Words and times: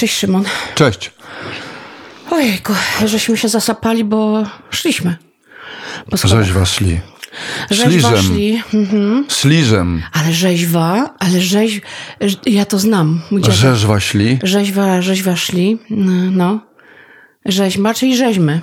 Cześć 0.00 0.18
Szymon. 0.18 0.44
Cześć. 0.74 1.10
Ojejku, 2.30 2.72
żeśmy 3.06 3.36
się 3.36 3.48
zasapali, 3.48 4.04
bo 4.04 4.46
szliśmy. 4.70 5.16
Po 6.10 6.16
schodach. 6.16 6.38
Rzeźwa 6.38 6.66
szli. 6.66 7.00
Rzeźwa 7.70 8.22
szli. 8.22 8.62
Mhm. 8.74 9.26
Ale 10.12 10.32
rzeźwa, 10.32 11.14
ale 11.18 11.40
rzeź... 11.40 11.80
Ja 12.46 12.64
to 12.64 12.78
znam, 12.78 13.22
mój 13.30 13.40
dziadek. 13.40 13.56
Rzeźwa 13.56 14.00
szli. 14.00 14.38
Rzeźwa, 14.42 15.02
rzeźwa 15.02 15.36
szli. 15.36 15.78
No, 15.90 16.30
no. 16.30 16.60
Rzeźma, 17.44 17.94
czyli 17.94 18.16
rzeźmy. 18.16 18.60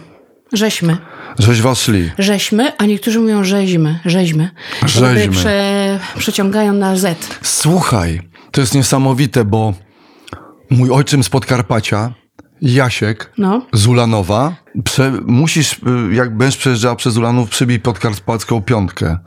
Rzeźmy. 0.53 0.97
Rzeźwa 1.39 1.75
szli. 1.75 2.11
Rzeźmy, 2.17 2.77
a 2.77 2.85
niektórzy 2.85 3.19
mówią 3.19 3.43
rzeźmy. 3.43 3.99
Rzeźmy. 4.05 4.49
Rzeźmy. 4.85 5.29
Prze, 5.29 5.99
przeciągają 6.17 6.73
na 6.73 6.95
Z. 6.95 7.17
Słuchaj, 7.41 8.21
to 8.51 8.61
jest 8.61 8.75
niesamowite, 8.75 9.45
bo 9.45 9.73
mój 10.69 10.91
ojczym 10.91 11.23
z 11.23 11.29
Podkarpacia, 11.29 12.13
Jasiek 12.61 13.31
No. 13.37 13.65
z 13.73 13.87
Ulanowa, 13.87 14.55
prze, 14.83 15.11
musisz, 15.25 15.73
y, 15.73 15.79
jak 16.13 16.37
będziesz 16.37 16.57
przejeżdżała 16.57 16.95
przez 16.95 17.17
Ulanów, 17.17 17.49
przybij 17.49 17.79
podkarpacką 17.79 18.61
piątkę 18.61 19.17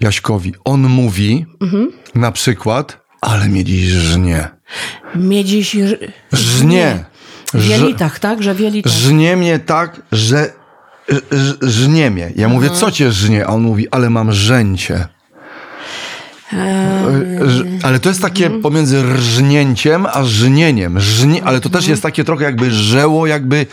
Jaśkowi. 0.00 0.54
On 0.64 0.80
mówi 0.88 1.46
Mhm. 1.60 1.88
na 2.14 2.32
przykład, 2.32 3.02
ale 3.20 3.48
mnie 3.48 3.64
dziś 3.64 3.84
żnie. 3.84 4.48
Miedziś... 5.16 5.76
Żnie. 6.32 7.04
W 7.54 7.60
Ż- 7.60 7.68
jelitach, 7.70 8.18
tak? 8.18 8.42
Że 8.42 8.54
w 8.54 8.60
jelitach. 8.60 8.92
Żnie 8.92 9.36
mnie 9.36 9.58
tak, 9.58 10.02
że 10.12 10.52
ż- 11.32 11.58
żnie 11.62 12.10
mnie. 12.10 12.32
Ja 12.36 12.48
mówię, 12.48 12.70
co 12.70 12.90
cię 12.90 13.12
żnie? 13.12 13.46
A 13.46 13.48
on 13.48 13.62
mówi, 13.62 13.88
ale 13.90 14.10
mam 14.10 14.32
żęcie. 14.32 15.06
Ale 17.82 18.00
to 18.00 18.08
jest 18.08 18.22
takie 18.22 18.50
pomiędzy 18.50 19.02
rżnięciem 19.02 20.06
a 20.12 20.24
żnieniem. 20.24 21.00
Żnie, 21.00 21.44
ale 21.44 21.60
to 21.60 21.68
też 21.68 21.88
jest 21.88 22.02
takie 22.02 22.24
trochę 22.24 22.44
jakby 22.44 22.70
żeło, 22.70 23.26
jakby 23.26 23.66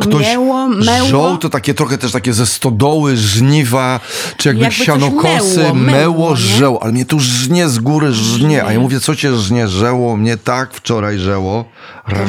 ktoś 0.00 0.26
Mięło, 0.26 0.68
meło. 0.68 1.08
żoł, 1.08 1.38
to 1.38 1.48
takie 1.50 1.74
trochę 1.74 1.98
też 1.98 2.12
takie 2.12 2.32
ze 2.32 2.46
stodoły, 2.46 3.16
żniwa, 3.16 4.00
czy 4.36 4.48
jakby, 4.48 4.64
Jakby 4.64 4.84
sianokosy, 4.84 5.58
meło, 5.58 5.74
meło, 5.74 5.92
meło, 5.92 6.30
nie? 6.30 6.36
żeł. 6.36 6.78
Ale 6.82 6.92
mnie 6.92 7.04
tu 7.04 7.20
żnie 7.20 7.68
z 7.68 7.78
góry, 7.78 8.12
żnie. 8.12 8.64
A 8.64 8.72
ja 8.72 8.80
mówię, 8.80 9.00
co 9.00 9.16
cię 9.16 9.36
żnie? 9.36 9.68
Żeło 9.68 10.16
mnie 10.16 10.36
tak 10.36 10.74
wczoraj 10.74 11.18
żeło. 11.18 11.64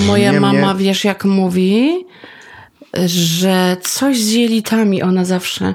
Moja 0.08 0.31
mnie. 0.31 0.39
mama, 0.39 0.75
wiesz 0.75 1.03
jak 1.05 1.25
mówi, 1.25 2.05
że 3.05 3.77
coś 3.81 4.22
z 4.22 4.31
jelitami 4.31 5.02
ona 5.03 5.25
zawsze... 5.25 5.73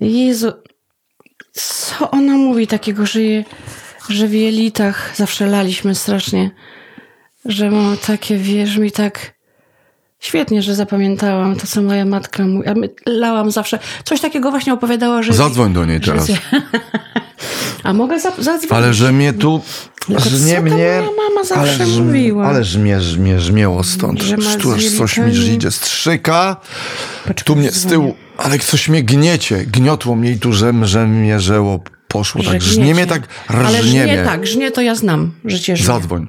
Jezu, 0.00 0.52
co 1.54 2.10
ona 2.10 2.32
mówi 2.36 2.66
takiego, 2.66 3.06
że, 3.06 3.22
je, 3.22 3.44
że 4.08 4.28
w 4.28 4.34
jelitach 4.34 5.12
zawsze 5.16 5.46
laliśmy 5.46 5.94
strasznie, 5.94 6.50
że 7.44 7.70
mam 7.70 7.96
takie, 7.96 8.36
wiesz, 8.36 8.76
mi 8.76 8.92
tak... 8.92 9.34
Świetnie, 10.20 10.62
że 10.62 10.74
zapamiętałam 10.74 11.56
to, 11.56 11.66
co 11.66 11.82
moja 11.82 12.04
matka 12.04 12.42
mówi. 12.46 12.68
A 12.68 12.74
my 12.74 12.88
lałam 13.06 13.50
zawsze. 13.50 13.78
Coś 14.04 14.20
takiego 14.20 14.50
właśnie 14.50 14.72
opowiadała, 14.72 15.22
że... 15.22 15.32
Zadzwoń 15.32 15.72
do 15.72 15.84
niej 15.84 15.98
że- 16.02 16.12
teraz. 16.12 16.26
A 17.82 17.92
mogę 17.92 18.20
za- 18.20 18.30
zadzwonić? 18.30 18.72
Ale 18.72 18.94
że 18.94 19.12
mnie 19.12 19.32
tu 19.32 19.60
Tylko 20.06 20.22
co 20.22 20.28
żnie 20.30 20.54
ta 20.54 20.60
mnie. 20.60 20.72
moja 20.72 21.00
mama 21.00 21.44
zawsze 21.44 21.84
ale, 21.84 21.86
mówiła? 21.86 22.46
Ależ 22.46 22.76
mnie, 22.76 23.00
mnie 23.18 23.68
stąd. 23.82 24.22
Że 24.22 24.36
z 24.36 24.56
coś 24.98 25.18
mi 25.18 25.32
idzie. 25.54 25.70
Strzyka. 25.70 26.56
Poczekaj, 27.22 27.44
Tu 27.44 27.56
mnie 27.56 27.72
z 27.72 27.86
tyłu. 27.86 28.14
Ale 28.36 28.58
coś 28.58 28.88
mnie 28.88 29.02
gniecie. 29.02 29.64
Gniotło 29.66 30.16
mnie 30.16 30.30
i 30.30 30.38
tu 30.38 30.52
żem, 30.52 30.86
żem 30.86 31.10
mnie 31.10 31.40
żeło. 31.40 31.80
Poszło 32.08 32.42
Że 32.42 32.50
tak. 32.50 32.62
Żnie 32.62 32.94
mnie 32.94 33.06
tak. 33.06 33.22
Ale 33.48 33.68
Rżnie 33.68 33.82
żnie 33.82 34.04
mnie. 34.04 34.22
tak, 34.24 34.46
żnie 34.46 34.70
to 34.70 34.80
ja 34.82 34.94
znam, 34.94 35.32
że 35.44 35.60
cię 35.60 35.76
żnie. 35.76 35.86
Zadzwoń. 35.86 36.26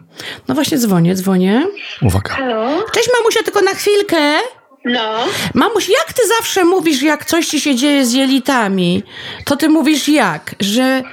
No 0.47 0.55
właśnie 0.55 0.77
dzwonię, 0.77 1.15
dzwonię. 1.15 1.63
Uwaga. 2.01 2.33
Halo? 2.33 2.83
Cześć 2.93 3.09
mamusia, 3.19 3.43
tylko 3.43 3.61
na 3.61 3.73
chwilkę. 3.73 4.37
No, 4.85 5.25
Mamuś, 5.53 5.89
jak 5.89 6.13
ty 6.13 6.21
zawsze 6.39 6.63
mówisz, 6.65 7.01
jak 7.01 7.25
coś 7.25 7.47
ci 7.47 7.59
się 7.61 7.75
dzieje 7.75 8.05
z 8.05 8.13
jelitami? 8.13 9.03
To 9.45 9.55
ty 9.55 9.69
mówisz 9.69 10.07
jak? 10.09 10.55
Że, 10.59 11.03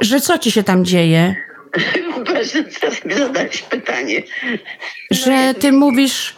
że 0.00 0.20
co 0.20 0.38
ci 0.38 0.50
się 0.50 0.62
tam 0.62 0.84
dzieje? 0.84 1.34
proszę 2.26 2.64
teraz 2.80 3.04
mi 3.04 3.14
zadać 3.14 3.62
pytanie. 3.62 4.22
Że 5.10 5.54
ty 5.60 5.72
mówisz... 5.72 6.34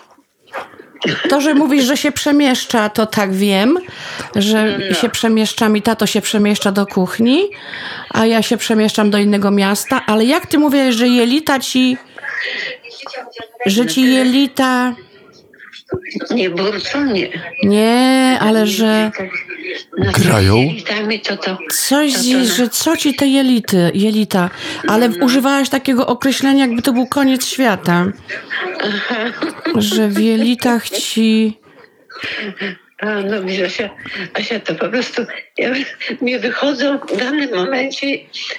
To, 1.29 1.41
że 1.41 1.55
mówisz, 1.55 1.85
że 1.85 1.97
się 1.97 2.13
przemieszcza, 2.13 2.89
to 2.89 3.07
tak 3.07 3.35
wiem, 3.35 3.79
że 4.37 4.79
się 5.01 5.09
przemieszczam 5.09 5.77
i 5.77 5.83
tato 5.83 6.07
się 6.07 6.21
przemieszcza 6.21 6.73
do 6.73 6.87
kuchni, 6.87 7.49
a 8.11 8.27
ja 8.27 8.43
się 8.43 8.57
przemieszczam 8.57 9.11
do 9.11 9.19
innego 9.19 9.51
miasta, 9.51 10.03
ale 10.07 10.25
jak 10.25 10.47
ty 10.47 10.59
mówisz, 10.59 10.97
że 10.97 11.09
jelita 11.09 11.59
ci... 11.59 11.97
Że 13.67 13.87
ci 13.87 14.13
jelita... 14.13 14.95
Nie 16.31 16.51
burczą, 16.51 17.05
nie. 17.05 17.29
Nie, 17.63 18.39
ale 18.41 18.67
że 18.67 19.11
No, 19.99 20.13
Grają? 20.13 20.57
Coś, 21.73 22.13
z- 22.13 22.57
że 22.57 22.69
co 22.69 22.97
ci 22.97 23.15
te 23.15 23.27
jelity, 23.27 23.91
jelita, 23.95 24.51
ale 24.89 25.09
używałaś 25.09 25.69
takiego 25.69 26.07
określenia, 26.07 26.67
jakby 26.67 26.83
to 26.83 26.93
był 26.93 27.07
koniec 27.07 27.47
świata. 27.47 28.07
Że 29.79 30.09
w 30.09 30.19
jelitach 30.21 30.89
ci... 30.91 31.59
A, 33.03 33.07
no 33.21 33.43
widzisz, 33.43 33.63
Asia, 33.67 33.91
Asia, 34.35 34.61
to 34.61 34.75
po 34.75 34.89
prostu 34.89 35.23
ja, 35.59 35.71
mi 36.21 36.39
wychodzą 36.39 36.99
w 36.99 37.17
danym 37.17 37.51
momencie 37.55 38.07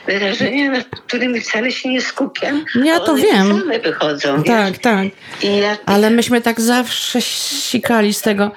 wyrażenia, 0.08 0.72
nad 0.72 0.86
którymi 1.08 1.42
wcale 1.42 1.72
się 1.72 1.90
nie 1.90 2.02
skupiam. 2.02 2.66
Ja 2.84 3.00
to 3.00 3.12
one 3.12 3.22
wiem. 3.22 3.48
same 3.60 3.80
wychodzą. 3.80 4.44
Tak, 4.44 4.78
tak. 4.78 5.04
wiesz. 5.04 5.14
I 5.52 5.58
ja, 5.58 5.78
Ale 5.86 6.10
myśmy 6.10 6.42
tak 6.42 6.62
zawsze 6.62 7.22
sikali 7.22 8.14
z 8.14 8.22
tego. 8.22 8.52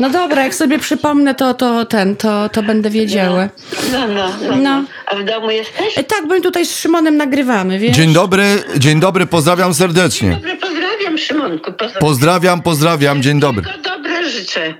No 0.00 0.10
dobra, 0.10 0.42
jak 0.44 0.54
sobie 0.54 0.78
przypomnę, 0.78 1.34
to, 1.34 1.54
to 1.54 1.84
ten, 1.86 2.16
to, 2.16 2.48
to 2.48 2.62
będę 2.62 2.90
wiedziała. 2.90 3.48
no, 3.92 4.08
no, 4.08 4.28
no, 4.42 4.48
No. 4.48 4.56
no. 4.56 4.84
A 5.06 5.16
w 5.16 5.24
domu 5.24 5.50
jesteś? 5.50 5.98
E, 5.98 6.04
tak, 6.04 6.24
my 6.24 6.40
tutaj 6.40 6.66
z 6.66 6.76
Szymonem 6.80 7.16
nagrywamy, 7.16 7.78
wiesz? 7.78 7.96
Dzień 7.96 8.12
dobry, 8.12 8.44
dzień 8.76 9.00
dobry, 9.00 9.26
pozdrawiam 9.26 9.74
serdecznie. 9.74 10.30
Dobry, 10.30 10.56
pozdrawiam 10.56 10.89
Szymonku. 11.26 11.72
Pozdrawiam. 11.72 12.00
Pozdrawiam, 12.00 12.62
pozdrawiam, 12.62 13.22
dzień 13.22 13.40
dobry. 13.40 13.62
Tylko 13.62 13.78
dobre 13.96 14.30
życzę. 14.30 14.74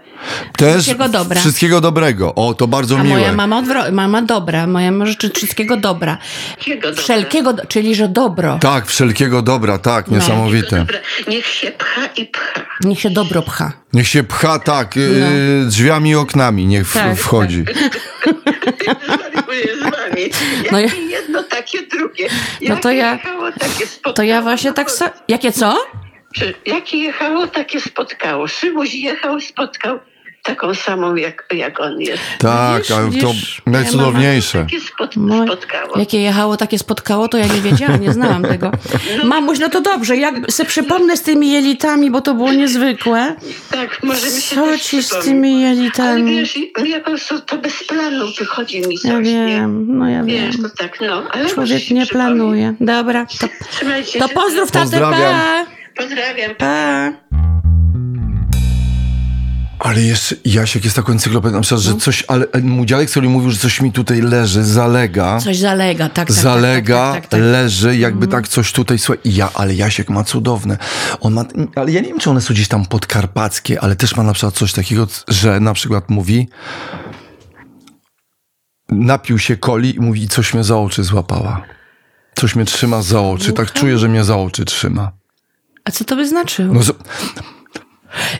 Też 0.57 0.75
Wszystkiego 0.75 1.09
dobra. 1.09 1.41
Wszystkiego 1.41 1.81
dobrego. 1.81 2.35
O, 2.35 2.55
to 2.55 2.67
bardzo 2.67 2.97
A 2.99 3.03
miłe. 3.03 3.19
moja 3.19 3.33
mama 3.33 3.63
odwro- 3.63 3.93
mama 3.93 4.23
dobra, 4.23 4.67
moja 4.67 4.91
mama 4.91 5.07
życzy 5.07 5.31
wszystkiego 5.31 5.77
dobra. 5.77 6.19
Dobra? 6.83 7.03
Wszelkiego, 7.03 7.53
do- 7.53 7.67
czyli 7.67 7.95
że 7.95 8.09
dobro. 8.09 8.59
Tak, 8.61 8.87
wszelkiego 8.87 9.43
dobra, 9.43 9.79
tak, 9.79 10.09
No. 10.09 10.17
niesamowite. 10.17 10.77
Dobra, 10.79 10.99
niech 11.29 11.47
się 11.47 11.71
pcha 11.71 12.07
i 12.17 12.27
pcha. 12.27 12.61
Niech 12.85 13.01
się 13.01 13.11
dobro 13.11 13.43
pcha. 13.43 13.73
Niech 13.93 14.09
się 14.09 14.23
pcha, 14.25 14.59
tak, 14.59 14.97
yy, 14.97 15.03
drzwiami 15.67 16.11
i 16.11 16.15
oknami 16.15 16.67
niech 16.67 16.89
w, 16.89 16.95
No. 16.95 17.01
Tak, 17.01 17.17
wchodzi. 17.19 17.65
Wami. 19.83 20.31
No 20.73 20.81
ja- 20.81 20.89
jedno, 21.11 21.43
takie 21.43 21.79
drugie. 21.87 22.29
No 22.69 22.77
to 22.77 22.91
ja-. 22.91 23.19
To 24.15 24.23
ja 24.23 24.43
właśnie 24.43 24.73
tak 24.73 24.91
sa- 24.91 25.11
Jakie 25.29 25.53
co? 25.53 25.77
Czy- 26.35 26.55
Jakie 26.67 26.99
jechało, 26.99 27.47
takie 27.47 27.81
spotkało. 27.81 28.49
Szymuś 28.49 28.95
jechał, 28.95 29.41
spotkał 29.41 29.99
taką 30.43 30.75
samą, 30.75 31.15
jak, 31.15 31.47
jak 31.55 31.81
on 31.81 32.01
jest. 32.01 32.23
Tak, 32.39 32.83
Widzisz, 32.83 32.93
ale 32.93 33.11
to 33.11 33.27
moja 33.27 33.35
najcudowniejsze. 33.67 34.59
Takie 34.59 34.81
spot, 34.81 35.17
Mo- 35.17 35.45
spotkało. 35.47 35.99
Jakie 35.99 36.19
jechało, 36.21 36.57
takie 36.57 36.79
spotkało, 36.79 37.29
to 37.29 37.39
ja 37.39 37.47
nie 37.47 37.61
wiedziałam, 37.61 38.01
nie 38.01 38.13
znałam 38.13 38.43
tego. 38.43 38.71
Mamuś, 39.25 39.59
no 39.59 39.69
to 39.69 39.81
dobrze, 39.81 40.17
jak 40.17 40.35
se 40.53 40.65
przypomnę 40.65 41.17
z 41.17 41.23
tymi 41.23 41.53
jelitami, 41.53 42.11
bo 42.11 42.21
to 42.21 42.35
było 42.35 42.53
niezwykłe. 42.53 43.37
Tak, 43.71 44.03
może 44.03 44.27
mi 44.27 44.41
się 44.43 44.55
Co 44.57 44.67
też 44.67 44.83
ci 44.83 45.03
z 45.03 45.09
tymi 45.25 45.65
Ale 45.65 45.75
jelitami? 45.75 46.37
wiesz, 46.37 46.59
mnie 46.83 46.99
po 47.01 47.05
prostu 47.05 47.41
to 47.41 47.59
bez 47.59 47.85
planu 47.85 48.27
wychodzi 48.39 48.81
mi 48.81 48.99
coś, 48.99 49.11
Ja 49.11 49.19
nie? 49.21 49.47
wiem, 49.47 49.99
no 49.99 50.09
ja 50.09 50.25
Wiesz, 50.25 50.57
wiem. 50.57 50.71
to 50.71 50.77
tak, 50.77 51.01
no. 51.01 51.23
Ale 51.31 51.49
Człowiek 51.49 51.91
nie 51.91 52.07
planuje. 52.07 52.75
Dobra, 52.81 53.27
to, 53.41 53.47
to 54.19 54.29
pozdrów 54.29 54.71
tatę, 54.71 54.85
Pozdrawiam. 54.85 55.21
pa! 55.35 55.80
Pozdrawiam. 56.01 56.55
Pa! 56.55 57.13
Ale 59.79 60.03
jeszcze 60.03 60.37
Jasiek 60.45 60.85
jest 60.85 60.97
taką 60.97 61.13
encyklopedią, 61.13 61.61
No. 61.71 61.79
że 61.79 61.95
coś, 61.95 62.25
ale 62.29 62.47
e, 62.53 62.61
mój 62.61 62.87
dziadek 62.87 63.11
sobie 63.11 63.29
mówił, 63.29 63.51
że 63.51 63.59
coś 63.59 63.81
mi 63.81 63.93
tutaj 63.93 64.21
leży, 64.21 64.65
zalega. 64.65 65.39
Coś 65.39 65.59
zalega, 65.59 66.09
tak, 66.09 66.29
tak. 66.29 66.33
zalega, 66.33 67.13
tak, 67.13 67.15
tak, 67.15 67.23
tak, 67.23 67.31
tak. 67.31 67.41
leży, 67.41 67.97
jakby 67.97 68.27
tak 68.27 68.49
coś 68.49 68.73
tutaj, 68.73 68.99
słuchaj, 68.99 69.21
ja, 69.25 69.51
ale 69.55 69.75
Jasiek 69.75 70.11
ma 70.11 70.25
cudowne. 70.25 70.79
On 71.21 71.33
ma, 71.33 71.45
ale 71.75 71.93
ja 71.93 72.01
nie 72.01 72.09
wiem, 72.09 72.19
czy 72.19 72.31
one 72.31 72.41
są 72.41 72.55
gdzieś 72.55 72.69
tam 72.69 72.87
podkarpackie, 72.87 73.81
ale 73.81 73.97
też 73.97 74.17
ma 74.17 74.23
na 74.23 74.33
przykład 74.33 74.55
coś 74.55 74.73
takiego, 74.73 75.07
że 75.29 75.61
na 75.61 75.75
przykład 75.75 76.11
mówi, 76.11 76.49
napił 78.89 79.39
się 79.39 79.57
coli 79.57 79.97
i 79.97 80.01
mówi, 80.01 80.29
coś 80.29 80.55
mnie 80.55 80.65
za 80.65 80.79
oczy 80.79 81.05
złapała. 81.05 81.63
Coś 82.35 82.55
mnie 82.57 82.65
trzyma 82.65 83.03
za 83.03 83.21
oczy, 83.21 83.53
tak 83.53 83.73
czuję, 83.73 83.99
że 83.99 84.09
mnie 84.09 84.25
za 84.25 84.37
oczy 84.37 84.65
trzyma. 84.65 85.20
A 85.85 85.91
co 85.91 86.05
to 86.05 86.17
by 86.17 86.29
znaczyło? 86.29 86.75
No, 86.75 86.83
z- 86.83 86.93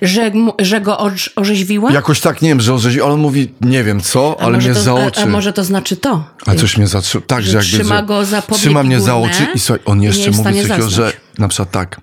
Że, 0.03 0.31
że 0.59 0.81
go 0.81 0.97
orz- 1.01 1.31
orzeźwiła? 1.37 1.93
Jakoś 1.93 2.21
tak, 2.21 2.43
nie 2.43 2.49
wiem, 2.49 2.61
że 2.61 2.75
orzeźwił, 2.75 3.05
ale 3.05 3.15
on 3.15 3.21
mówi, 3.21 3.55
nie 3.61 3.85
wiem 3.85 4.01
co, 4.01 4.37
A 4.41 4.45
ale 4.45 4.59
mnie 4.59 4.75
to, 4.75 4.83
za 4.83 4.91
a- 4.93 4.95
oczy. 5.07 5.21
A, 5.21 5.27
może 5.27 5.53
to 5.53 5.65
znaczy 5.65 5.97
to? 5.97 6.25
A 6.47 6.55
coś 6.55 6.77
mnie 6.77 6.87
zatrzyma. 6.87 7.25
Tak, 7.27 7.43
Że 7.43 7.51
że, 7.51 7.57
jakby. 7.59 7.71
trzyma 7.73 8.03
go 8.03 8.25
za 8.25 8.43
Trzyma 8.43 8.83
mnie 8.83 9.01
za 9.01 9.17
oczy 9.17 9.47
i 9.55 9.59
słuchaj, 9.59 9.83
on 9.85 10.03
jeszcze 10.03 10.31
mówi 10.31 10.45
coś 10.61 10.69
takiego, 10.69 10.91
że 10.91 11.13
na 11.39 11.49
przykład 11.49 11.71
tak. 11.71 12.01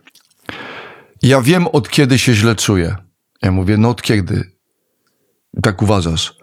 Ja 1.21 1.41
wiem 1.41 1.67
od 1.67 1.89
kiedy 1.89 2.19
się 2.19 2.33
źle 2.33 2.55
czuję. 2.55 2.95
Ja 3.41 3.51
mówię, 3.51 3.77
no 3.77 3.89
od 3.89 4.01
kiedy? 4.01 4.51
Tak 5.63 5.81
uważasz. 5.81 6.33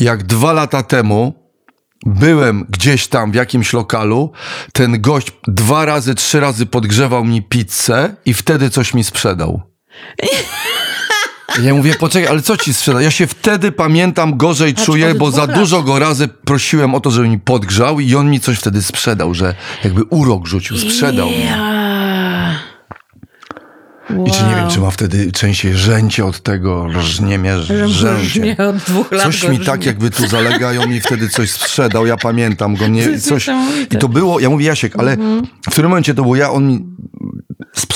Jak 0.00 0.22
dwa 0.22 0.52
lata 0.52 0.82
temu 0.82 1.41
byłem 2.06 2.66
gdzieś 2.68 3.08
tam 3.08 3.32
w 3.32 3.34
jakimś 3.34 3.72
lokalu, 3.72 4.32
ten 4.72 5.00
gość 5.00 5.32
dwa 5.48 5.84
razy, 5.84 6.14
trzy 6.14 6.40
razy 6.40 6.66
podgrzewał 6.66 7.24
mi 7.24 7.42
pizzę 7.42 8.16
i 8.24 8.34
wtedy 8.34 8.70
coś 8.70 8.94
mi 8.94 9.04
sprzedał. 9.04 9.62
Ja 11.62 11.74
mówię, 11.74 11.94
poczekaj, 11.94 12.28
ale 12.28 12.42
co 12.42 12.56
ci 12.56 12.74
sprzeda? 12.74 13.02
Ja 13.02 13.10
się 13.10 13.26
wtedy 13.26 13.72
pamiętam 13.72 14.36
gorzej 14.36 14.74
czuję, 14.74 15.14
bo 15.14 15.30
za 15.30 15.46
lat. 15.46 15.54
dużo 15.54 15.82
go 15.82 15.98
razy 15.98 16.28
prosiłem 16.28 16.94
o 16.94 17.00
to, 17.00 17.10
żeby 17.10 17.28
mi 17.28 17.38
podgrzał 17.38 18.00
i 18.00 18.14
on 18.14 18.30
mi 18.30 18.40
coś 18.40 18.58
wtedy 18.58 18.82
sprzedał, 18.82 19.34
że 19.34 19.54
jakby 19.84 20.02
urok 20.02 20.46
rzucił, 20.46 20.78
sprzedał 20.78 21.28
mi. 21.28 21.46
Wow. 24.10 24.26
I 24.26 24.30
czy 24.30 24.44
nie 24.44 24.54
wiem, 24.56 24.68
czy 24.70 24.80
ma 24.80 24.90
wtedy 24.90 25.32
częściej 25.32 25.74
rzęcie 25.74 26.24
od 26.26 26.40
tego, 26.40 26.86
rżnie 26.98 27.38
mnie, 27.38 27.58
rzęcie. 27.86 28.56
Od 28.68 28.76
dwóch 28.76 29.12
lat 29.12 29.22
Coś 29.22 29.48
mi 29.48 29.58
tak 29.60 29.86
jakby 29.86 30.10
tu 30.10 30.28
zalegają 30.28 30.86
mi 30.86 31.00
wtedy 31.00 31.28
coś 31.28 31.50
sprzedał, 31.50 32.06
ja 32.06 32.16
pamiętam 32.16 32.74
go, 32.76 32.88
nie, 32.88 33.18
coś. 33.20 33.48
I 33.90 33.96
to 33.96 34.08
było, 34.08 34.40
ja 34.40 34.50
mówię 34.50 34.66
Jasiek, 34.66 34.96
ale 34.98 35.12
Mhm. 35.12 35.46
w 35.66 35.70
którym 35.70 35.90
momencie 35.90 36.14
to 36.14 36.22
było 36.22 36.36
ja, 36.36 36.50
on 36.50 36.66
mi 36.68 36.84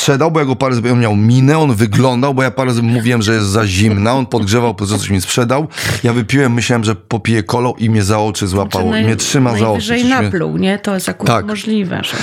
sprzedał, 0.06 0.30
bo 0.30 0.40
ja 0.40 0.46
go 0.46 0.56
parę 0.56 0.74
razy, 0.74 0.92
on 0.92 1.00
miał 1.00 1.16
minę, 1.16 1.58
on 1.58 1.74
wyglądał, 1.74 2.34
bo 2.34 2.42
ja 2.42 2.50
parę 2.50 2.68
razy 2.68 2.82
mówiłem, 2.82 3.22
że 3.22 3.34
jest 3.34 3.46
za 3.46 3.66
zimna, 3.66 4.12
on 4.12 4.26
podgrzewał, 4.26 4.74
po 4.74 4.78
prostu 4.78 4.98
coś 4.98 5.10
mi 5.10 5.20
sprzedał, 5.20 5.68
ja 6.04 6.12
wypiłem, 6.12 6.52
myślałem, 6.52 6.84
że 6.84 6.94
popiję 6.94 7.42
kolą 7.42 7.74
i 7.74 7.90
mnie 7.90 8.02
za 8.02 8.18
oczy 8.18 8.46
złapało, 8.46 8.92
Czy 8.92 9.00
i 9.00 9.04
mnie 9.04 9.16
trzyma 9.16 9.50
za 9.50 9.70
oczy. 9.70 9.88
Najwyżej 9.88 10.04
napluł, 10.04 10.56
nie? 10.56 10.78
To 10.78 10.94
jest 10.94 11.08
akurat 11.08 11.36
Tak. 11.36 11.46
możliwe. 11.46 12.00
Że... 12.04 12.16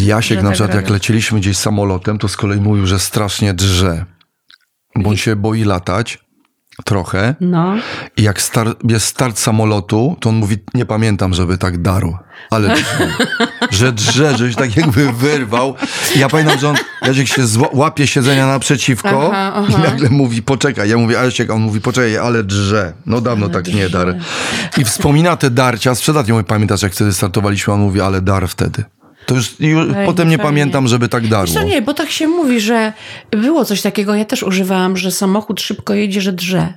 I 0.00 0.04
Jasiek 0.04 0.38
że 0.38 0.42
na 0.42 0.48
tak 0.48 0.54
przykład, 0.54 0.74
jak 0.74 0.84
robią. 0.84 0.94
leciliśmy 0.94 1.40
gdzieś 1.40 1.56
samolotem, 1.56 2.18
to 2.18 2.28
z 2.28 2.36
kolei 2.36 2.60
mówił, 2.60 2.86
że 2.86 2.98
strasznie 2.98 3.54
drże, 3.54 4.04
bo 4.96 5.10
on 5.10 5.16
się 5.16 5.36
boi 5.36 5.64
latać 5.64 6.18
trochę. 6.84 7.34
No. 7.40 7.74
I 8.16 8.22
jak 8.22 8.42
star, 8.42 8.74
jest 8.88 9.06
start 9.06 9.38
samolotu, 9.38 10.16
to 10.20 10.28
on 10.28 10.36
mówi, 10.36 10.56
nie 10.74 10.86
pamiętam, 10.86 11.34
żeby 11.34 11.58
tak 11.58 11.82
darł. 11.82 12.16
Ale 12.50 12.68
drze, 12.74 13.12
że 13.70 13.92
drze, 13.92 14.38
że 14.38 14.50
się 14.50 14.56
tak 14.56 14.76
jakby 14.76 15.12
wyrwał. 15.12 15.74
I 16.16 16.18
ja 16.18 16.28
pamiętam, 16.28 16.58
że 16.58 16.68
on, 16.68 16.76
Jasiek 17.02 17.28
się 17.28 17.42
łapie 17.72 18.06
siedzenia 18.06 18.46
naprzeciwko 18.46 19.30
Aha, 19.32 19.64
i 19.68 19.74
aha. 19.74 19.82
nagle 19.90 20.10
mówi, 20.10 20.42
poczekaj. 20.42 20.88
Ja 20.88 20.96
mówię, 20.96 21.20
a 21.20 21.52
on 21.52 21.60
mówi, 21.60 21.80
poczekaj, 21.80 22.18
ale 22.18 22.44
drze. 22.44 22.92
No 23.06 23.20
dawno 23.20 23.48
tak 23.48 23.74
nie 23.74 23.88
dar. 23.88 24.16
I 24.78 24.84
wspomina 24.84 25.36
te 25.36 25.50
darcia. 25.50 25.94
Sprzed 25.94 26.28
ja 26.28 26.34
mówię, 26.34 26.44
pamiętasz, 26.44 26.82
jak 26.82 26.92
wtedy 26.92 27.12
startowaliśmy? 27.12 27.72
On 27.72 27.80
mówi, 27.80 28.00
ale 28.00 28.20
dar 28.20 28.48
wtedy. 28.48 28.84
To 29.30 29.34
już, 29.36 29.60
już 29.60 29.86
potem 30.06 30.28
nie 30.28 30.38
pamiętam, 30.38 30.88
żeby 30.88 31.08
tak 31.08 31.28
darło. 31.28 31.54
co, 31.54 31.62
nie, 31.62 31.82
bo 31.82 31.94
tak 31.94 32.10
się 32.10 32.28
mówi, 32.28 32.60
że 32.60 32.92
było 33.30 33.64
coś 33.64 33.82
takiego, 33.82 34.14
ja 34.14 34.24
też 34.24 34.42
używałam, 34.42 34.96
że 34.96 35.10
samochód 35.10 35.60
szybko 35.60 35.94
jedzie, 35.94 36.20
że 36.20 36.32
drze. 36.32 36.74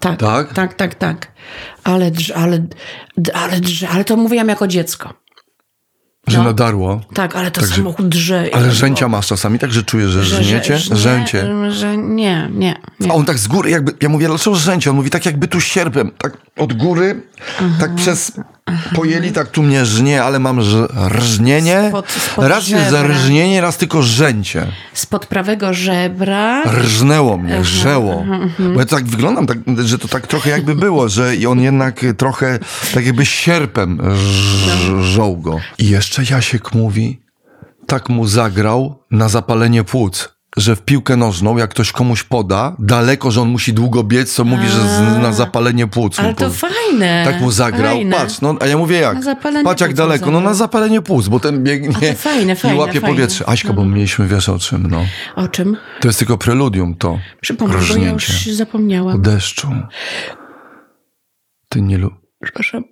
Tak, 0.00 0.18
Tak? 0.18 0.52
tak, 0.54 0.74
tak, 0.74 0.94
tak. 0.94 1.32
Ale 1.84 2.10
drze, 2.10 2.36
ale, 2.36 2.66
ale 3.34 3.60
drze, 3.60 3.88
ale 3.88 4.04
to 4.04 4.16
mówiłam 4.16 4.48
jako 4.48 4.66
dziecko. 4.66 5.14
Że 6.26 6.38
no. 6.38 6.44
nadarło. 6.44 7.00
Tak, 7.14 7.36
ale 7.36 7.50
to 7.50 7.60
Także- 7.60 7.76
samochód 7.76 8.08
drze. 8.08 8.44
Ale 8.52 8.70
rzęcia 8.72 9.08
masz 9.08 9.26
czasami, 9.26 9.58
tak, 9.58 9.72
że 9.72 9.82
czujesz, 9.82 10.10
że, 10.10 10.24
Że- 10.24 10.44
żniecie? 10.44 10.78
że- 10.78 10.96
Rzęcie. 10.96 11.46
Że 11.70 11.96
nie, 11.96 12.48
nie, 12.52 12.80
nie. 13.00 13.10
A 13.10 13.14
on 13.14 13.24
tak 13.24 13.38
z 13.38 13.46
góry 13.46 13.70
jakby, 13.70 13.92
ja 14.02 14.08
mówię, 14.08 14.26
dlaczego 14.26 14.56
rzęcie? 14.56 14.90
On 14.90 14.96
mówi 14.96 15.10
tak 15.10 15.26
jakby 15.26 15.48
tu 15.48 15.60
sierpem, 15.60 16.10
tak 16.18 16.36
od 16.56 16.72
góry, 16.72 17.22
tak 17.80 17.94
przez 17.94 18.32
pojęli, 18.94 19.32
tak 19.32 19.48
tu 19.48 19.62
mnie 19.62 19.84
żnie, 19.86 20.24
ale 20.24 20.38
mam 20.38 20.60
rż, 20.60 20.74
rżnienie. 21.08 21.90
Spod- 21.92 22.08
spod 22.08 22.44
raz 22.44 22.68
jest 22.68 22.84
żebra. 22.84 23.08
zarżnienie, 23.08 23.60
raz 23.60 23.76
tylko 23.76 24.02
rzęcie. 24.02 24.66
Spod 24.92 25.26
prawego 25.26 25.74
żebra. 25.74 26.62
Rżnęło 26.64 27.38
mnie, 27.38 27.64
żeło. 27.64 28.24
Bo 28.74 28.80
ja 28.80 28.86
tak 28.86 29.04
wyglądam, 29.04 29.46
tak, 29.46 29.58
że 29.84 29.98
to 29.98 30.08
tak 30.08 30.26
trochę 30.26 30.50
jakby 30.50 30.74
było, 30.74 31.08
że 31.08 31.36
i 31.36 31.46
on 31.46 31.60
jednak 31.60 32.00
trochę 32.16 32.58
tak 32.94 33.06
jakby 33.06 33.26
sierpem 33.26 34.00
żął 35.02 35.36
go. 35.36 35.60
I 35.78 35.88
jeszcze 35.88 36.22
Jasiek 36.30 36.74
mówi, 36.74 37.20
tak 37.86 38.08
mu 38.08 38.26
zagrał 38.26 39.02
na 39.10 39.28
zapalenie 39.28 39.84
płuc, 39.84 40.37
że 40.60 40.76
w 40.76 40.82
piłkę 40.82 41.16
nożną, 41.16 41.56
jak 41.56 41.70
ktoś 41.70 41.92
komuś 41.92 42.22
poda, 42.22 42.76
daleko, 42.78 43.30
że 43.30 43.40
on 43.42 43.48
musi 43.48 43.72
długo 43.72 44.04
biec, 44.04 44.34
to 44.34 44.44
mówi, 44.44 44.68
że 44.68 44.80
z, 44.88 45.22
na 45.22 45.32
zapalenie 45.32 45.86
płuc. 45.86 46.20
Ale 46.20 46.34
to 46.34 46.50
fajne. 46.50 47.22
tak 47.24 47.40
mu 47.40 47.50
zagrał. 47.50 47.94
Fajne. 47.96 48.16
Patrz, 48.16 48.40
no, 48.40 48.56
a 48.60 48.66
ja 48.66 48.78
mówię 48.78 48.98
jak? 48.98 49.24
Na 49.24 49.36
Patrz 49.64 49.80
jak 49.80 49.94
daleko. 49.94 50.26
No 50.26 50.32
na 50.32 50.38
zagrał. 50.40 50.54
zapalenie 50.54 51.02
płuc, 51.02 51.28
bo 51.28 51.40
ten 51.40 51.62
biegnie 51.64 51.88
to 51.92 52.14
fajne, 52.14 52.52
i 52.52 52.56
fajne, 52.56 52.76
łapie 52.76 53.00
fajne. 53.00 53.08
powietrze. 53.08 53.48
Aśka, 53.48 53.72
bo 53.72 53.84
mieliśmy, 53.84 54.26
wiesz 54.26 54.48
o 54.48 54.58
czym, 54.58 54.86
no. 54.90 55.04
O 55.36 55.48
czym? 55.48 55.76
To 56.00 56.08
jest 56.08 56.18
tylko 56.18 56.38
preludium, 56.38 56.94
to. 56.94 57.18
Przypomnę, 57.40 57.78
bo 57.88 57.96
ja 57.96 58.10
już 58.10 58.48
O 58.48 58.54
zapomniałam. 58.54 59.22
deszczu. 59.22 59.68
Ty 61.68 61.82
nie 61.82 61.98
lu... 61.98 62.10
Przepraszam. 62.42 62.84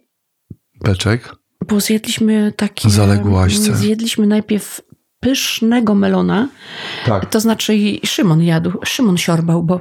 Beczek? 0.85 1.35
Bo 1.69 1.81
zjedliśmy 1.81 2.53
takie... 2.57 2.91
Zaległośce. 2.91 3.77
Zjedliśmy 3.77 4.27
najpierw 4.27 4.81
pysznego 5.21 5.95
melona. 5.95 6.49
Tak. 7.07 7.31
To 7.31 7.41
znaczy 7.41 7.73
Szymon 8.05 8.43
jadł. 8.43 8.73
Szymon 8.85 9.17
siorbał, 9.19 9.63
bo... 9.63 9.81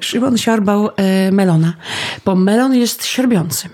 Szymon 0.00 0.38
siorbał 0.38 0.88
e, 0.96 1.30
melona. 1.32 1.72
Bo 2.24 2.34
melon 2.34 2.74
jest 2.74 3.06
siorbzący. 3.06 3.68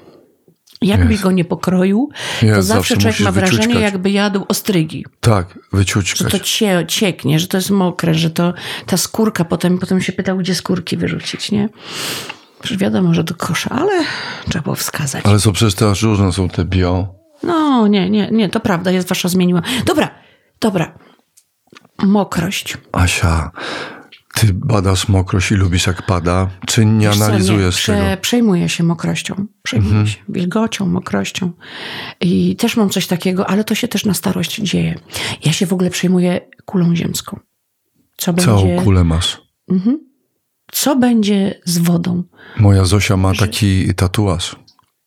Jakby 0.83 1.11
Jest. 1.13 1.23
go 1.25 1.31
nie 1.31 1.45
pokroił, 1.45 2.11
to 2.41 2.47
Jest, 2.47 2.69
zawsze 2.69 2.95
zawsze 2.95 2.97
człowiek 2.97 3.21
ma 3.21 3.33
wrażenie, 3.33 3.59
wyciućkać. 3.59 3.83
jakby 3.83 4.11
jadł 4.11 4.45
ostrygi. 4.49 5.05
Tak, 5.21 5.49
Że 5.73 5.79
wyciućkać. 5.79 6.33
to 6.33 6.39
cie, 6.39 6.85
cieknie, 6.89 7.39
że 7.41 7.47
to 7.47 7.57
jest 7.57 7.71
mokre, 7.71 8.15
że 8.15 8.31
to 8.31 8.55
ta 8.87 8.97
skórka 8.97 9.45
potem, 9.45 9.79
potem 9.79 10.01
się 10.03 10.13
pytał, 10.13 10.37
gdzie 10.37 10.55
skórki 10.55 10.97
wyrzucić, 10.97 11.51
nie? 11.51 11.69
Przecież 12.63 12.79
wiadomo, 12.79 13.15
że 13.15 13.25
do 13.25 13.35
kosza, 13.35 13.71
ale 13.71 13.93
trzeba 14.49 14.63
było 14.63 14.77
wskazać. 14.77 15.25
Ale 15.27 15.39
co, 15.39 15.53
przecież 15.53 15.75
teraz 15.75 16.03
różne 16.03 16.33
są 16.33 16.49
te 16.49 16.65
bio. 16.65 17.15
No, 17.43 17.87
nie, 17.89 18.11
nie, 18.11 18.29
nie, 18.33 18.49
to 18.49 18.61
prawda, 18.61 18.91
jest 18.91 19.09
wasza 19.09 19.29
zmieniła. 19.29 19.62
Dobra, 19.87 20.11
dobra. 20.61 20.99
Mokrość. 22.03 22.79
Asia, 22.93 23.50
ty 24.35 24.53
badasz 24.55 25.09
mokrość 25.09 25.50
i 25.53 25.55
lubisz 25.55 25.87
jak 25.87 26.06
pada? 26.06 26.49
Czy 26.67 26.84
nie 26.87 27.06
Wiesz 27.08 27.19
co, 27.19 27.25
analizujesz 27.25 27.77
prze- 27.77 27.93
tego? 27.93 27.99
Mhm. 28.03 28.20
Przejmuję 28.20 28.69
się 28.69 28.84
mokrością. 28.84 29.46
Przejmuję 29.63 30.06
się 30.06 30.19
wilgocią, 30.29 30.87
mokrością. 30.87 31.53
I 32.20 32.56
też 32.56 32.77
mam 32.77 32.91
coś 32.91 33.06
takiego, 33.06 33.51
ale 33.51 33.65
to 33.65 33.75
się 33.75 33.89
też 33.89 34.05
na 34.05 34.15
starość 34.15 34.56
dzieje. 34.56 34.94
Ja 35.44 35.53
się 35.53 35.67
w 35.67 35.72
ogóle 35.72 35.91
przejmuję 35.91 36.41
kulą 36.65 36.96
ziemską. 36.96 37.41
Co 38.17 38.34
Całą 38.34 38.63
będzie, 38.67 38.84
kulę 38.84 39.05
masz. 39.05 39.43
co 40.72 40.96
będzie 40.96 41.61
z 41.65 41.79
wodą? 41.79 42.22
Moja 42.56 42.84
Zosia 42.84 43.17
ma 43.17 43.34
taki 43.34 43.94
tatuaż. 43.94 44.56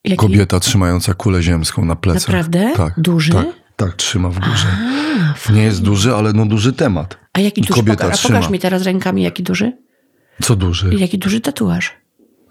Jaki- 0.05 0.15
Kobieta 0.17 0.59
trzymająca 0.59 1.13
kulę 1.13 1.43
ziemską 1.43 1.85
na 1.85 1.95
plecach. 1.95 2.27
Naprawdę? 2.27 2.73
Tak. 2.77 2.93
Duży? 2.97 3.31
Tak, 3.31 3.45
tak, 3.75 3.93
trzyma 3.93 4.29
w 4.29 4.39
górze. 4.39 4.67
Nie 5.53 5.63
jest 5.63 5.81
duży, 5.81 6.15
ale 6.15 6.33
no 6.33 6.45
duży 6.45 6.73
temat. 6.73 7.17
A 7.33 7.39
jaki 7.39 7.61
duży? 7.61 7.73
Kobieta 7.73 8.05
Poka- 8.05 8.13
a 8.13 8.15
trzyma. 8.17 8.39
pokaż 8.39 8.51
mi 8.51 8.59
teraz 8.59 8.83
rękami, 8.83 9.23
jaki 9.23 9.43
duży? 9.43 9.77
Co 10.41 10.55
duży? 10.55 10.95
Jaki 10.95 11.17
duży 11.17 11.41
tatuaż. 11.41 11.93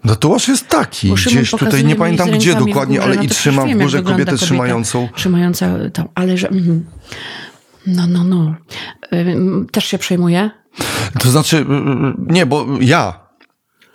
Tatuaż 0.07 0.47
jest 0.47 0.67
taki. 0.67 1.09
Bo 1.09 1.17
Szymon 1.17 1.35
Gdzieś 1.37 1.51
tutaj, 1.51 1.59
pokazuje 1.65 1.83
nie 1.83 1.93
mi 1.93 1.99
pamiętam 1.99 2.27
z 2.27 2.31
gdzie 2.31 2.49
rękami 2.49 2.65
w 2.65 2.67
dokładnie, 2.73 2.95
górze, 2.97 3.07
ale 3.07 3.15
no 3.15 3.23
i 3.23 3.27
to 3.27 3.33
trzyma 3.33 3.61
w 3.61 3.67
wiem, 3.67 3.77
jak 3.79 3.85
górze 3.87 3.97
wygląda 3.97 4.13
kobietę 4.17 4.31
kobieta 4.31 4.45
trzymającą. 4.45 5.09
Trzymająca 5.15 5.69
tą, 5.93 6.09
ale 6.15 6.37
że... 6.37 6.49
mhm. 6.49 6.85
No, 7.87 8.07
no, 8.07 8.23
no. 8.23 8.55
Ym, 9.13 9.67
Też 9.71 9.85
się 9.85 9.97
przejmuje? 9.97 10.49
To 11.19 11.31
znaczy, 11.31 11.57
y, 11.57 11.61
y, 11.61 11.63
nie, 12.33 12.45
bo 12.45 12.65
ja. 12.81 13.24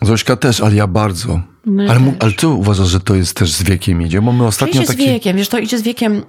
Zośka 0.03 0.37
też, 0.37 0.61
ale 0.61 0.75
ja 0.75 0.87
bardzo. 0.87 1.41
No 1.67 1.83
ja 1.83 1.91
ale, 1.91 2.01
ale 2.21 2.33
ty 2.33 2.49
uważasz, 2.49 2.89
że 2.89 3.01
to 3.01 3.15
jest 3.15 3.35
też 3.37 3.53
z 3.53 3.63
wiekiem 3.63 4.03
idzie? 4.03 4.23
Bo 4.23 4.33
my 4.33 4.39
To 4.39 4.47
ostatnio 4.47 4.75
idzie 4.75 4.85
z 4.85 4.89
taki... 4.97 5.07
wiekiem, 5.07 5.37
wiesz, 5.37 5.49
to 5.49 5.59
idzie 5.59 5.79
z 5.79 5.83
wiekiem. 5.83 6.23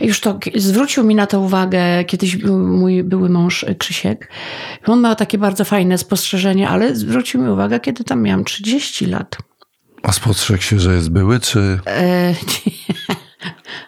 Już 0.00 0.20
to 0.20 0.38
zwrócił 0.54 1.04
mi 1.04 1.14
na 1.14 1.26
to 1.26 1.40
uwagę 1.40 2.04
kiedyś 2.04 2.42
mój 2.44 3.02
były 3.02 3.28
mąż 3.28 3.62
y, 3.62 3.74
Krzysiek. 3.74 4.30
On 4.86 5.00
ma 5.00 5.14
takie 5.14 5.38
bardzo 5.38 5.64
fajne 5.64 5.98
spostrzeżenie, 5.98 6.68
ale 6.68 6.96
zwrócił 6.96 7.42
mi 7.42 7.48
uwagę, 7.48 7.80
kiedy 7.80 8.04
tam 8.04 8.22
miałam 8.22 8.44
30 8.44 9.06
lat. 9.06 9.36
A 10.02 10.12
spostrzegł 10.12 10.62
się, 10.62 10.80
że 10.80 10.94
jest 10.94 11.10
były, 11.10 11.40
czy 11.40 11.80
E, 11.86 12.34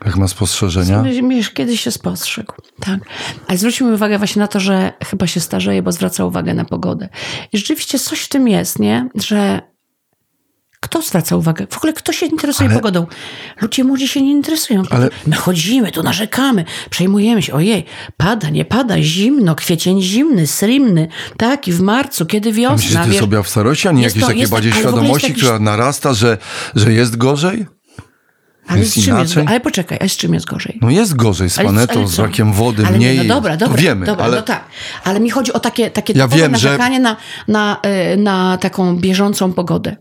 jak 0.07 0.17
ma 0.17 0.29
spostrzeżenia? 0.29 1.05
Kiedyś 1.55 1.81
się 1.81 1.91
spostrzegł, 1.91 2.53
tak. 2.81 3.01
Ale 3.49 3.59
zwrócił 3.59 3.87
mi 3.87 3.93
uwagę 3.95 4.19
właśnie 4.19 4.41
na 4.41 4.49
to, 4.49 4.61
że 4.61 4.93
chyba 5.05 5.27
się 5.27 5.41
starzeje, 5.41 5.83
bo 5.83 5.93
zwraca 5.93 6.25
uwagę 6.25 6.55
na 6.55 6.65
pogodę. 6.65 7.09
I 7.53 7.59
rzeczywiście 7.59 7.99
coś 7.99 8.21
w 8.21 8.29
tym 8.29 8.49
jest, 8.49 8.79
nie? 8.79 9.09
Że 9.15 9.61
kto 10.81 11.03
zwraca 11.03 11.37
uwagę? 11.37 11.67
W 11.71 11.77
ogóle 11.77 11.93
kto 11.93 12.13
się 12.13 12.27
interesuje 12.27 12.69
Ale- 12.69 12.79
pogodą? 12.79 13.07
Ludzie 13.61 13.85
młodzi 13.85 14.09
się 14.09 14.23
nie 14.23 14.33
interesują. 14.33 14.83
Ale- 14.91 15.11
My 15.27 15.37
chodzimy, 15.37 15.93
tu 15.93 16.03
narzekamy, 16.03 16.65
przejmujemy 16.91 17.43
się. 17.43 17.53
Ojej, 17.53 17.85
pada, 18.17 18.49
nie 18.51 18.65
pada, 18.65 19.03
zimno, 19.03 19.55
kwiecień 19.55 20.03
zimny, 20.03 20.47
slimny. 20.47 21.09
Tak, 21.37 21.69
i 21.69 21.73
w 21.73 21.81
marcu, 21.81 22.27
kiedy 22.27 22.53
wiosna. 22.53 22.77
Myślisz, 22.77 22.93
że 22.93 22.99
to 22.99 23.05
jest 23.05 23.13
wiesz? 23.15 23.23
objaw 23.23 23.49
starości, 23.49 23.89
a 23.89 23.93
nie 23.93 24.03
Jest 24.03 24.17
jakiejś 24.17 24.23
to- 24.25 24.29
takiej 24.29 24.41
jest- 24.41 24.53
bardziej 24.53 24.73
świadomości, 24.73 25.29
jakiś- 25.29 25.43
która 25.45 25.59
narasta, 25.59 26.15
że, 26.15 26.39
że 26.75 26.93
jest 26.93 27.17
gorzej? 27.17 27.67
Ale, 28.69 28.79
jest 28.81 28.91
z 28.91 28.95
czym 29.05 29.19
jest, 29.19 29.33
inaczej? 29.35 29.45
ale 29.49 29.61
poczekaj, 29.61 29.99
a 30.05 30.09
z 30.09 30.13
czym 30.17 30.35
jest 30.35 30.47
gorzej? 30.47 30.79
No 30.83 30.91
jest 30.91 31.17
gorzej 31.17 31.51
z 31.51 31.59
Ale- 31.59 31.69
planetą, 31.69 31.99
ale 32.01 32.09
z 32.09 32.17
brakiem 32.17 32.53
wody, 32.53 32.87
ale 32.87 32.97
mniej. 32.97 33.19
Nie, 33.19 33.25
no 33.25 33.35
dobra, 33.35 33.57
to 33.57 33.67
dobra, 33.67 33.83
wiemy, 33.83 34.07
dobra, 34.07 34.25
ale 34.25 34.37
no 34.37 34.43
tak. 34.43 34.65
Ale 35.05 35.21
mi 35.21 35.31
chodzi 35.31 35.53
o 35.53 35.61
takie, 35.61 35.91
takie 35.91 36.13
Ja 36.17 36.29
wiem, 36.29 36.41
że- 36.41 36.69
narzekanie 36.69 37.01
na, 37.01 37.17
na, 37.49 37.81
y, 38.13 38.17
na 38.17 38.59
taką 38.59 38.97
bieżącą 38.97 39.53
pogodę. 39.53 39.97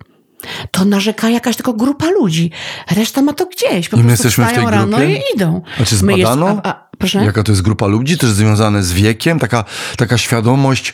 To 0.71 0.85
narzeka 0.85 1.29
jakaś 1.29 1.55
tylko 1.55 1.73
grupa 1.73 2.05
ludzi. 2.09 2.51
Reszta 2.95 3.21
ma 3.21 3.33
to 3.33 3.45
gdzieś. 3.45 3.89
Po 3.89 3.97
I 3.97 4.03
my 4.03 4.11
jesteśmy 4.11 4.45
w 4.45 4.47
tej 4.53 4.65
rano 4.65 4.97
grupie? 4.97 5.15
i 5.15 5.21
idą. 5.35 5.61
A 5.81 5.85
czy 5.85 5.95
My 6.03 6.11
jest- 6.17 6.31
zbadano? 6.31 6.61
a, 6.63 6.69
a, 6.69 6.86
proszę? 6.97 7.25
Jaka 7.25 7.43
to 7.43 7.51
jest 7.51 7.61
grupa 7.61 7.87
ludzi, 7.87 8.17
też 8.17 8.29
związane 8.29 8.83
z 8.83 8.93
wiekiem, 8.93 9.39
taka, 9.39 9.65
taka 9.97 10.17
świadomość, 10.17 10.93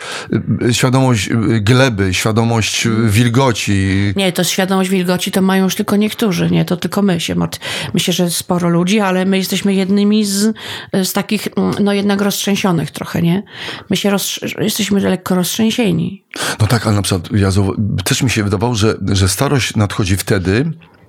y, 0.70 0.74
świadomość 0.74 1.30
y, 1.32 1.62
gleby, 1.62 2.14
świadomość 2.14 2.86
y, 2.86 2.90
wilgoci. 3.10 4.14
Nie, 4.16 4.32
to 4.32 4.44
świadomość 4.44 4.90
wilgoci 4.90 5.32
to 5.32 5.42
mają 5.42 5.64
już 5.64 5.76
tylko 5.76 5.96
niektórzy, 5.96 6.52
nie, 6.52 6.66
to 6.66 6.78
tylko 6.78 7.02
my 7.02 7.20
się 7.20 7.36
Myślę, 7.94 8.14
że 8.14 8.30
sporo 8.30 8.70
ludzi, 8.70 9.00
ale 9.00 9.26
my 9.26 9.38
jesteśmy 9.38 9.74
jednymi 9.74 10.26
z, 10.26 10.56
z 10.94 11.14
takich, 11.14 11.48
mm, 11.58 11.74
no 11.80 11.94
jednak 11.94 12.22
roztrzęsionych 12.22 12.92
trochę, 12.92 13.22
nie? 13.22 13.44
My 13.90 13.98
się 13.98 14.10
roz, 14.10 14.40
jesteśmy 14.60 15.00
lekko 15.00 15.36
roztrzęsieni. 15.36 16.24
No 16.60 16.68
tak, 16.68 16.88
ale 16.88 16.96
na 16.96 17.02
przykład 17.02 17.32
ja 17.32 17.50
też 18.06 18.24
mi 18.24 18.30
się 18.30 18.44
wydawało, 18.44 18.76
że, 18.76 18.96
że 19.12 19.30
starość 19.30 19.76
nadchodzi 19.76 20.18
wtedy, 20.18 20.52
y, 20.52 21.03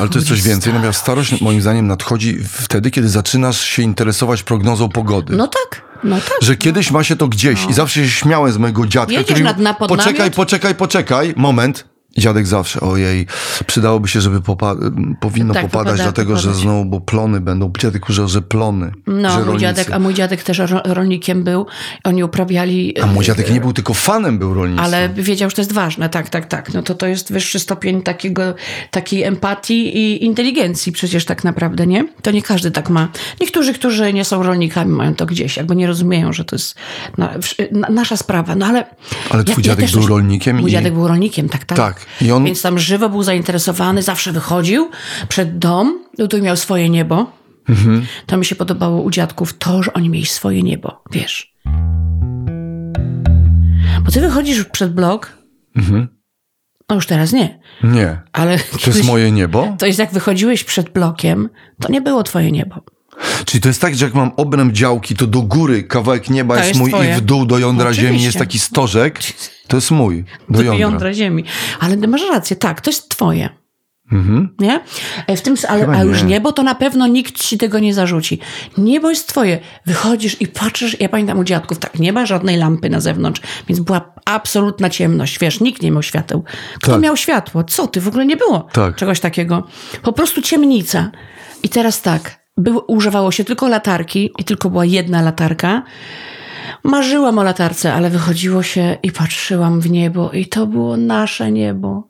ale 0.00 0.08
to 0.08 0.18
jest 0.18 0.28
coś 0.28 0.42
więcej, 0.42 0.72
natomiast 0.72 1.00
starość 1.00 1.40
moim 1.40 1.60
zdaniem 1.60 1.86
nadchodzi 1.86 2.38
wtedy, 2.44 2.90
kiedy 2.90 3.08
zaczynasz 3.08 3.60
się 3.60 3.82
interesować 3.82 4.42
prognozą 4.42 4.88
pogody. 4.88 5.36
No 5.36 5.46
tak, 5.48 5.82
no 6.04 6.16
tak. 6.16 6.36
Że 6.42 6.56
kiedyś 6.56 6.90
ma 6.90 7.04
się 7.04 7.16
to 7.16 7.28
gdzieś 7.28 7.66
i 7.70 7.72
zawsze 7.72 8.00
się 8.00 8.10
śmiałem 8.10 8.52
z 8.52 8.56
mojego 8.56 8.86
dziadka, 8.86 9.12
Jedziesz 9.12 9.24
który 9.24 9.44
nad- 9.44 9.58
na 9.58 9.74
poczekaj, 9.74 10.30
poczekaj, 10.30 10.74
poczekaj, 10.74 11.34
moment. 11.36 11.93
Dziadek 12.18 12.46
zawsze, 12.46 12.80
ojej, 12.80 13.26
przydałoby 13.66 14.08
się, 14.08 14.20
żeby 14.20 14.40
popa- 14.40 14.76
powinno 15.20 15.54
Tak, 15.54 15.62
popadać, 15.62 15.92
popada- 15.92 16.02
dlatego 16.02 16.36
że 16.36 16.42
popadać. 16.42 16.62
znowu, 16.62 16.84
bo 16.84 17.00
plony 17.00 17.40
będą. 17.40 17.72
Dziadek 17.80 18.08
użył, 18.08 18.28
że 18.28 18.42
plony, 18.42 18.92
No, 19.06 19.30
że 19.30 19.44
mój 19.50 19.58
dziadek, 19.58 19.90
a 19.90 19.98
mój 19.98 20.14
dziadek 20.14 20.42
też 20.42 20.58
ro- 20.58 20.82
rolnikiem 20.84 21.44
był. 21.44 21.66
Oni 22.04 22.24
uprawiali. 22.24 23.00
A 23.00 23.06
mój 23.06 23.24
dziadek 23.24 23.50
nie 23.50 23.60
był 23.60 23.72
tylko 23.72 23.94
fanem, 23.94 24.38
był 24.38 24.54
rolnictwem. 24.54 24.84
Ale 24.94 25.08
wiedział, 25.08 25.50
że 25.50 25.56
to 25.56 25.62
jest 25.62 25.72
ważne, 25.72 26.08
tak, 26.08 26.28
tak, 26.28 26.46
tak. 26.46 26.74
No 26.74 26.82
to 26.82 26.94
to 26.94 27.06
jest 27.06 27.32
wyższy 27.32 27.58
stopień 27.58 28.02
takiego, 28.02 28.54
takiej 28.90 29.22
empatii 29.22 29.96
i 29.98 30.24
inteligencji 30.24 30.92
przecież 30.92 31.24
tak 31.24 31.44
naprawdę, 31.44 31.86
nie? 31.86 32.08
To 32.22 32.30
nie 32.30 32.42
każdy 32.42 32.70
tak 32.70 32.90
ma. 32.90 33.08
Niektórzy, 33.40 33.74
którzy 33.74 34.12
nie 34.12 34.24
są 34.24 34.42
rolnikami, 34.42 34.90
mają 34.92 35.14
to 35.14 35.26
gdzieś, 35.26 35.56
jakby 35.56 35.76
nie 35.76 35.86
rozumieją, 35.86 36.32
że 36.32 36.44
to 36.44 36.56
jest 36.56 36.74
na, 37.18 37.30
na, 37.72 37.88
nasza 37.88 38.16
sprawa. 38.16 38.54
No 38.54 38.66
ale... 38.66 38.84
Ale 39.30 39.44
twój 39.44 39.62
dziadek 39.62 39.84
też 39.84 39.92
był 39.96 40.06
rolnikiem 40.06 40.56
Mój 40.60 40.70
i- 40.70 40.72
dziadek 40.72 40.94
był 40.94 41.08
rolnikiem, 41.08 41.48
tak, 41.48 41.64
tak. 41.64 41.78
Tak. 41.78 42.03
On- 42.34 42.44
Więc 42.44 42.62
tam 42.62 42.78
żywo 42.78 43.08
był 43.08 43.22
zainteresowany, 43.22 44.02
zawsze 44.02 44.32
wychodził 44.32 44.90
przed 45.28 45.58
dom, 45.58 46.04
no 46.18 46.26
tu 46.28 46.42
miał 46.42 46.56
swoje 46.56 46.90
niebo. 46.90 47.30
Mhm. 47.68 48.06
To 48.26 48.36
mi 48.36 48.44
się 48.44 48.56
podobało 48.56 49.02
u 49.02 49.10
dziadków 49.10 49.58
to, 49.58 49.82
że 49.82 49.92
oni 49.92 50.08
mieli 50.10 50.26
swoje 50.26 50.62
niebo, 50.62 51.02
wiesz. 51.12 51.54
Bo 54.04 54.10
ty 54.12 54.20
wychodzisz 54.20 54.64
przed 54.64 54.94
blok, 54.94 55.38
no 56.88 56.94
już 56.94 57.06
teraz 57.06 57.32
nie, 57.32 57.60
Nie. 57.84 58.20
ale 58.32 58.52
Mhm. 58.52 58.70
To 58.72 58.78
kiedyś, 58.78 58.96
jest 58.96 59.08
moje 59.08 59.32
niebo? 59.32 59.76
to 59.78 59.86
jest 59.86 59.98
jak 59.98 60.12
wychodziłeś 60.12 60.64
przed 60.64 60.90
blokiem, 60.90 61.48
to 61.80 61.92
nie 61.92 62.00
było 62.00 62.22
twoje 62.22 62.52
niebo. 62.52 62.76
Czyli 63.44 63.60
to 63.60 63.68
jest 63.68 63.80
tak, 63.80 63.94
że 63.94 64.04
jak 64.04 64.14
mam 64.14 64.30
obręb 64.36 64.72
działki, 64.72 65.14
to 65.16 65.26
do 65.26 65.42
góry 65.42 65.82
kawałek 65.84 66.30
nieba 66.30 66.56
jest, 66.56 66.68
jest 66.68 66.80
mój 66.80 66.90
twoje. 66.90 67.10
i 67.10 67.14
w 67.14 67.20
dół 67.20 67.46
do 67.46 67.58
jądra 67.58 67.86
Oczywiście. 67.88 68.12
ziemi 68.12 68.22
jest 68.24 68.38
taki 68.38 68.58
stożek. 68.58 69.20
To 69.68 69.76
jest 69.76 69.90
mój. 69.90 70.24
Do 70.48 70.58
Do 70.58 70.62
jądra. 70.62 70.80
jądra 70.80 71.12
ziemi. 71.12 71.44
Ale 71.80 71.96
masz 71.96 72.22
rację, 72.30 72.56
tak, 72.56 72.80
to 72.80 72.90
jest 72.90 73.08
twoje. 73.08 73.48
Nie? 74.58 74.80
E, 75.26 75.36
W 75.36 75.42
tym, 75.42 75.54
ale, 75.68 75.80
Mhm. 75.84 75.98
A 76.00 76.02
już 76.04 76.22
nie. 76.22 76.28
niebo 76.28 76.52
to 76.52 76.62
na 76.62 76.74
pewno 76.74 77.06
nikt 77.06 77.38
ci 77.42 77.58
tego 77.58 77.78
nie 77.78 77.94
zarzuci. 77.94 78.38
Niebo 78.78 79.10
jest 79.10 79.28
twoje. 79.28 79.58
Wychodzisz 79.86 80.40
i 80.40 80.46
patrzysz, 80.48 81.00
ja 81.00 81.08
pamiętam 81.08 81.38
u 81.38 81.44
dziadków, 81.44 81.78
tak, 81.78 81.98
nie 81.98 82.12
ma 82.12 82.26
żadnej 82.26 82.56
lampy 82.56 82.90
na 82.90 83.00
zewnątrz, 83.00 83.40
więc 83.68 83.80
była 83.80 84.14
absolutna 84.24 84.90
ciemność, 84.90 85.38
wiesz, 85.38 85.60
nikt 85.60 85.82
nie 85.82 85.90
miał 85.90 86.02
świateł. 86.02 86.44
Kto 86.82 86.92
Tak. 86.92 87.00
miał 87.00 87.16
światło? 87.16 87.64
Co 87.64 87.86
ty? 87.86 88.00
W 88.00 88.08
ogóle 88.08 88.26
nie 88.26 88.36
było 88.36 88.68
Tak. 88.72 88.96
czegoś 88.96 89.20
takiego. 89.20 89.66
Po 90.02 90.12
prostu 90.12 90.42
ciemnica. 90.42 91.10
I 91.62 91.68
teraz 91.68 92.02
tak, 92.02 92.43
było, 92.56 92.80
używało 92.80 93.32
się 93.32 93.44
tylko 93.44 93.68
latarki 93.68 94.30
i 94.38 94.44
tylko 94.44 94.70
była 94.70 94.84
jedna 94.84 95.22
latarka. 95.22 95.82
Marzyłam 96.84 97.38
o 97.38 97.42
latarce, 97.42 97.94
ale 97.94 98.10
wychodziło 98.10 98.62
się 98.62 98.96
i 99.02 99.12
patrzyłam 99.12 99.80
w 99.80 99.90
niebo 99.90 100.30
i 100.30 100.46
to 100.46 100.66
było 100.66 100.96
nasze 100.96 101.52
niebo. 101.52 102.08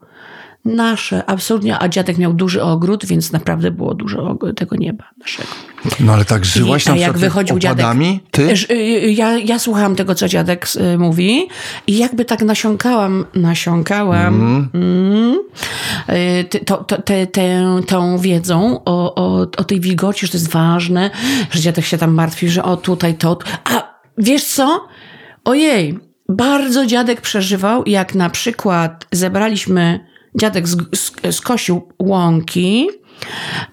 Nasze, 0.65 1.23
absolutnie. 1.27 1.79
A 1.79 1.89
dziadek 1.89 2.19
miał 2.19 2.33
duży 2.33 2.63
ogród, 2.63 3.07
więc 3.07 3.33
naprawdę 3.33 3.71
było 3.71 3.95
dużo 3.95 4.39
tego 4.57 4.77
nieba 4.77 5.05
naszego. 5.19 5.49
No 6.01 6.13
ale 6.13 6.25
tak 6.25 6.45
żyłaś 6.45 6.87
I- 6.87 6.89
na 6.89 6.97
jak 6.97 7.19
wychodził 7.19 7.57
dziadek- 7.59 7.73
opadami? 7.73 8.21
Ty? 8.31 8.57
Ż- 8.57 8.71
y, 8.71 8.75
y, 8.75 9.13
Ja, 9.13 9.39
ja 9.39 9.59
słuchałam 9.59 9.97
tego, 9.97 10.15
co 10.15 10.29
dziadek 10.29 10.67
y, 10.95 10.99
mówi 10.99 11.49
i 11.87 11.99
jakby 11.99 12.25
tak 12.25 12.43
nasiąkałam, 12.43 13.25
nasiąkałam 13.35 14.69
mm, 14.75 15.39
y, 16.41 16.45
ty- 16.45 16.61
to, 16.61 16.77
to, 16.77 17.03
te, 17.03 17.27
tę, 17.27 17.81
tą 17.87 18.19
wiedzą 18.19 18.81
o, 18.85 19.15
o, 19.15 19.41
o 19.41 19.65
tej 19.65 19.81
wilgoci, 19.81 20.27
że 20.27 20.33
to 20.33 20.39
jest 20.39 20.51
ważne, 20.51 21.11
że 21.51 21.61
dziadek 21.61 21.85
się 21.85 21.99
tam 21.99 22.15
martwi, 22.15 22.49
że 22.49 22.63
o 22.63 22.77
tutaj 22.77 23.15
to. 23.15 23.39
A 23.65 23.95
wiesz 24.19 24.45
co? 24.45 24.87
Ojej, 25.45 25.99
bardzo 26.29 26.87
dziadek 26.87 27.21
przeżywał, 27.21 27.83
jak 27.87 28.15
na 28.15 28.31
przykład 28.31 29.07
zebraliśmy, 29.13 30.01
dziadek 30.35 30.67
sk- 30.67 30.91
sk- 30.91 31.33
skosił 31.33 31.89
łąki, 31.99 32.89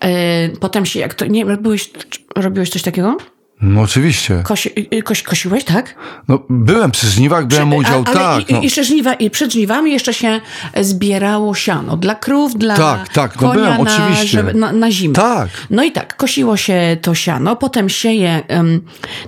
y, 0.05 0.57
potem 0.59 0.85
się, 0.85 0.99
jak 0.99 1.13
to, 1.13 1.25
nie 1.25 1.45
byłeś, 1.45 1.91
robiłeś 2.35 2.69
coś 2.69 2.81
takiego? 2.81 3.17
No 3.61 3.81
oczywiście. 3.81 4.41
Kosi, 4.45 4.69
y, 4.93 5.03
koś, 5.03 5.23
kosiłeś, 5.23 5.63
tak? 5.63 5.95
No, 6.27 6.39
byłem 6.49 6.91
przy 6.91 7.07
żniwach, 7.07 7.47
brałem 7.47 7.73
udział, 7.73 8.03
A- 8.07 8.13
tak. 8.13 8.49
i, 8.49 8.53
no. 8.53 8.61
jeszcze 8.61 8.83
żniwa, 8.83 9.13
I 9.13 9.29
przed 9.29 9.53
żniwami 9.53 9.91
jeszcze 9.91 10.13
się 10.13 10.41
zbierało 10.81 11.55
siano 11.55 11.97
dla 11.97 12.15
krów, 12.15 12.57
dla 12.57 12.77
Tak, 12.77 13.09
tak, 13.09 13.41
no 13.41 13.53
byłem, 13.53 13.83
na, 13.83 13.91
oczywiście. 13.91 14.27
Żeby, 14.27 14.53
na, 14.53 14.71
na 14.71 14.91
zimę. 14.91 15.13
Tak. 15.13 15.49
No 15.69 15.83
i 15.83 15.91
tak, 15.91 16.15
kosiło 16.17 16.57
się 16.57 16.97
to 17.01 17.15
siano, 17.15 17.55
potem 17.55 17.89
się 17.89 18.13
je 18.13 18.43
em, 18.47 18.81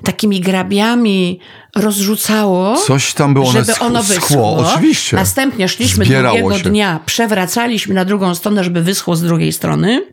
takimi 0.03 0.39
grabiami 0.41 1.39
rozrzucało. 1.75 2.75
Coś 2.77 3.13
tam 3.13 3.33
było, 3.33 3.51
żeby 3.51 3.75
ono 3.79 4.03
schło, 4.03 4.15
wyschło. 4.15 4.57
oczywiście. 4.57 5.15
Następnie 5.15 5.67
szliśmy 5.69 6.05
Zbierało 6.05 6.37
drugiego 6.37 6.63
się. 6.63 6.69
dnia, 6.69 6.99
przewracaliśmy 7.05 7.95
na 7.95 8.05
drugą 8.05 8.35
stronę, 8.35 8.63
żeby 8.63 8.81
wyschło 8.81 9.15
z 9.15 9.21
drugiej 9.21 9.53
strony. 9.53 10.05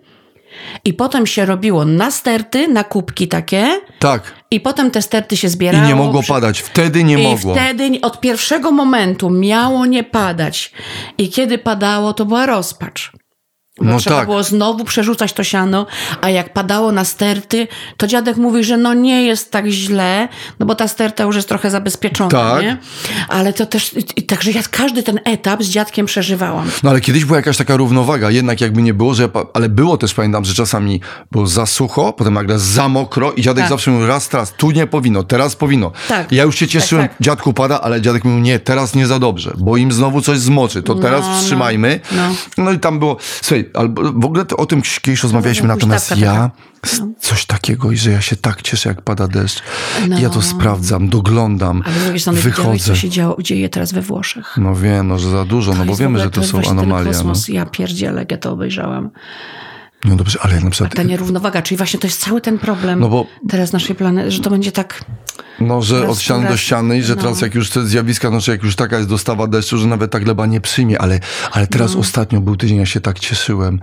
I 0.85 0.95
potem 0.95 1.27
się 1.27 1.45
robiło 1.47 1.85
na 1.85 2.11
sterty, 2.11 2.69
na 2.69 2.85
kubki 2.85 3.29
takie. 3.29 3.81
Tak. 3.99 4.23
I 4.51 4.61
potem 4.61 4.91
te 4.91 5.03
sterty 5.03 5.37
się 5.37 5.47
I 5.47 5.51
zbierało. 5.51 5.87
nie 5.87 5.95
mogło 5.95 6.23
padać. 6.23 6.61
Wtedy 6.61 7.05
nie 7.05 7.23
i 7.23 7.29
mogło. 7.29 7.55
wtedy 7.55 7.91
od 8.03 8.21
pierwszego 8.21 8.73
momentu 8.73 9.31
miało 9.31 9.87
nie 9.87 10.05
padać. 10.05 10.73
I 11.19 11.29
kiedy 11.29 11.59
padało, 11.59 12.13
to 12.13 12.25
była 12.25 12.47
rozpacz. 12.47 13.13
No 13.81 13.99
trzeba 13.99 14.17
tak. 14.17 14.27
było 14.27 14.43
znowu 14.43 14.85
przerzucać 14.85 15.33
to 15.33 15.45
siano, 15.45 15.87
a 16.21 16.31
jak 16.31 16.53
padało 16.53 16.93
na 16.93 17.05
sterty, 17.05 17.69
to 17.97 18.07
dziadek 18.07 18.37
mówi, 18.37 18.65
że 18.65 18.77
no 18.77 18.95
nie 18.95 19.23
jest 19.27 19.51
tak 19.51 19.67
źle, 19.67 20.29
no 20.59 20.67
bo 20.67 20.75
ta 20.75 20.89
sterta 20.89 21.25
już 21.25 21.37
jest 21.37 21.49
trochę 21.49 21.71
zabezpieczona, 21.71 22.31
Tak. 22.31 22.63
nie? 22.63 22.77
Ale 23.29 23.53
to 23.53 23.67
też, 23.67 23.95
i- 24.17 24.23
także 24.23 24.51
ja 24.51 24.61
każdy 24.71 25.03
ten 25.03 25.21
etap 25.25 25.63
z 25.63 25.69
dziadkiem 25.69 26.07
przeżywałam. 26.07 26.71
No 26.83 26.91
ale 26.91 27.01
kiedyś 27.01 27.25
była 27.25 27.37
jakaś 27.39 27.57
taka 27.57 27.77
równowaga, 27.77 28.31
jednak 28.31 28.61
jakby 28.61 28.83
nie 28.83 28.95
było, 28.95 29.15
że 29.15 29.29
ale 29.55 29.69
było 29.69 29.97
też, 29.97 30.15
pamiętam, 30.15 30.45
że 30.45 30.55
czasami 30.55 31.01
było 31.33 31.47
za 31.47 31.67
sucho, 31.67 32.13
potem 32.13 32.35
nagle 32.35 32.59
za 32.59 32.89
mokro 32.89 33.33
i 33.33 33.43
dziadek 33.43 33.63
Tak. 33.65 33.71
zawsze 33.71 33.91
mówił 33.91 34.07
raz, 34.07 34.29
teraz, 34.29 34.53
tu 34.57 34.71
nie 34.71 34.87
powinno, 34.87 35.23
teraz 35.23 35.57
powinno. 35.57 35.93
Tak. 36.09 36.33
Ja 36.33 36.43
już 36.45 36.57
się 36.57 36.69
cieszyłem, 36.69 37.05
Tak, 37.05 37.13
tak. 37.17 37.23
dziadku 37.23 37.53
pada, 37.53 37.81
ale 37.81 38.01
dziadek 38.01 38.25
mówił, 38.25 38.41
nie, 38.41 38.59
teraz 38.59 38.95
nie 38.95 39.07
za 39.07 39.19
dobrze, 39.19 39.53
bo 39.59 39.77
im 39.77 39.93
znowu 39.93 40.21
coś 40.21 40.39
zmoczy, 40.39 40.83
to 40.83 40.95
teraz 40.95 41.25
no. 41.27 41.35
wstrzymajmy. 41.39 42.01
No. 42.13 42.23
No. 42.59 42.73
i 42.73 42.79
tam 42.79 42.99
było, 42.99 43.17
słuchaj, 43.43 43.70
albo 43.75 44.03
w 44.13 44.25
ogóle 44.25 44.45
to, 44.45 44.57
o 44.57 44.67
tym 44.67 44.83
kiedyś 45.03 45.23
rozmawialiśmy, 45.23 45.69
No, 45.69 45.75
natomiast 45.75 46.17
ja 46.17 46.33
taka. 46.33 46.51
s- 46.85 47.03
coś 47.21 47.47
takiego 47.47 47.91
i 47.91 47.97
że 47.97 48.11
ja 48.11 48.21
się 48.21 48.37
tak 48.37 48.63
cieszę, 48.63 48.89
jak 48.89 49.03
pada 49.03 49.29
deszcz. 49.29 49.63
No. 50.09 50.19
Ja 50.19 50.31
to 50.31 50.43
sprawdzam, 50.43 51.09
doglądam, 51.09 51.83
Ale 51.87 51.95
z 51.95 52.03
drugiej 52.03 52.21
strony 52.21 52.39
widziałeś, 52.39 52.57
wychodzę. 52.59 52.85
co 52.85 52.95
się 52.97 53.09
działo, 53.11 53.37
dzieje 53.43 53.69
teraz 53.69 53.93
we 53.93 54.03
Włoszech. 54.03 54.55
No 54.57 54.75
wiem, 54.75 55.09
no, 55.09 55.19
że 55.19 55.31
za 55.31 55.45
dużo, 55.45 55.73
no 55.75 55.79
bo 55.79 55.85
jest 55.85 55.99
w 55.99 56.01
wiemy, 56.01 56.19
że 56.19 56.31
to 56.31 56.43
są 56.45 56.61
anomalie. 56.71 57.11
No. 57.25 57.33
Ja 57.49 57.67
pierdzielę, 57.67 58.27
ja 58.31 58.39
to 58.39 58.53
obejrzałam. 58.53 59.11
No 60.05 60.17
dobrze, 60.17 60.39
ale 60.43 60.55
jak 60.55 60.65
na 60.65 60.71
przykład... 60.71 60.95
Ta 60.95 61.03
nierównowaga, 61.03 61.63
czyli 61.63 61.77
właśnie 61.77 62.01
to 62.01 62.07
jest 62.07 62.21
cały 62.21 62.41
ten 62.41 62.59
problem 62.59 63.01
No 63.01 63.09
bo- 63.09 63.27
teraz 63.49 63.73
naszej 63.73 63.97
planety, 63.97 64.31
że 64.31 64.41
to 64.41 64.51
będzie 64.51 64.73
tak... 64.73 65.05
No, 65.61 65.83
że 65.83 66.09
od 66.09 66.21
ściany 66.21 66.49
do 66.49 66.57
ściany 66.57 66.99
i 66.99 67.03
że 67.03 67.15
no. 67.15 67.23
teraz 67.23 67.41
jak 67.41 67.55
już 67.55 67.71
te 67.71 67.87
zjawiska, 67.87 68.29
znaczy 68.29 68.51
jak 68.51 68.63
już 68.63 68.77
taka 68.77 68.97
jest 68.97 69.09
dostawa 69.09 69.47
deszczu, 69.47 69.79
że 69.79 69.87
nawet 69.87 70.11
ta 70.11 70.21
gleba 70.21 70.47
nie 70.47 70.61
przyjmie, 70.61 70.99
ale, 70.99 71.21
ale 71.53 71.67
teraz 71.67 71.97
ostatnio 71.97 72.41
był 72.41 72.57
tydzień, 72.57 72.79
ja 72.79 72.87
się 72.87 73.01
tak 73.01 73.19
cieszyłem, 73.19 73.81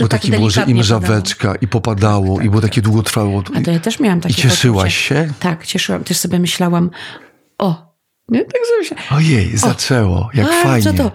bo 0.00 0.08
tak 0.08 0.20
taki 0.20 0.30
było, 0.30 0.50
że 0.50 0.62
im 0.62 0.82
żaweczka 0.82 1.54
i 1.54 1.68
popadało 1.68 2.40
i 2.40 2.50
było 2.50 2.62
takie 2.62 2.82
długotrwało. 2.82 3.42
A 3.54 3.60
to 3.60 3.70
ja 3.70 3.80
też 3.80 4.00
miałam 4.00 4.20
takie 4.20 4.34
I 4.34 4.36
cieszyłaś 4.36 5.08
poczucie. 5.08 5.26
się? 5.26 5.32
Tak, 5.40 5.66
cieszyłam. 5.66 6.04
Też 6.04 6.16
sobie 6.16 6.38
myślałam, 6.38 6.90
o, 7.58 7.96
nie? 8.28 8.44
Tak 8.44 8.60
sobie 8.66 8.84
się... 8.88 9.14
Ojej, 9.16 9.56
zaczęło, 9.56 10.30
jak 10.34 10.46
bardzo 10.46 10.62
fajnie. 10.68 10.98
to, 10.98 11.12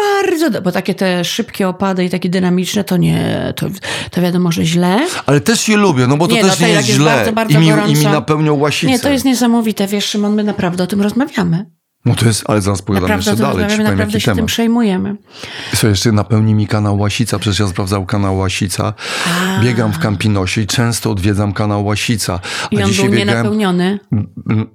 bardzo 0.00 0.62
bo 0.62 0.72
takie 0.72 0.94
te 0.94 1.24
szybkie 1.24 1.68
opady 1.68 2.04
i 2.04 2.10
takie 2.10 2.28
dynamiczne, 2.28 2.84
to 2.84 2.96
nie, 2.96 3.52
to, 3.56 3.66
to 4.10 4.20
wiadomo, 4.22 4.52
że 4.52 4.64
źle. 4.64 4.98
Ale 5.26 5.40
też 5.40 5.68
je 5.68 5.76
lubię, 5.76 6.06
no 6.06 6.16
bo 6.16 6.28
to 6.28 6.34
Nie, 6.34 6.42
no 6.42 6.48
też 6.48 6.58
to 6.58 6.64
nie 6.64 6.70
jest 6.70 6.88
jest 6.88 7.00
źle. 7.00 7.10
bardzo, 7.16 7.32
bardzo 7.32 7.58
I, 7.58 7.62
mi, 7.62 7.92
I 7.92 7.96
mi 7.96 8.04
napełnią 8.04 8.54
łasicę. 8.54 8.86
Nie, 8.92 8.98
to 8.98 9.10
jest 9.10 9.24
niesamowite, 9.24 9.86
wiesz, 9.86 10.04
Szymon, 10.04 10.34
my 10.34 10.44
naprawdę 10.44 10.84
o 10.84 10.86
tym 10.86 11.00
rozmawiamy. 11.02 11.66
No 12.04 12.14
to 12.14 12.26
jest, 12.26 12.44
ale 12.46 12.60
zaraz 12.60 12.82
pogadamy 12.82 13.08
Naprawdę 13.08 13.30
jeszcze 13.30 13.36
tym 13.44 13.50
dalej, 13.50 13.64
rozmawiamy, 13.64 13.90
naprawdę 13.90 14.20
się 14.20 14.24
tym 14.24 14.34
temat. 14.36 14.48
przejmujemy. 14.48 15.16
Co 15.76 15.88
jeszcze 15.88 16.12
napełni 16.12 16.54
mi 16.54 16.66
kanał 16.66 16.98
Łasica, 16.98 17.38
przecież 17.38 17.58
ja 17.60 17.68
sprawdzał 17.68 18.06
kanał 18.06 18.36
Łasica. 18.38 18.94
Biegam 19.62 19.92
w 19.92 19.98
Campinosie 19.98 20.60
i 20.60 20.66
często 20.66 21.10
odwiedzam 21.10 21.52
kanał 21.52 21.84
Łasica. 21.86 22.40
A 22.64 22.68
I 22.74 22.82
on 22.82 22.88
dzisiaj 22.88 23.04
był 23.08 23.14
biegałem, 23.18 23.28
nienapełniony. 23.36 23.98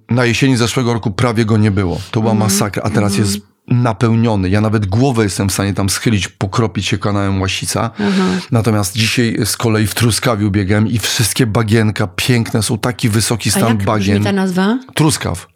na 0.10 0.26
jesieni 0.26 0.58
zeszłego 0.58 0.94
roku 0.94 1.12
prawie 1.12 1.46
go 1.46 1.58
nie 1.58 1.72
było. 1.72 2.00
To 2.12 2.20
była 2.22 2.34
Mhm. 2.34 2.52
masakra, 2.52 2.84
a 2.84 2.90
teraz 2.90 3.18
jest 3.18 3.38
napełniony. 3.68 4.50
Ja 4.50 4.62
nawet 4.62 4.86
głowę 4.86 5.24
jestem 5.24 5.50
w 5.50 5.54
stanie 5.54 5.74
tam 5.74 5.90
schylić, 5.90 6.28
pokropić 6.28 6.86
się 6.86 6.98
kanałem 6.98 7.42
Łasica. 7.42 7.92
Mhm. 8.00 8.40
Natomiast 8.52 8.96
dzisiaj 8.96 9.38
z 9.46 9.58
kolei 9.58 9.88
w 9.88 9.96
Truskawiu 9.96 10.52
biegałem 10.52 10.88
i 10.88 11.00
wszystkie 11.00 11.48
bagienka 11.48 12.08
piękne 12.16 12.64
są, 12.64 12.78
taki 12.78 13.10
wysoki 13.10 13.50
A 13.50 13.52
stan 13.52 13.68
jak 13.68 13.78
brzmi 13.78 13.86
bagien. 13.86 14.24
ta 14.24 14.32
nazwa? 14.32 14.80
Truskaw. 14.94 15.48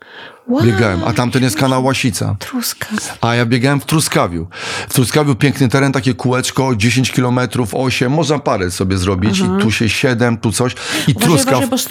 Wow, 0.50 0.64
Biegałem, 0.64 1.00
a 1.06 1.14
tamten 1.14 1.44
jest 1.44 1.56
kanał 1.58 1.84
Łasica. 1.86 2.36
Truska. 2.40 2.88
A 3.22 3.36
ja 3.36 3.46
biegałem 3.46 3.80
w 3.80 3.86
Truskawiu. 3.86 4.48
W 4.90 4.94
Truskawiu 4.94 5.36
piękny 5.36 5.68
teren, 5.68 5.92
takie 5.92 6.14
kółeczko, 6.14 6.76
10 6.76 7.12
kilometrów, 7.12 7.70
8, 7.74 8.12
można 8.12 8.40
parę 8.40 8.72
sobie 8.72 8.98
zrobić. 8.98 9.40
I 9.40 9.44
tu 9.62 9.72
się 9.72 9.90
7, 9.90 10.38
tu 10.38 10.52
coś. 10.52 10.74
I 11.08 11.12
Uważaj, 11.12 11.30
Truskaw. 11.30 11.64
uważaj, 11.68 11.88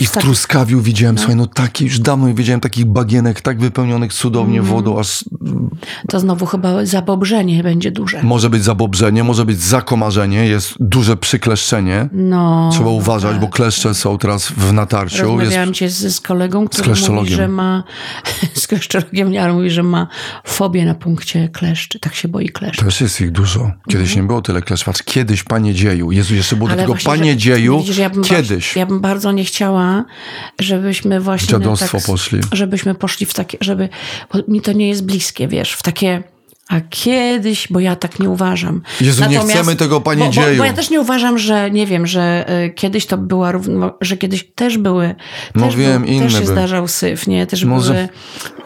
I 0.00 0.06
w. 0.06 0.10
Truskawiu 0.10 0.80
widziałem, 0.80 1.18
słuchaj, 1.18 1.36
no 1.36 1.46
taki, 1.46 1.84
już 1.84 1.98
dawno 1.98 2.28
nie 2.28 2.34
widziałem 2.34 2.60
takich 2.60 2.84
bagienek, 2.84 3.40
tak 3.40 3.58
wypełnionych 3.60 4.12
cudownie 4.12 4.58
Mhm. 4.58 4.76
wodą, 4.76 4.98
aż 5.00 5.24
To 6.08 6.20
znowu 6.20 6.46
chyba 6.46 6.86
zabobrzenie 6.86 7.62
będzie 7.62 7.90
duże. 7.90 8.22
może 8.22 8.50
być 8.50 8.64
zabobrzenie, 8.64 9.24
może 9.24 9.44
być 9.44 9.60
zakomarzenie, 9.60 10.46
jest 10.46 10.74
duże 10.80 11.16
przykleszczenie. 11.16 12.08
No. 12.12 12.70
Trzeba 12.72 12.90
uważać, 12.90 13.36
bo 13.38 13.48
kleszcze 13.48 13.94
są 13.94 14.18
teraz 14.18 14.48
w 14.48 14.72
natarciu. 14.72 15.16
Jest, 15.16 15.28
Rozmawiałam 15.40 15.74
cię 15.74 15.90
z, 15.90 16.14
z 16.14 16.20
kolegą, 16.20 16.68
który 16.68 16.94
mówi, 17.10 17.34
że 17.34 17.48
ma 17.48 17.77
z 18.54 18.66
kleszczologiem, 18.66 19.30
nie, 19.32 19.42
ale 19.42 19.52
mówi, 19.52 19.70
że 19.70 19.82
ma 19.82 20.06
fobię 20.44 20.84
na 20.84 20.94
punkcie 20.94 21.48
kleszczy. 21.48 21.98
Tak 22.00 22.14
się 22.14 22.28
boi 22.28 22.48
kleszczy. 22.48 22.84
też 22.84 23.00
jest 23.00 23.20
ich 23.20 23.32
dużo. 23.32 23.70
Kiedyś 23.88 24.16
nie 24.16 24.22
było 24.22 24.42
tyle 24.42 24.62
kleszcz. 24.62 24.84
Patrz, 24.84 25.02
Kiedyś, 25.02 25.42
panie 25.42 25.74
dzieju. 25.74 26.12
Jezu, 26.12 26.34
jeszcze 26.34 26.56
było 26.56 26.68
do 26.68 26.76
tego 26.76 26.92
Mhm. 26.92 26.98
właśnie, 27.04 27.18
panie 27.20 27.30
że- 27.32 27.36
dzieju. 27.36 27.78
widzisz, 27.78 27.96
ja 27.98 28.10
Kiedyś. 28.10 28.66
Bardzo, 28.66 28.78
ja 28.80 28.86
bym 28.86 29.00
bardzo 29.00 29.32
nie 29.32 29.44
chciała, 29.44 30.04
żebyśmy 30.60 31.20
właśnie... 31.20 31.48
Dziadostwo 31.48 31.98
tak, 31.98 32.06
poszli. 32.06 32.40
Żebyśmy 32.52 32.94
poszli 32.94 33.26
w 33.26 33.34
takie, 33.34 33.58
żeby... 33.60 33.88
Bo 34.32 34.38
mi 34.48 34.60
to 34.60 34.72
nie 34.72 34.88
jest 34.88 35.04
bliskie, 35.04 35.48
wiesz, 35.48 35.72
w 35.72 35.82
takie... 35.82 36.22
A 36.68 36.80
kiedyś, 36.90 37.68
bo 37.70 37.80
ja 37.80 37.96
tak 37.96 38.20
nie 38.20 38.30
uważam. 38.30 38.82
Jezu, 39.00 39.24
nie 39.30 39.38
chcemy 39.38 39.76
tego, 39.76 40.00
panie 40.00 40.20
bo, 40.20 40.26
bo, 40.26 40.32
dzieju. 40.32 40.58
Bo 40.58 40.64
ja 40.64 40.72
też 40.72 40.90
nie 40.90 41.00
uważam, 41.00 41.38
że 41.38 41.70
nie 41.70 41.86
wiem, 41.86 42.06
że 42.06 42.46
y, 42.66 42.70
kiedyś 42.70 43.06
to 43.06 43.18
była 43.18 43.52
równo, 43.52 43.94
że 44.00 44.16
kiedyś 44.16 44.46
też 44.54 44.78
były. 44.78 45.14
No 45.54 45.66
też 45.66 45.76
wiem, 45.76 46.02
był, 46.02 46.10
inne 46.10 46.24
Też 46.24 46.32
się 46.32 46.40
były. 46.40 46.52
zdarzał 46.52 46.88
syf, 46.88 47.26
nie? 47.26 47.46
Też 47.46 47.64
Może- 47.64 47.92
były 47.94 48.08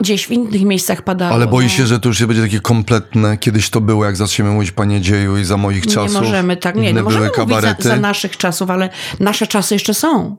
gdzieś 0.01 0.27
w 0.27 0.31
innych 0.31 0.63
miejscach 0.63 1.03
padało. 1.03 1.35
Ale 1.35 1.47
boi 1.47 1.65
no. 1.65 1.71
się, 1.71 1.87
że 1.87 2.01
to 2.01 2.09
już 2.09 2.21
nie 2.21 2.27
będzie 2.27 2.43
takie 2.43 2.61
kompletne. 2.61 3.39
Kiedyś 3.39 3.71
to 3.71 3.81
było, 3.81 4.05
jak 4.05 4.17
zaczniemy 4.17 4.51
mówić 4.51 4.71
panie 4.73 5.01
dzieju 5.01 5.37
i 5.39 5.45
za 5.45 5.57
moich 5.57 5.87
Nie 5.87 5.93
czasów. 5.93 6.21
możemy 6.21 6.57
tak, 6.57 6.77
nie, 6.77 6.93
nie 6.93 7.03
możemy 7.03 7.25
mówić 7.27 7.37
za, 7.37 7.43
kabarety. 7.45 7.89
za 7.89 7.97
naszych 7.97 8.37
czasów, 8.37 8.71
ale 8.71 8.91
nasze 9.21 9.47
czasy 9.47 9.75
jeszcze 9.75 9.95
są. 9.95 10.37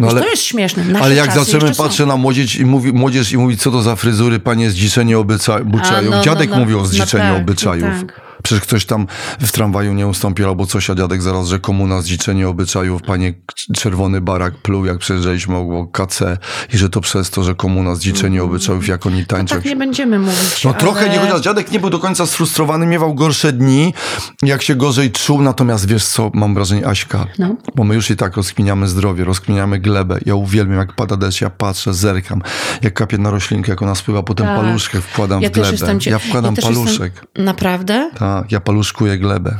No 0.00 0.08
ale- 0.08 0.20
to 0.20 0.28
jest 0.28 0.42
śmieszne. 0.42 0.84
Nasze 0.84 1.04
Ale 1.04 1.14
jak 1.14 1.32
zaczniemy 1.32 1.74
patrzeć 1.74 2.06
na 2.06 2.16
młodzież 2.16 2.56
i, 2.56 2.64
mówi, 2.66 2.92
młodzież 2.92 3.32
i 3.32 3.38
mówić, 3.38 3.62
co 3.62 3.70
to 3.70 3.82
za 3.82 3.96
fryzury, 3.96 4.38
panie 4.38 4.70
zdziczenie 4.70 5.18
obyczajów. 5.18 5.68
A, 5.82 6.02
no, 6.02 6.22
Dziadek 6.22 6.50
no, 6.50 6.56
no. 6.56 6.62
mówił 6.62 6.78
o 6.78 6.82
No 6.82 6.86
zdziczeniu 6.88 7.24
tak, 7.24 7.32
no 7.32 7.36
obyczajów. 7.38 7.84
tak. 8.06 8.25
Przecież 8.46 8.62
ktoś 8.62 8.84
tam 8.86 9.06
w 9.40 9.52
tramwaju 9.52 9.92
nie 9.94 10.06
ustąpił 10.06 10.48
albo 10.48 10.66
coś, 10.66 10.90
a 10.90 10.94
dziadek 10.94 11.22
zaraz, 11.22 11.48
że 11.48 11.58
komuna 11.58 12.02
zdziczenie 12.02 12.48
obyczajów, 12.48 13.02
panie 13.02 13.34
czerwony 13.74 14.20
barak 14.20 14.56
pluł, 14.56 14.84
jak 14.86 14.98
przejeżdżaliśmy 14.98 15.56
obok 15.56 15.90
KC 15.92 16.38
i 16.74 16.78
że 16.78 16.90
to 16.90 17.00
przez 17.00 17.30
to, 17.30 17.42
że 17.44 17.54
komuna 17.54 17.94
zdziczenie 17.94 18.42
obyczajów, 18.42 18.88
jak 18.88 19.06
oni 19.06 19.26
tańczą. 19.26 19.54
Tak 19.54 19.64
nie 19.64 19.76
będziemy 19.76 20.18
mówić. 20.18 20.64
No 20.64 20.70
ale... 20.70 20.80
trochę 20.80 21.08
nie 21.08 21.18
chodziło. 21.18 21.40
Dziadek 21.40 21.72
nie 21.72 21.80
był 21.80 21.90
do 21.90 21.98
końca 21.98 22.26
sfrustrowany, 22.26 22.86
miewał 22.86 23.14
gorsze 23.14 23.52
dni, 23.52 23.94
jak 24.42 24.62
się 24.62 24.74
gorzej 24.74 25.10
czuł, 25.10 25.42
natomiast 25.42 25.88
wiesz 25.88 26.04
co, 26.06 26.30
mam 26.34 26.54
wrażenie, 26.54 26.86
Aśka, 26.86 27.26
No. 27.38 27.56
bo 27.74 27.84
my 27.84 27.94
już 27.94 28.10
i 28.10 28.16
tak 28.16 28.36
rozkminiamy 28.36 28.88
zdrowie, 28.88 29.24
rozkminiamy 29.24 29.78
glebę. 29.78 30.18
Ja 30.26 30.34
uwielbiam, 30.34 30.76
jak 30.78 30.92
pada 30.92 31.16
deszcz, 31.16 31.40
ja 31.40 31.50
patrzę, 31.50 31.94
zerkam, 31.94 32.42
jak 32.82 32.94
kapie 32.94 33.18
na 33.18 33.30
roślinkę, 33.30 33.72
jak 33.72 33.82
ona 33.82 33.94
spływa, 33.94 34.22
potem 34.22 34.46
Tak. 34.46 34.56
paluszkę 34.60 35.00
wkładam 35.00 35.42
Ja 35.42 35.48
w 35.48 35.52
glebę. 35.52 35.70
jestem 35.70 35.98
Ja 36.06 36.18
wkładam 36.18 36.54
też 36.54 36.64
paluszek. 36.64 37.12
Jestem... 37.14 37.44
Naprawdę? 37.44 38.10
Tak, 38.18 38.35
ja 38.50 38.60
paluszkuję 38.60 39.18
glebę. 39.18 39.58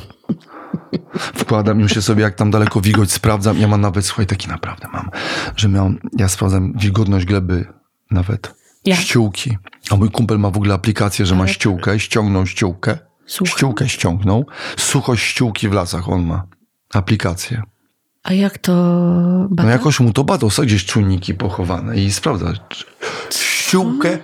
Wkładam, 1.34 1.80
już 1.80 1.92
się 1.94 2.02
sobie 2.02 2.22
jak 2.22 2.34
tam 2.34 2.50
daleko 2.50 2.80
wilgoć 2.80 3.12
sprawdzam. 3.12 3.58
Ja 3.58 3.68
mam 3.68 3.80
nawet, 3.80 4.06
słuchaj, 4.06 4.26
taki 4.26 4.48
naprawdę 4.48 4.88
mam, 4.92 5.10
że 5.56 5.68
miałem, 5.68 5.98
ja 6.18 6.28
sprawdzam 6.28 6.72
wilgotność 6.76 7.26
gleby 7.26 7.66
nawet. 8.10 8.54
Ja. 8.84 8.96
Ściółki. 8.96 9.58
A 9.90 9.96
mój 9.96 10.10
kumpel 10.10 10.38
ma 10.38 10.50
w 10.50 10.56
ogóle 10.56 10.74
aplikację, 10.74 11.26
że 11.26 11.34
ma 11.34 11.46
ściółkę, 11.46 12.00
ściągnął 12.00 12.46
ściółkę. 12.46 12.98
Słucham. 13.26 13.56
Ściółkę 13.56 13.88
ściągnął. 13.88 14.46
Suchość 14.76 15.24
ściółki 15.24 15.68
w 15.68 15.72
lasach 15.72 16.08
on 16.08 16.26
ma. 16.26 16.46
Aplikację. 16.94 17.62
A 18.22 18.32
jak 18.32 18.58
to 18.58 18.72
bada? 19.50 19.62
No 19.62 19.70
jakoś 19.70 20.00
mu 20.00 20.12
to 20.12 20.24
badał, 20.24 20.50
są 20.50 20.62
gdzieś 20.62 20.84
czujniki 20.84 21.34
pochowane 21.34 21.96
i 21.96 22.12
sprawdza. 22.12 22.52
Ściółkę, 23.30 24.18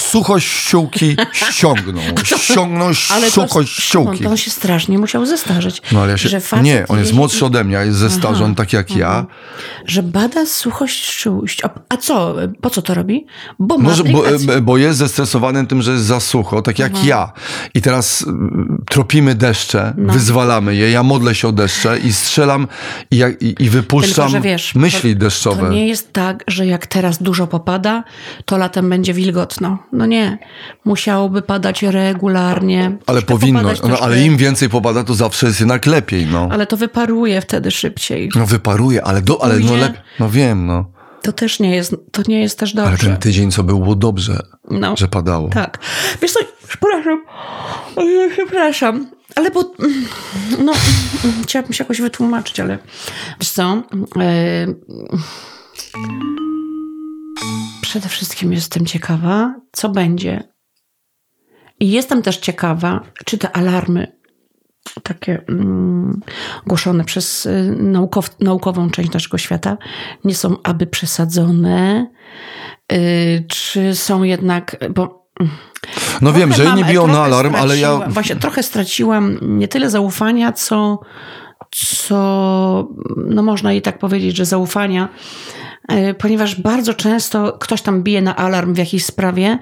suchość 0.00 0.46
ściółki 0.48 1.16
ściągnął. 1.32 2.04
Ściągnął 2.38 2.94
suchość 3.30 3.72
ściółki. 3.82 4.24
To 4.24 4.30
on 4.30 4.36
się 4.36 4.50
strasznie 4.50 4.98
musiał 4.98 5.26
zestarzeć. 5.26 5.82
No 5.92 6.00
ale 6.00 6.10
ja 6.10 6.16
się... 6.18 6.40
Nie, 6.62 6.84
on 6.88 6.98
jest 6.98 7.12
młodszy 7.12 7.46
ode 7.46 7.64
mnie, 7.64 7.76
jest 7.76 7.98
ze 7.98 8.10
stażu, 8.10 8.44
on 8.44 8.54
tak 8.54 8.72
jak 8.72 8.96
ja. 8.96 9.26
Że 9.86 10.02
bada 10.02 10.46
suchość 10.46 11.04
szczuść. 11.04 11.64
A, 11.64 11.70
a 11.88 11.96
co? 11.96 12.34
Po 12.60 12.70
co 12.70 12.82
to 12.82 12.94
robi? 12.94 13.26
Bo 13.58 13.78
ma 13.78 13.84
Może, 13.84 14.04
bo, 14.04 14.18
aplikację. 14.26 14.60
bo 14.60 14.76
jest 14.76 14.98
zestresowany 14.98 15.66
tym, 15.66 15.82
że 15.82 15.92
jest 15.92 16.04
za 16.04 16.20
sucho, 16.20 16.62
tak 16.62 16.78
jak 16.78 17.04
ja. 17.04 17.32
I 17.74 17.82
teraz 17.82 18.24
tropimy 18.90 19.34
deszcze, 19.34 19.94
No. 19.96 20.12
wyzwalamy 20.12 20.74
je, 20.76 20.90
ja 20.90 21.02
modlę 21.02 21.34
się 21.34 21.48
o 21.48 21.52
deszcze 21.52 21.98
i 21.98 22.12
strzelam 22.12 22.68
i, 23.10 23.22
i, 23.40 23.62
i 23.64 23.70
wypuszczam 23.70 24.30
Tylko, 24.30 24.44
wiesz, 24.44 24.74
myśli 24.74 25.12
to, 25.14 25.20
deszczowe. 25.20 25.62
To 25.62 25.68
nie 25.68 25.88
jest 25.88 26.12
tak, 26.12 26.44
że 26.48 26.66
jak 26.66 26.86
teraz 26.86 27.22
dużo 27.22 27.46
popada, 27.46 28.04
to 28.44 28.56
latem 28.58 28.90
będzie 28.90 29.14
wilgotno. 29.14 29.78
No 29.92 30.06
nie. 30.06 30.38
Musiałoby 30.84 31.42
padać 31.42 31.82
regularnie. 31.82 32.98
ale 33.06 33.22
powinno, 33.22 33.72
no, 33.88 33.98
ale 33.98 34.22
im 34.22 34.36
więcej 34.36 34.68
popada, 34.68 35.04
to 35.04 35.14
zawsze 35.14 35.46
jest 35.46 35.60
jednak 35.60 35.86
lepiej, 35.86 36.26
no. 36.26 36.48
Ale 36.50 36.66
to 36.66 36.76
wyparuje 36.76 37.40
wtedy 37.40 37.70
szybciej. 37.70 38.30
No 38.34 38.46
wyparuje, 38.46 39.04
ale, 39.04 39.22
do, 39.22 39.44
ale 39.44 39.58
no 39.58 39.76
lepiej, 39.76 40.00
no 40.20 40.30
wiem, 40.30 40.66
no. 40.66 40.90
To 41.22 41.32
też 41.32 41.60
nie 41.60 41.74
jest, 41.76 41.94
to 42.12 42.22
nie 42.28 42.40
jest 42.40 42.58
też 42.58 42.74
dobrze. 42.74 42.88
Ale 42.88 42.98
ten 42.98 43.16
tydzień, 43.16 43.50
co 43.50 43.62
był, 43.64 43.78
było 43.78 43.94
dobrze, 43.94 44.38
No. 44.70 44.94
że 44.96 45.08
padało. 45.08 45.48
Tak. 45.48 45.78
Wiesz 46.22 46.32
co, 46.32 46.40
przepraszam. 46.68 47.24
Przepraszam. 48.32 49.10
Ale 49.36 49.50
bo, 49.50 49.72
no, 50.64 50.72
chciałabym 51.42 51.72
się 51.72 51.84
jakoś 51.84 52.00
wytłumaczyć, 52.00 52.60
ale 52.60 52.78
wiesz 53.40 53.50
co, 53.50 53.82
e, 54.20 54.66
przede 57.88 58.08
wszystkim 58.08 58.52
jestem 58.52 58.86
ciekawa, 58.86 59.54
co 59.72 59.88
będzie. 59.88 60.42
I 61.80 61.90
jestem 61.90 62.22
też 62.22 62.36
ciekawa, 62.36 63.00
czy 63.24 63.38
te 63.38 63.56
alarmy 63.56 64.18
takie 65.02 65.42
mm, 65.48 66.20
głoszone 66.66 67.04
przez 67.04 67.46
y, 67.46 67.76
naukow, 67.78 68.40
naukową 68.40 68.90
część 68.90 69.12
naszego 69.12 69.38
świata 69.38 69.76
nie 70.24 70.34
są 70.34 70.56
aby 70.62 70.86
przesadzone, 70.86 72.06
y, 72.92 73.44
czy 73.48 73.94
są 73.94 74.22
jednak, 74.22 74.76
bo 74.90 75.28
No 76.20 76.32
wiem, 76.32 76.52
że 76.52 76.64
inni 76.64 76.84
biją 76.84 77.06
na 77.06 77.22
alarm, 77.22 77.54
ale 77.54 77.78
ja... 77.78 77.98
Właśnie 78.08 78.36
trochę 78.36 78.62
straciłam 78.62 79.38
nie 79.42 79.68
tyle 79.68 79.90
zaufania, 79.90 80.52
co, 80.52 81.00
co 81.76 82.88
no 83.16 83.42
można 83.42 83.72
i 83.72 83.82
tak 83.82 83.98
powiedzieć, 83.98 84.36
że 84.36 84.44
zaufania 84.44 85.08
ponieważ 86.18 86.54
bardzo 86.60 86.94
często 86.94 87.52
ktoś 87.60 87.82
tam 87.82 88.02
bije 88.02 88.22
na 88.22 88.36
alarm 88.36 88.74
w 88.74 88.78
jakiejś 88.78 89.04
sprawie, 89.04 89.58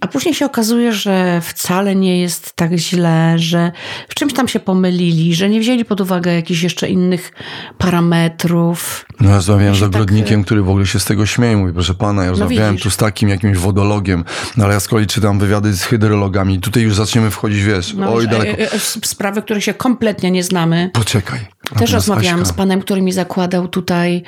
a 0.00 0.06
później 0.08 0.34
się 0.34 0.46
okazuje, 0.46 0.92
że 0.92 1.40
wcale 1.40 1.96
nie 1.96 2.20
jest 2.20 2.52
tak 2.56 2.72
źle, 2.72 3.34
że 3.38 3.72
w 4.08 4.14
czymś 4.14 4.32
tam 4.32 4.48
się 4.48 4.60
pomylili, 4.60 5.34
że 5.34 5.48
nie 5.48 5.60
wzięli 5.60 5.84
pod 5.84 6.00
uwagę 6.00 6.34
jakichś 6.34 6.62
jeszcze 6.62 6.88
innych 6.88 7.32
parametrów. 7.78 9.06
No 9.20 9.28
ja 9.30 9.36
rozmawiałem 9.36 9.74
z 9.74 9.78
się 9.78 9.84
tak, 9.84 9.94
ogrodnikiem, 9.94 10.44
który 10.44 10.62
w 10.62 10.68
ogóle 10.68 10.86
się 10.86 11.00
z 11.00 11.04
tego 11.04 11.26
śmieje. 11.26 11.56
Mówi, 11.56 11.72
proszę 11.72 11.94
pana, 11.94 12.24
ja 12.24 12.30
rozmawiałem 12.30 12.72
widzisz. 12.72 12.82
tu 12.84 12.90
z 12.90 12.96
takim 12.96 13.28
jakimś 13.28 13.58
wodologiem, 13.58 14.24
no 14.56 14.64
ale 14.64 14.74
ja 14.74 14.80
z 14.80 14.88
kolei 14.88 15.06
czytam 15.06 15.38
wywiady 15.38 15.72
z 15.72 15.82
hydrologami. 15.82 16.60
Tutaj 16.60 16.82
już 16.82 16.94
zaczniemy 16.94 17.30
wchodzić, 17.30 17.62
wiesz, 17.62 17.94
No, 17.94 18.14
oj 18.14 18.26
wiesz, 18.26 18.30
daleko. 18.38 18.62
sprawy, 19.02 19.42
których 19.42 19.64
się 19.64 19.74
kompletnie 19.74 20.30
nie 20.30 20.42
znamy. 20.44 20.90
Poczekaj. 20.92 21.40
Też 21.78 21.92
rozmawiałam 21.92 22.40
Aśka, 22.40 22.52
z 22.54 22.56
panem, 22.56 22.80
który 22.80 23.02
mi 23.02 23.12
zakładał 23.12 23.68
tutaj 23.68 24.22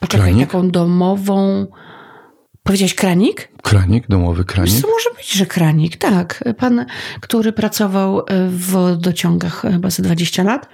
poczekaj, 0.00 0.26
Kranik? 0.30 0.46
taką 0.50 0.70
domową. 0.70 1.66
Powiedziałeś 2.62 2.94
kranik? 2.94 3.48
Kranik, 3.62 4.08
domowy 4.08 4.42
Wiesz 4.44 4.46
kranik. 4.54 4.74
co, 4.80 4.88
może 4.88 5.10
być, 5.16 5.32
że 5.32 5.46
kranik, 5.46 5.96
tak. 5.96 6.44
Pan, 6.58 6.86
który 7.20 7.52
pracował 7.52 8.18
e, 8.20 8.24
w 8.48 8.66
wodociągach 8.70 9.64
e, 9.64 9.72
chyba 9.72 9.90
ze 9.90 10.02
20 10.02 10.42
lat, 10.42 10.68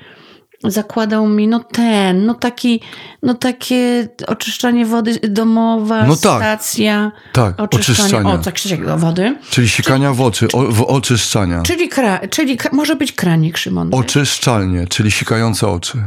zakładał 0.65 1.29
mi, 1.29 1.49
no 1.49 1.61
ten, 1.61 2.27
no 2.27 2.35
taki, 2.35 2.81
no 3.23 3.35
takie 3.35 4.09
oczyszczanie 4.27 4.87
wody 4.87 5.19
domowa, 5.29 6.07
No 6.07 6.17
tak. 6.17 6.43
stacja. 6.43 7.13
Tak, 7.33 7.61
oczyszczania. 7.61 8.33
O, 8.35 8.39
tak 8.39 8.55
Krzysiek, 8.55 8.87
do 8.87 8.99
wody. 8.99 9.37
Czyli 9.51 9.69
sikania 9.69 10.13
w 10.13 10.21
oczy, 10.21 10.49
o, 10.53 10.63
w 10.63 10.83
oczyszczania. 10.83 11.63
Czyli, 11.63 11.89
kra, 11.89 12.21
czyli 12.31 12.57
kra, 12.57 12.71
może 12.73 12.97
być 12.97 13.13
kranik, 13.13 13.57
Szymon. 13.59 13.89
Oczyszczalnie, 13.95 14.87
czyli 14.87 15.11
sikające 15.11 15.69
oczy. 15.69 15.99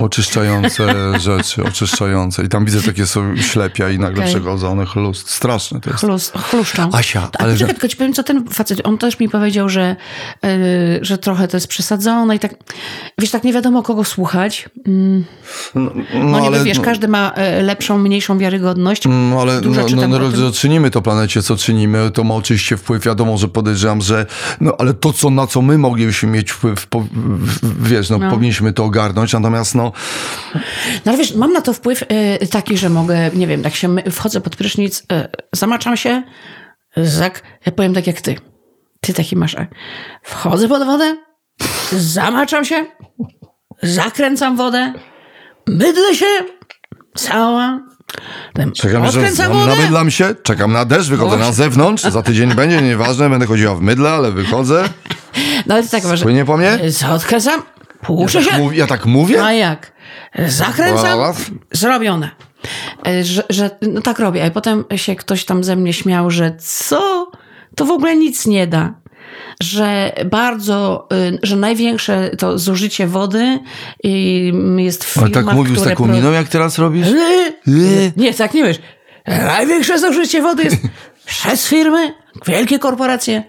Oczyszczające 0.00 0.94
rzeczy, 1.20 1.64
oczyszczające. 1.64 2.44
I 2.44 2.48
tam 2.48 2.64
widzę 2.64 2.82
takie 2.82 3.06
są 3.06 3.36
ślepia 3.36 3.90
i 3.90 3.98
nagle 3.98 4.22
Okej. 4.22 4.34
przechodzą 4.34 4.70
one 4.70 4.86
chlust. 4.86 5.30
Straszne 5.30 5.80
to 5.80 5.90
jest. 5.90 6.00
Chlus, 6.04 6.32
chluszczą. 6.50 6.88
Asia, 6.92 7.18
A 7.20 7.22
ale 7.22 7.30
poczekaj, 7.30 7.56
że- 7.56 7.66
tylko 7.66 7.88
ci 7.88 7.96
powiem, 7.96 8.12
co 8.12 8.22
ten 8.22 8.48
facet, 8.48 8.80
on 8.84 8.98
też 8.98 9.18
mi 9.20 9.28
powiedział, 9.28 9.68
że, 9.68 9.96
yy, 10.42 10.48
że 11.02 11.18
trochę 11.18 11.48
to 11.48 11.56
jest 11.56 11.66
przesadzone 11.66 12.36
i 12.36 12.38
tak, 12.38 12.54
wiesz, 13.18 13.30
tak 13.30 13.44
nie 13.44 13.52
wiadomo 13.52 13.82
kogo 13.82 14.04
słuchać. 14.04 14.68
Mm, 14.86 15.24
No, 15.74 15.90
No, 16.14 16.40
niby, 16.40 16.64
wiesz, 16.64 16.78
no, 16.78 16.84
każdy 16.84 17.08
ma 17.08 17.30
e, 17.34 17.62
lepszą, 17.62 17.98
mniejszą 17.98 18.38
wiarygodność. 18.38 19.02
No 19.08 19.40
ale 19.40 19.60
Dużo 19.60 19.80
no, 19.96 20.06
no, 20.08 20.18
no, 20.18 20.30
tym. 20.30 20.52
czynimy 20.52 20.90
to 20.90 21.02
planecie, 21.02 21.42
co 21.42 21.56
czynimy, 21.56 22.10
to 22.10 22.24
ma 22.24 22.34
oczywiście 22.34 22.76
wpływ, 22.76 23.04
wiadomo, 23.04 23.38
że 23.38 23.48
podejrzewam, 23.48 24.00
że 24.00 24.26
no 24.60 24.72
ale 24.78 24.94
to, 24.94 25.12
co, 25.12 25.30
na 25.30 25.46
co 25.46 25.62
my 25.62 25.78
moglibyśmy 25.78 26.28
mieć 26.28 26.50
wpływ, 26.52 26.86
po, 26.86 27.00
w- 27.00 27.88
wiesz, 27.88 28.10
no, 28.10 28.18
No. 28.18 28.30
powinniśmy 28.30 28.72
to 28.72 28.84
ogarnąć, 28.84 29.32
natomiast 29.32 29.74
no, 29.74 29.89
No 31.06 31.12
ale 31.12 31.16
wiesz, 31.18 31.34
mam 31.34 31.52
na 31.52 31.60
to 31.60 31.72
wpływ 31.72 32.04
e, 32.08 32.46
taki, 32.46 32.78
że 32.78 32.88
mogę, 32.90 33.30
nie 33.34 33.46
wiem, 33.46 33.62
tak 33.62 33.74
się 33.74 33.96
wchodzę 34.10 34.40
pod 34.40 34.56
prysznic, 34.56 35.02
e, 35.12 35.28
zamaczam 35.52 35.96
się, 35.96 36.22
zak, 36.96 37.42
ja 37.66 37.72
powiem 37.72 37.94
tak 37.94 38.06
jak 38.06 38.20
ty. 38.20 38.36
Ty 39.00 39.14
taki 39.14 39.36
masz. 39.36 39.54
e, 39.54 39.66
Wchodzę 40.22 40.68
pod 40.68 40.86
wodę, 40.86 41.16
zamaczam 41.92 42.64
się, 42.64 42.86
zakręcam 43.82 44.56
wodę, 44.56 44.92
mydlę 45.68 46.14
się, 46.14 46.26
cała. 47.16 47.80
Czekam, 48.72 49.02
że 49.12 49.20
namydlam 49.76 50.10
się, 50.10 50.34
czekam 50.42 50.72
na 50.72 50.84
deszcz, 50.84 51.08
wychodzę 51.08 51.36
na 51.36 51.52
zewnątrz, 51.52 52.02
za 52.02 52.22
tydzień 52.22 52.54
będzie, 52.60 52.82
nieważne, 52.82 53.30
będę 53.30 53.46
chodziła 53.46 53.74
w 53.74 53.80
mydle, 53.80 54.10
ale 54.10 54.32
wychodzę, 54.32 54.84
no 55.66 55.74
ale 55.74 55.84
to 55.84 55.90
tak, 55.90 56.02
że 56.16 56.22
płynie 56.24 56.44
po 56.44 56.56
mnie, 56.56 56.68
e, 56.70 56.90
odkręcam, 58.02 58.16
puszczę 58.16 58.42
się, 58.42 58.58
Mów, 58.58 58.76
ja 58.76 58.86
tak 58.86 59.06
mówię? 59.06 59.44
A 59.44 59.52
jak? 59.52 59.92
Zakręcam, 60.46 61.18
zrobione. 61.72 62.30
E, 63.06 63.24
Że, 63.24 63.42
że 63.50 63.70
no 63.82 64.00
tak 64.00 64.18
robię. 64.18 64.44
A 64.44 64.50
potem 64.50 64.84
się 64.96 65.16
ktoś 65.16 65.44
tam 65.44 65.64
ze 65.64 65.76
mnie 65.76 65.92
śmiał, 65.92 66.30
że 66.30 66.56
co? 66.58 67.30
To 67.76 67.84
w 67.84 67.90
ogóle 67.90 68.16
nic 68.16 68.46
nie 68.46 68.66
da. 68.66 68.94
Że 69.62 70.12
bardzo, 70.30 71.08
y, 71.12 71.38
że 71.42 71.56
największe 71.56 72.30
to 72.38 72.58
zużycie 72.58 73.06
wody 73.06 73.58
y, 74.06 74.08
jest 74.76 75.04
w 75.04 75.18
Ale 75.18 75.26
firmach, 75.26 75.44
tak 75.44 75.54
mówił 75.54 75.76
z 75.76 75.84
taką 75.84 76.04
pro- 76.04 76.14
miną, 76.14 76.32
jak 76.32 76.48
teraz 76.48 76.78
robisz? 76.78 77.06
Nie, 77.66 78.12
Nie, 78.16 78.34
tak 78.34 78.54
nie 78.54 78.64
wiesz. 78.64 78.78
Największe 79.26 79.98
zużycie 79.98 80.42
wody 80.42 80.62
jest 80.64 80.76
przez 81.26 81.68
firmy, 81.68 82.14
wielkie 82.46 82.78
korporacje 82.78 83.42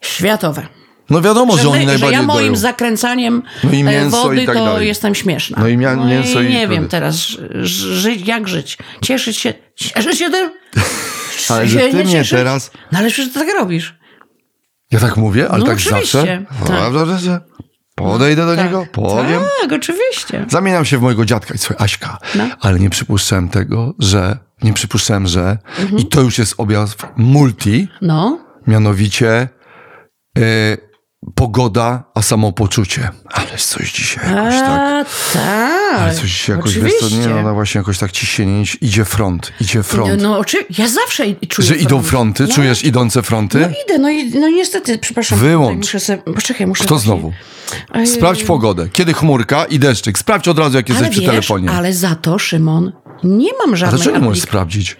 światowe. 0.00 0.66
No 1.10 1.20
wiadomo, 1.20 1.56
że, 1.56 1.62
Że, 1.62 1.68
oni 1.68 1.78
my, 1.78 1.84
że 1.84 1.88
najbardziej 1.88 2.20
ja 2.20 2.22
moim 2.26 2.46
dają. 2.46 2.56
zakręcaniem 2.56 3.42
No 3.64 3.70
i 3.72 3.84
e, 3.96 4.08
wody 4.10 4.42
i 4.42 4.46
tak 4.46 4.56
to 4.56 4.64
dalej. 4.64 4.88
jestem 4.88 5.14
śmieszna. 5.14 5.56
No 5.60 5.68
i 5.68 5.76
mia- 5.76 6.06
mięso 6.08 6.40
i 6.40 6.48
nie 6.48 6.58
wtedy. 6.58 6.74
wiem 6.74 6.88
teraz, 6.88 7.16
żyć, 7.62 8.26
jak 8.26 8.48
żyć. 8.48 8.78
Cieszyć 9.02 9.36
się, 9.36 9.54
cieszyć 9.76 10.18
się 10.18 10.30
tym? 10.30 10.50
Ale 11.48 11.66
że 11.68 11.78
ty 11.80 11.96
nie 12.04 12.12
cieszyć? 12.12 12.30
teraz... 12.30 12.70
No 12.92 12.98
ale 12.98 13.10
przecież 13.10 13.32
ty 13.32 13.38
tak 13.40 13.48
robisz. 13.58 13.98
Ja 14.90 15.00
tak 15.00 15.16
mówię, 15.16 15.48
ale 15.48 15.58
No 15.58 15.66
tak 15.66 15.76
oczywiście, 15.76 16.18
zawsze? 16.18 16.44
tak. 16.66 16.82
Dobrze, 16.82 17.06
dobrze. 17.06 17.40
Podejdę 17.94 18.46
do 18.46 18.56
Tak. 18.56 18.64
niego, 18.66 18.86
powiem. 18.92 19.40
Tak, 19.62 19.72
oczywiście. 19.72 20.46
Zamieniam 20.50 20.84
się 20.84 20.98
w 20.98 21.02
mojego 21.02 21.24
dziadka 21.24 21.54
i 21.54 21.58
słuchaj, 21.58 21.84
Aśka, 21.84 22.18
No. 22.34 22.44
ale 22.60 22.78
nie 22.80 22.90
przypuszczałem 22.90 23.48
tego, 23.48 23.94
że, 23.98 24.36
nie 24.62 24.72
przypuszczałem, 24.72 25.26
że, 25.26 25.58
Mhm. 25.78 25.98
i 25.98 26.06
to 26.06 26.20
już 26.20 26.38
jest 26.38 26.54
objaw 26.58 26.96
multi, 27.16 27.88
No. 28.02 28.38
mianowicie 28.66 29.48
y, 30.38 30.87
pogoda, 31.34 32.04
a 32.14 32.22
samopoczucie. 32.22 33.10
Ależ 33.30 33.64
coś 33.64 33.92
dzisiaj 33.92 34.34
jakoś 34.34 34.54
tak, 34.54 35.06
A, 35.06 35.32
tak. 35.32 35.98
ale 36.00 36.14
coś 36.14 36.30
dzisiaj 36.30 36.56
jakoś, 36.56 36.74
wiesz 36.78 36.92
oczywiście. 37.02 37.24
co, 37.30 37.36
nie, 37.36 37.42
no 37.42 37.54
właśnie 37.54 37.78
jakoś 37.78 37.98
tak 37.98 38.12
ciśnienie, 38.12 38.64
idzie 38.80 39.04
front, 39.04 39.52
idzie 39.60 39.82
front. 39.82 40.22
No, 40.22 40.28
no 40.28 40.38
oczywiście. 40.38 40.82
Ja 40.82 40.88
zawsze 40.88 41.24
czuję 41.48 41.68
że 41.68 41.76
idą 41.76 41.88
front. 41.88 42.06
fronty, 42.08 42.42
No. 42.42 42.54
czujesz 42.54 42.84
idące 42.84 43.22
fronty? 43.22 43.58
No 43.60 43.66
idę, 43.68 43.98
no, 43.98 44.10
i, 44.10 44.30
no 44.40 44.48
niestety, 44.48 44.98
przepraszam. 44.98 45.38
Wyłącz. 45.38 45.76
Muszę 45.86 46.00
sobie, 46.00 46.22
poczekaj, 46.34 46.66
muszę 46.66 46.84
Kto 46.84 46.94
właśnie- 46.94 47.06
znowu? 47.06 47.32
Sprawdź 48.06 48.44
pogodę. 48.44 48.88
Kiedy 48.92 49.12
chmurka 49.14 49.64
i 49.64 49.78
deszczyk. 49.78 50.18
Sprawdź 50.18 50.48
od 50.48 50.58
razu, 50.58 50.76
jak 50.76 50.88
jesteś 50.88 51.02
ale 51.04 51.10
przy 51.10 51.20
wiesz, 51.20 51.30
telefonie. 51.30 51.70
Ale 51.70 51.92
za 51.94 52.14
to, 52.14 52.38
Szymon, 52.38 52.92
nie 53.24 53.50
mam 53.60 53.72
A 53.74 53.76
żadnej 53.76 53.96
dlaczego 53.98 54.18
nie 54.18 54.24
możesz 54.24 54.42
sprawdzić? 54.42 54.96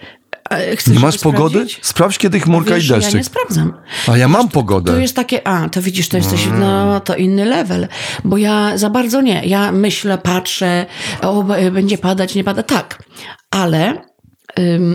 E, 0.49 0.75
chcesz 0.75 0.99
masz 0.99 1.17
pogody? 1.17 1.49
sprawdzić? 1.55 1.79
Sprawdź, 1.81 2.17
kiedy 2.17 2.39
chmurka 2.39 2.73
Wiesz, 2.75 2.83
i 2.83 2.87
że 2.87 2.93
Ja 2.93 2.99
deszczyk. 2.99 3.15
nie 3.17 3.23
sprawdzam. 3.23 3.73
A 4.07 4.17
ja 4.17 4.27
mam 4.27 4.49
pogodę. 4.49 4.91
To 4.91 4.99
jest 4.99 5.15
takie, 5.15 5.47
a, 5.47 5.69
to 5.69 5.81
widzisz, 5.81 6.09
to 6.09 6.17
jesteś, 6.17 6.45
Mm. 6.47 6.59
no, 6.59 6.99
to 6.99 7.15
inny 7.15 7.45
level. 7.45 7.87
Bo 8.23 8.37
ja 8.37 8.77
za 8.77 8.89
bardzo 8.89 9.21
nie. 9.21 9.41
Ja 9.45 9.71
myślę, 9.71 10.17
patrzę, 10.17 10.85
o, 11.21 11.43
b- 11.43 11.71
będzie 11.71 11.97
padać, 11.97 12.35
nie 12.35 12.43
pada. 12.43 12.63
Tak, 12.63 13.03
ale 13.51 14.01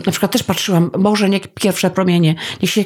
na 0.06 0.10
przykład 0.12 0.32
też 0.32 0.42
patrzyłam, 0.42 0.90
może 0.98 1.28
nie 1.30 1.40
pierwsze 1.40 1.90
promienie. 1.90 2.34
Niech 2.62 2.70
się, 2.70 2.84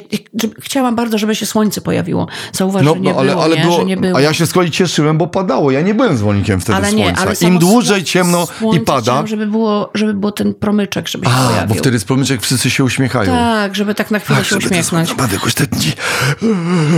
chciałam 0.61 0.95
bardzo, 0.95 1.17
żeby 1.17 1.35
się 1.35 1.45
słońce 1.45 1.81
pojawiło. 1.81 2.27
Zauważ, 2.53 2.85
No, 2.85 2.93
że 2.93 2.99
nie 2.99 3.13
no 3.13 3.19
ale, 3.19 3.31
było, 3.31 3.43
ale 3.43 3.55
nie? 3.55 3.61
było, 3.61 3.77
że 3.79 3.85
nie 3.85 3.97
było. 3.97 4.17
A 4.17 4.21
ja 4.21 4.33
się 4.33 4.45
z 4.45 4.53
kolei 4.53 4.71
cieszyłem, 4.71 5.17
bo 5.17 5.27
padało. 5.27 5.71
Ja 5.71 5.81
nie 5.81 5.93
byłem 5.93 6.17
zwolennikiem 6.17 6.59
wtedy 6.59 6.75
ale 6.77 6.93
nie, 6.93 7.03
słońca. 7.03 7.21
ale 7.21 7.33
Im 7.41 7.59
dłużej 7.59 8.03
ciemno 8.03 8.47
i 8.75 8.79
pada. 8.79 9.01
chciałam, 9.01 9.27
żeby 9.27 9.47
było, 9.47 9.89
żeby 9.93 10.13
było 10.13 10.31
ten 10.31 10.53
promyczek, 10.53 11.07
żeby 11.07 11.25
się 11.25 11.31
A, 11.31 11.47
pojawił. 11.47 11.67
bo 11.67 11.81
wtedy 11.81 11.99
z 11.99 12.05
promyczek 12.05 12.41
wszyscy 12.41 12.69
się 12.69 12.83
uśmiechają. 12.83 13.31
Tak, 13.31 13.75
żeby 13.75 13.95
tak 13.95 14.11
na 14.11 14.19
chwilę 14.19 14.39
Ach, 14.41 14.47
się 14.47 14.57
uśmiechnąć. 14.57 15.09
Naprawdę 15.09 15.35
jakoś 15.35 15.53
te 15.53 15.67
dni, 15.67 15.91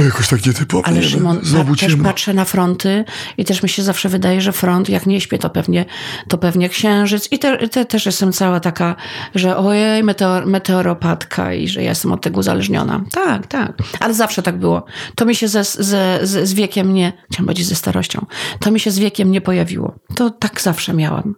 jakoś 0.06 0.28
tak 0.28 0.46
nietypowo. 0.46 0.86
Ale 0.86 0.96
nie 0.96 1.02
wiem, 1.02 1.10
Szymon, 1.12 1.40
Znowu 1.44 1.76
też 1.76 1.96
patrzę 2.04 2.34
na 2.34 2.46
fronty 2.46 3.06
i 3.38 3.46
też 3.46 3.64
mi 3.64 3.70
się 3.70 3.84
zawsze 3.84 4.10
wydaje, 4.10 4.42
że 4.42 4.52
front, 4.52 4.90
jak 4.90 5.06
nie 5.06 5.22
śpię, 5.22 5.38
to 5.38 5.50
pewnie, 5.50 5.86
to 6.28 6.38
pewnie 6.38 6.70
księżyc. 6.70 7.28
I 7.32 7.40
te, 7.40 7.68
te, 7.68 7.86
też 7.86 8.06
jestem 8.06 8.34
cała 8.34 8.60
taka, 8.60 8.96
że 9.36 9.58
ojej, 9.72 10.04
meteor, 10.04 10.46
meteoropatka 10.48 11.54
i 11.54 11.68
że 11.68 11.84
ja 11.84 11.90
jestem 11.90 12.12
od 12.12 12.22
tego 12.22 12.40
uzależniona. 12.40 13.04
Tak, 13.12 13.48
tak. 13.48 13.78
Ale 14.00 14.14
zawsze 14.14 14.44
tak 14.44 14.58
było. 14.58 14.86
To 15.16 15.26
mi 15.26 15.36
się 15.36 15.48
ze, 15.48 15.64
ze, 15.64 16.20
z, 16.24 16.50
z 16.50 16.54
wiekiem 16.54 16.94
nie, 16.94 17.14
chciałam 17.32 17.46
powiedzieć 17.46 17.68
ze 17.68 17.76
starością, 17.76 18.26
to 18.60 18.72
mi 18.72 18.80
się 18.80 18.92
z 18.92 19.00
wiekiem 19.00 19.32
nie 19.32 19.42
pojawiło. 19.42 19.96
To 20.16 20.30
tak 20.30 20.62
zawsze 20.62 20.94
miałam. 20.94 21.36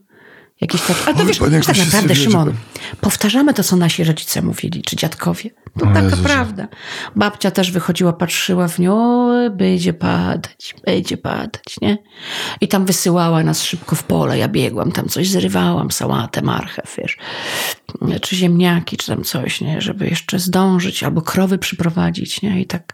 Jakiś 0.62 0.82
tak, 0.82 0.98
ale 1.06 1.16
to 1.16 1.26
wiesz, 1.26 1.40
panie, 1.40 1.62
tak 1.62 1.78
naprawdę, 1.78 2.16
Szymon, 2.16 2.48
wiedzie. 2.50 2.62
powtarzamy 3.02 3.54
to, 3.54 3.64
co 3.64 3.76
nasi 3.76 4.04
rodzice 4.04 4.42
mówili, 4.42 4.82
czy 4.82 4.96
dziadkowie. 4.96 5.50
To 5.80 5.86
O 5.86 5.88
taka 5.88 6.02
Jezusie. 6.02 6.24
prawda. 6.24 6.68
Babcia 7.16 7.52
też 7.52 7.72
wychodziła, 7.72 8.14
patrzyła 8.14 8.68
w 8.68 8.80
nią, 8.80 8.94
"O, 8.96 9.50
będzie 9.50 9.94
padać, 9.94 10.76
będzie 10.86 11.18
padać, 11.18 11.76
nie? 11.82 11.98
I 12.62 12.68
tam 12.68 12.86
wysyłała 12.86 13.44
nas 13.44 13.64
szybko 13.64 13.96
w 13.96 14.04
pole. 14.04 14.38
Ja 14.38 14.48
biegłam, 14.48 14.92
tam 14.92 15.08
coś 15.10 15.30
zrywałam, 15.30 15.92
sałatę, 15.92 16.42
marchew, 16.42 16.96
wiesz, 16.98 17.18
czy 18.22 18.36
ziemniaki, 18.36 18.98
czy 18.98 19.08
tam 19.08 19.24
coś, 19.24 19.62
nie? 19.62 19.82
Żeby 19.82 20.08
jeszcze 20.08 20.40
zdążyć, 20.40 21.04
albo 21.04 21.22
krowy 21.22 21.58
przyprowadzić, 21.58 22.42
nie? 22.42 22.62
I 22.62 22.66
tak 22.66 22.94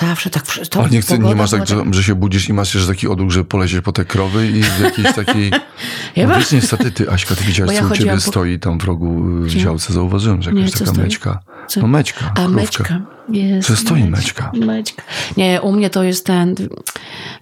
zawsze 0.00 0.30
tak... 0.30 0.44
To 0.70 0.80
Ale 0.80 0.90
nie, 0.90 1.00
chcę, 1.00 1.18
nie 1.18 1.34
masz 1.34 1.50
tak, 1.50 1.66
że, 1.66 1.84
że 1.90 2.02
się 2.02 2.14
budzisz 2.14 2.48
i 2.48 2.52
masz 2.52 2.74
jeszcze 2.74 2.88
taki 2.88 3.08
odruch, 3.08 3.30
że 3.30 3.44
polecieć 3.44 3.80
po 3.84 3.92
te 3.92 4.04
krowy 4.04 4.46
i 4.50 4.62
w 4.62 4.80
jakiejś 4.80 5.14
takiej... 5.14 5.50
Ja 6.16 6.26
No 6.26 6.32
ma- 6.32 6.38
wiesz, 6.38 6.52
niestety 6.52 6.90
ty, 6.92 7.10
Aśka, 7.10 7.34
ty 7.34 7.44
widziałaś, 7.44 7.74
ja 7.74 7.80
co 7.80 7.86
u 7.86 7.90
ciebie 7.96 8.10
po- 8.12 8.20
stoi 8.20 8.58
tam 8.58 8.78
w 8.80 8.84
rogu 8.84 9.28
y, 9.44 9.48
w 9.48 9.54
działce. 9.54 9.92
Zauważyłem, 9.92 10.42
że 10.42 10.50
jakaś 10.50 10.64
Nie, 10.64 10.70
co 10.72 10.78
taka 10.78 10.90
stoi? 10.90 11.02
meczka. 11.04 11.40
Co? 11.68 11.80
No 11.80 11.86
meczka, 11.88 12.26
A 12.30 12.34
krówka. 12.34 12.48
meczka. 12.50 13.00
Jest, 13.28 13.68
Że 13.68 13.76
stoi 13.76 14.04
meczka. 14.04 14.52
Meczka. 14.54 15.02
Nie, 15.36 15.60
u 15.62 15.72
mnie 15.72 15.90
to 15.90 16.02
jest 16.02 16.26
ten. 16.26 16.54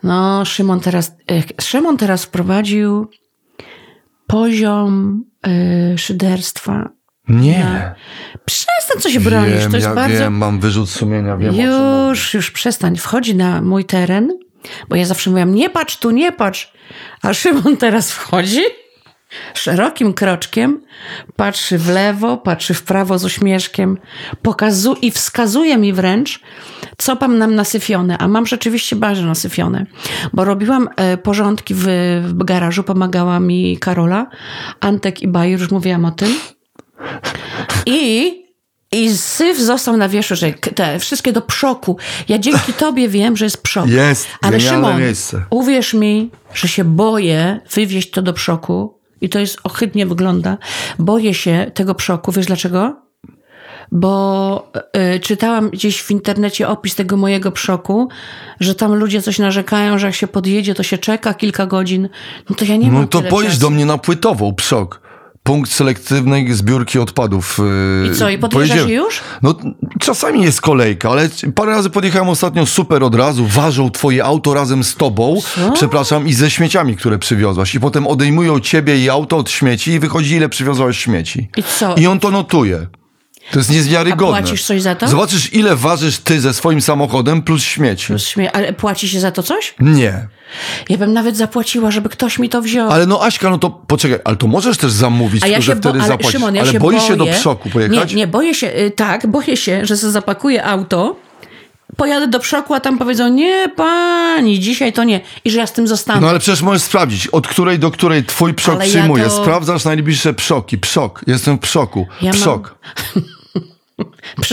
No, 0.03 0.45
Szymon 0.45 0.81
teraz. 0.81 1.13
e, 1.31 1.63
Szymon 1.63 1.97
teraz 1.97 2.25
wprowadził 2.25 3.11
poziom 4.27 5.25
y, 5.95 5.99
szyderstwa. 5.99 6.91
Nie. 7.29 7.95
Przestań, 8.45 9.01
co 9.01 9.11
się 9.11 9.21
bronisz. 9.21 9.59
Wiem, 9.59 9.71
to 9.71 9.77
jest 9.77 9.89
ja 9.89 9.95
bardzo... 9.95 10.19
wiem, 10.19 10.37
mam 10.37 10.61
wyrzut 10.61 10.91
sumienia, 10.91 11.37
wiem. 11.37 11.55
Już, 11.55 12.35
już 12.35 12.51
przestań. 12.51 12.97
Wchodzi 12.97 13.35
na 13.35 13.63
mój 13.63 13.85
teren, 13.85 14.39
bo 14.89 14.97
ja 14.97 15.05
zawsze 15.05 15.31
mówiłam, 15.31 15.55
nie 15.55 15.71
patrz 15.71 15.97
tu, 15.97 16.11
nie 16.11 16.33
patrz. 16.33 16.73
A 17.23 17.35
Szymon 17.35 17.77
teraz 17.87 18.13
wchodzi 18.13 18.61
szerokim 19.55 20.13
kroczkiem, 20.13 20.81
patrzy 21.37 21.79
w 21.79 21.89
lewo, 21.89 22.37
patrzy 22.37 22.75
w 22.75 22.83
prawo 22.83 23.19
z 23.19 23.25
uśmieszkiem, 23.25 23.99
pokazu 24.43 24.97
i 25.03 25.11
wskazuje 25.11 25.77
mi 25.77 25.93
wręcz, 25.93 26.41
co 26.99 27.17
mam 27.21 27.39
nam 27.39 27.55
nasyfione. 27.55 28.19
A 28.19 28.29
mam 28.29 28.47
rzeczywiście 28.47 28.97
bardzo 28.97 29.23
nasyfione, 29.23 29.87
bo 30.33 30.45
robiłam 30.45 30.89
e, 30.97 31.17
porządki 31.17 31.75
w, 31.75 31.85
w 32.23 32.45
garażu, 32.45 32.83
pomagała 32.83 33.41
mi 33.41 33.79
Karola, 33.79 34.27
Antek 34.81 35.23
i 35.23 35.29
Bajur, 35.29 35.61
już 35.61 35.71
mówiłam 35.71 36.05
o 36.05 36.11
tym. 36.11 36.35
I 37.87 38.45
i 38.95 39.17
syf 39.17 39.59
został 39.59 39.97
na 39.97 40.09
wierzchu, 40.09 40.35
że 40.37 40.53
te 40.53 40.99
wszystkie 40.99 41.33
do 41.33 41.43
przoku. 41.43 41.97
Ja 42.29 42.39
dzięki 42.39 42.73
tobie 42.85 43.09
wiem, 43.09 43.37
że 43.37 43.45
jest 43.45 43.63
przok. 43.63 43.89
Jest, 43.89 44.29
Ale 44.43 44.61
Szymon, 44.61 45.01
miejsce. 45.01 45.45
uwierz 45.51 45.95
mi, 45.95 46.31
że 46.55 46.69
się 46.69 46.85
boję 46.85 47.61
wywieźć 47.75 48.11
to 48.11 48.23
do 48.23 48.33
przoku 48.33 48.99
i 49.21 49.29
to 49.29 49.39
jest 49.39 49.59
ohydnie 49.65 50.07
wygląda. 50.07 50.59
Boję 50.99 51.35
się 51.35 51.71
tego 51.75 51.95
przoku. 51.95 52.33
Wiesz 52.33 52.47
dlaczego? 52.47 52.97
Bo 53.93 54.73
y, 55.17 55.21
czytałam 55.21 55.71
gdzieś 55.71 56.03
w 56.03 56.11
internecie 56.11 56.69
opis 56.69 56.95
tego 56.95 57.17
mojego 57.17 57.53
przoku, 57.53 58.09
że 58.61 58.75
tam 58.75 58.95
ludzie 58.95 59.23
coś 59.23 59.39
narzekają, 59.39 59.99
że 59.99 60.07
jak 60.07 60.15
się 60.17 60.27
podjedzie, 60.27 60.75
to 60.75 60.83
się 60.83 60.99
czeka 60.99 61.35
kilka 61.35 61.67
godzin. 61.67 62.09
No 62.51 62.57
to 62.57 62.65
ja 62.65 62.77
nie 62.77 62.91
mam 62.91 63.03
No 63.03 63.09
to 63.09 63.23
pojedź 63.23 63.59
do 63.59 63.71
mnie 63.71 63.87
na 63.87 63.99
płytową, 63.99 64.55
pszok. 64.55 65.04
Punkt 65.47 65.73
selektywnej 65.73 66.53
zbiórki 66.53 66.99
odpadów. 66.99 67.59
yy, 68.05 68.13
I 68.13 68.17
co, 68.17 68.29
i 68.31 68.39
podjeżdżasz 68.39 68.89
już? 68.89 69.21
No 69.43 69.55
czasami 70.01 70.43
jest 70.43 70.61
kolejka, 70.61 71.11
ale 71.11 71.29
parę 71.55 71.73
razy 71.73 71.91
podjechałem 71.91 72.29
ostatnio 72.29 72.67
super 72.67 73.03
od 73.03 73.15
razu, 73.15 73.47
ważą 73.47 73.91
twoje 73.91 74.25
auto 74.25 74.55
razem 74.55 74.85
z 74.85 74.95
tobą, 74.95 75.37
Co? 75.55 75.73
przepraszam, 75.73 76.27
i 76.27 76.33
ze 76.33 76.51
śmieciami, 76.51 76.97
które 76.97 77.19
przywiozłaś. 77.19 77.75
I 77.75 77.81
potem 77.81 78.07
odejmują 78.07 78.61
ciebie 78.61 78.99
i 78.99 79.11
auto 79.11 79.37
od 79.37 79.51
śmieci 79.51 79.91
i 79.91 79.99
wychodzi 79.99 80.35
ile 80.35 80.49
przywiozłaś 80.49 80.99
śmieci. 80.99 81.49
I 81.57 81.63
co? 81.63 81.95
I 81.95 82.07
on 82.07 82.21
to 82.21 82.31
notuje. 82.31 82.87
To 83.53 83.59
jest 83.59 83.71
niewiarygodne. 83.71 84.39
A 84.39 84.43
płacisz 84.43 84.65
coś 84.65 84.83
za 84.83 84.95
to? 84.95 85.09
Zobaczysz, 85.09 85.53
ile 85.53 85.77
ważysz 85.77 86.19
ty 86.19 86.41
ze 86.41 86.55
swoim 86.55 86.81
samochodem 86.81 87.43
plus 87.43 87.63
śmieci. 87.63 88.07
Plus 88.07 88.27
śmie- 88.27 88.51
Ale 88.53 88.73
płaci 88.73 89.09
się 89.09 89.21
za 89.21 89.31
to 89.31 89.43
coś? 89.43 89.75
Nie. 89.81 90.29
Ja 90.89 90.99
bym 90.99 91.13
nawet 91.13 91.37
zapłaciła, 91.37 91.91
żeby 91.91 92.09
ktoś 92.09 92.39
mi 92.39 92.49
to 92.49 92.63
wziął. 92.63 92.91
Ale 92.91 93.07
no 93.07 93.23
Aśka, 93.23 93.51
no 93.51 93.59
to 93.59 93.71
poczekaj, 93.71 94.19
ale 94.25 94.37
to 94.37 94.47
możesz 94.47 94.77
też 94.79 94.93
zamówić, 94.93 95.43
A 95.45 95.47
ja 95.47 95.61
że 95.61 95.77
wtedy 95.77 95.99
ale 95.99 96.09
zapłacisz. 96.09 96.33
Szymon, 96.33 96.55
ja 96.55 96.63
ale 96.63 96.73
się 96.73 96.79
boisz 96.79 96.97
boję, 96.97 97.09
się 97.09 97.17
do 97.17 97.27
przoku 97.27 97.71
pojechać? 97.71 98.11
Nie, 98.11 98.17
nie, 98.17 98.27
boję 98.27 98.55
się, 98.55 98.67
y, 98.67 98.91
tak, 98.91 99.27
boję 99.27 99.57
się, 99.57 99.87
że 99.87 99.97
sobie 99.97 100.13
zapakuję 100.13 100.65
auto, 100.65 101.17
pojadę 101.97 102.29
do 102.29 102.41
przoku, 102.41 102.75
a 102.75 102.81
tam 102.81 102.99
powiedzą, 102.99 103.29
nie 103.29 103.69
pani, 103.77 104.61
dzisiaj 104.61 104.93
to 104.93 105.05
nie. 105.05 105.21
I 105.45 105.51
że 105.51 105.59
ja 105.59 105.67
z 105.67 105.73
tym 105.73 105.89
zostanę. 105.89 106.21
No 106.21 106.29
ale 106.29 106.39
przecież 106.39 106.63
możesz 106.63 106.83
sprawdzić, 106.83 107.27
od 107.27 107.49
której 107.49 107.79
do 107.79 107.91
której 107.91 108.25
twój 108.25 108.55
przok 108.55 108.75
Ale 108.75 108.85
ja 108.85 108.91
przyjmuje. 108.91 109.25
to- 109.25 109.43
Sprawdzasz 109.43 109.85
najbliższe 109.85 110.35
przoki. 110.35 110.79
Przok. 110.79 111.21
Jestem 111.27 111.57
w 111.57 111.61
przoku. 111.61 112.07
Ja 112.23 112.31
mam- 112.31 112.41
Przok. 112.41 112.75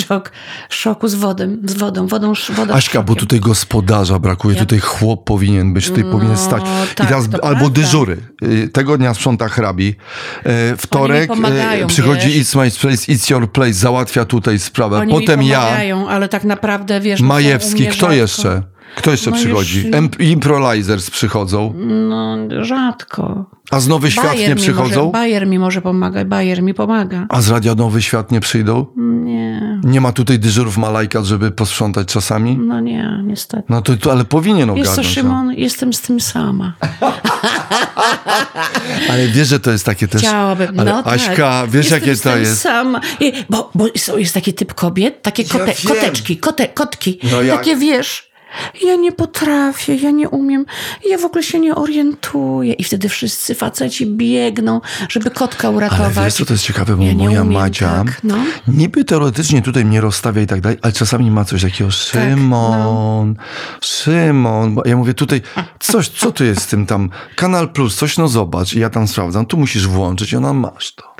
Szok, 0.08 0.32
szoku 0.70 1.08
z 1.08 1.16
wodą, 1.16 1.58
z 1.66 1.74
wodą, 1.74 2.08
wodą, 2.08 2.34
wodą 2.50 2.74
Aśka, 2.74 3.02
bo 3.04 3.16
tutaj 3.16 3.40
gospodarza 3.40 4.20
brakuje, 4.20 4.56
tutaj 4.56 4.80
chłop 4.80 5.24
powinien 5.24 5.74
być, 5.74 5.88
tutaj 5.88 6.04
powinien 6.04 6.38
stać. 6.38 6.64
tak, 6.96 7.08
I 7.08 7.10
teraz, 7.10 7.26
albo 7.26 7.40
prawda. 7.40 7.70
dyżury. 7.70 8.18
Y, 8.44 8.70
Tego 8.74 8.98
dnia 8.98 9.14
sprząta 9.14 9.48
hrabi. 9.48 9.96
E, 10.44 10.78
Wtorek 10.78 11.32
e, 11.32 11.88
przychodzi 11.88 12.28
wiesz. 12.28 12.48
It's 12.48 12.58
My 12.58 12.72
Place, 12.82 13.12
It's 13.12 13.32
Your 13.32 13.52
Place, 13.52 13.74
załatwia 13.74 14.26
tutaj 14.26 14.60
sprawę. 14.60 14.98
Oni 14.98 15.14
Potem 15.14 15.40
mi 15.40 15.48
ja, 15.48 15.62
pomagają, 15.62 16.10
ale 16.10 16.30
tak 16.30 16.44
naprawdę, 16.44 17.00
wiesz... 17.00 17.22
no, 17.22 17.28
Majewski, 17.28 17.88
kto 17.88 18.12
jeszcze? 18.12 18.64
Kto 18.96 19.12
jeszcze 19.12 19.30
No 19.32 19.38
już- 19.38 19.46
przychodzi? 19.46 19.92
Improvisers 20.20 21.10
przychodzą. 21.12 21.74
No, 22.10 22.38
rzadko. 22.62 23.46
A 23.72 23.80
z 23.80 23.88
Nowy 23.88 24.12
Świat 24.12 24.26
Bayer 24.26 24.50
nie 24.50 24.56
przychodzą? 24.56 25.00
Może, 25.00 25.12
Bayer 25.12 25.48
mi 25.48 25.60
może 25.60 25.82
pomaga, 25.82 26.26
Bayer 26.26 26.64
mi 26.64 26.74
pomaga. 26.74 27.26
A 27.30 27.42
z 27.42 27.50
Radia 27.50 27.76
Nowy 27.76 28.02
Świat 28.02 28.32
nie 28.32 28.40
przyjdą? 28.40 28.86
Nie, 28.98 29.80
Nie 29.84 30.02
ma 30.02 30.12
tutaj 30.12 30.40
dyżurów 30.40 30.78
Malajka, 30.78 31.24
żeby 31.24 31.52
posprzątać 31.52 32.08
czasami? 32.08 32.58
no 32.58 32.80
nie, 32.80 33.24
niestety. 33.24 33.64
No 33.70 33.82
to, 33.82 33.98
to 33.98 34.12
ale 34.12 34.26
powinien 34.26 34.70
Jest 34.76 34.92
ogarnąć. 34.92 34.96
to, 34.96 35.24
no. 35.24 35.30
Szymon, 35.30 35.54
jestem 35.54 35.94
z 35.94 36.02
tym 36.02 36.20
sama. 36.20 36.74
Ale 39.10 39.28
wiesz, 39.28 39.48
że 39.48 39.60
to 39.60 39.72
jest 39.72 39.86
takie 39.86 40.08
też... 40.08 40.22
Chciałabym. 40.22 40.80
Ale 40.80 40.92
no 40.92 41.04
Aśka, 41.06 41.36
tak. 41.36 41.70
wiesz 41.70 41.92
Jestem 41.92 42.10
jakie 42.10 42.22
to 42.22 42.38
jest? 42.38 42.62
Sama. 42.62 43.02
I- 43.20 43.34
Bo, 43.50 43.72
bo 43.76 43.86
jest 44.18 44.34
taki 44.34 44.54
typ 44.54 44.74
kobiet, 44.74 45.22
takie 45.22 45.44
kote, 45.44 45.66
wiem. 45.66 45.76
koteczki, 45.88 46.38
kote, 46.38 46.68
kotki. 46.68 47.20
No 47.32 47.42
jak? 47.42 47.58
Takie 47.58 47.76
wiesz, 47.76 48.31
ja 48.84 48.96
nie 48.96 49.12
potrafię, 49.12 49.96
ja 49.96 50.12
nie 50.12 50.30
umiem, 50.30 50.66
ja 51.10 51.18
w 51.18 51.26
ogóle 51.26 51.44
się 51.44 51.60
nie 51.60 51.76
orientuję. 51.76 52.74
I 52.74 52.84
wtedy 52.84 53.10
wszyscy 53.10 53.56
faceci 53.56 54.06
biegną, 54.06 54.82
żeby 55.10 55.32
kotka 55.32 55.68
Ale 55.68 55.78
uratować. 55.78 56.26
wiesz, 56.26 56.34
co 56.34 56.46
to 56.46 56.54
jest 56.54 56.64
ciekawe, 56.66 56.96
bo 56.96 57.04
Ja 57.04 57.14
moja 57.14 57.30
umiem 57.42 57.52
Madzia 57.54 58.04
tak, 58.06 58.24
no. 58.24 58.36
niby 58.68 59.06
teoretycznie 59.06 59.62
tutaj 59.62 59.86
mnie 59.86 60.02
rozstawia 60.02 60.42
i 60.42 60.48
tak 60.48 60.62
dalej, 60.62 60.78
ale 60.82 60.94
czasami 60.94 61.32
ma 61.32 61.46
coś 61.46 61.62
takiego, 61.62 61.90
Tak, 61.90 62.00
Szymon, 62.00 63.34
no. 63.38 63.44
Szymon, 63.82 64.76
bo 64.76 64.82
ja 64.86 64.98
mówię 64.98 65.14
tutaj, 65.14 65.42
coś, 65.80 66.10
co 66.10 66.32
tu 66.32 66.44
jest 66.44 66.62
z 66.62 66.68
tym 66.68 66.86
tam, 66.86 67.10
Kanal 67.36 67.70
Plus, 67.70 67.96
coś 67.96 68.18
no 68.18 68.28
zobacz 68.28 68.74
i 68.74 68.80
ja 68.80 68.90
tam 68.90 69.08
sprawdzam, 69.08 69.46
tu 69.46 69.58
musisz 69.58 69.88
włączyć 69.88 70.32
i 70.32 70.36
ona 70.38 70.54
masz 70.54 70.94
to. 70.96 71.11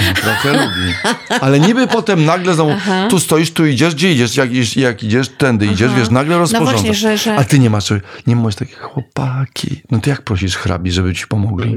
No, 0.00 0.14
Trochę 0.22 0.52
lubi. 0.52 0.92
Ale 1.40 1.60
niby 1.60 1.86
potem 1.86 2.24
nagle 2.24 2.54
znowu, 2.54 2.72
tu 3.10 3.20
stoisz, 3.20 3.50
tu 3.52 3.66
idziesz, 3.66 3.94
gdzie 3.94 4.12
idziesz, 4.12 4.36
jak, 4.36 4.50
idziesz- 4.50 4.76
jak 4.76 5.02
idziesz, 5.02 5.28
tędy 5.28 5.66
idziesz, 5.66 5.92
wiesz, 5.94 6.10
nagle 6.10 6.38
rozporządzasz. 6.38 6.74
No 6.74 6.78
właśnie, 6.80 6.94
że- 6.94 7.18
że- 7.18 7.36
A 7.36 7.44
ty 7.44 7.58
nie 7.58 7.70
masz, 7.70 7.88
nie 8.26 8.36
masz 8.36 8.54
takich 8.54 8.78
chłopaki. 8.80 9.82
No 9.90 10.00
to 10.00 10.10
jak 10.10 10.22
prosisz 10.22 10.56
hrabi, 10.56 10.92
żeby 10.92 11.14
ci 11.14 11.26
pomogli? 11.26 11.74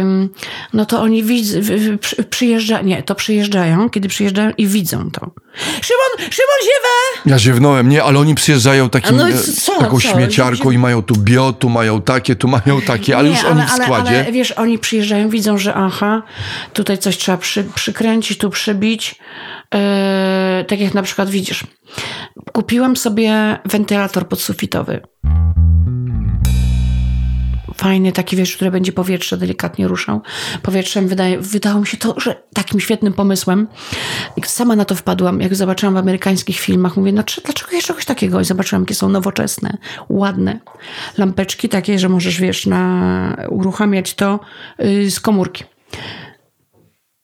Ym, 0.00 0.28
no 0.72 0.86
to 0.86 1.00
oni 1.02 1.22
widzą, 1.24 1.58
przy, 2.00 2.24
przyjeżdżają, 2.24 2.84
nie, 2.84 3.02
to 3.02 3.14
przyjeżdżają, 3.14 3.90
kiedy 3.90 4.08
przyjeżdżają 4.08 4.50
i 4.58 4.66
widzą 4.66 5.10
to. 5.10 5.20
Szymon, 5.56 6.10
Szymon 6.30 6.58
ziewa! 6.62 7.22
Ja 7.26 7.38
ziewnąłem, 7.38 7.88
nie, 7.88 8.02
ale 8.04 8.18
oni 8.18 8.34
przyjeżdżają 8.34 8.90
takim, 8.90 9.16
no 9.16 9.28
e, 9.28 9.32
co, 9.38 9.78
taką 9.78 10.00
co? 10.00 10.08
śmieciarką 10.08 10.70
i 10.70 10.78
mają 10.78 11.02
tu 11.02 11.14
bio, 11.16 11.52
tu 11.52 11.68
mają 11.68 12.02
takie, 12.02 12.36
tu 12.36 12.48
mają 12.48 12.80
takie, 12.86 13.16
ale 13.16 13.28
Nie, 13.28 13.34
już 13.34 13.44
oni 13.44 13.62
w 13.62 13.70
składzie. 13.70 14.08
Ale, 14.10 14.20
ale 14.22 14.32
wiesz, 14.32 14.50
oni 14.52 14.78
przyjeżdżają, 14.78 15.28
widzą, 15.28 15.58
że 15.58 15.74
aha, 15.74 16.22
tutaj 16.72 16.98
coś 16.98 17.09
trzeba 17.16 17.38
przy, 17.38 17.64
przykręcić, 17.64 18.38
tu 18.38 18.50
przybić. 18.50 19.14
Yy, 19.74 20.64
tak 20.64 20.80
jak 20.80 20.94
na 20.94 21.02
przykład 21.02 21.30
widzisz, 21.30 21.64
kupiłam 22.52 22.96
sobie 22.96 23.58
wentylator 23.64 24.28
podsufitowy. 24.28 25.00
Fajny, 27.80 28.12
taki 28.12 28.36
wiesz, 28.36 28.56
który 28.56 28.70
będzie 28.70 28.92
powietrze 28.92 29.36
delikatnie 29.36 29.88
ruszał. 29.88 30.20
Powietrzem 30.62 31.08
wydaje, 31.08 31.38
wydało 31.38 31.80
mi 31.80 31.86
się 31.86 31.96
to, 31.96 32.14
że 32.20 32.42
takim 32.54 32.80
świetnym 32.80 33.12
pomysłem. 33.12 33.68
Sama 34.44 34.76
na 34.76 34.84
to 34.84 34.94
wpadłam, 34.94 35.40
jak 35.40 35.54
zobaczyłam 35.54 35.94
w 35.94 35.98
amerykańskich 35.98 36.60
filmach. 36.60 36.96
Mówię, 36.96 37.12
no 37.12 37.22
dlaczego 37.44 37.72
jeszcze 37.72 37.88
czegoś 37.88 38.04
takiego? 38.04 38.40
I 38.40 38.44
zobaczyłam, 38.44 38.82
jakie 38.82 38.94
są 38.94 39.08
nowoczesne, 39.08 39.76
ładne 40.08 40.60
lampeczki 41.18 41.68
takie, 41.68 41.98
że 41.98 42.08
możesz, 42.08 42.40
wiesz, 42.40 42.66
na, 42.66 43.36
uruchamiać 43.48 44.14
to 44.14 44.40
yy, 44.78 45.10
z 45.10 45.20
komórki. 45.20 45.64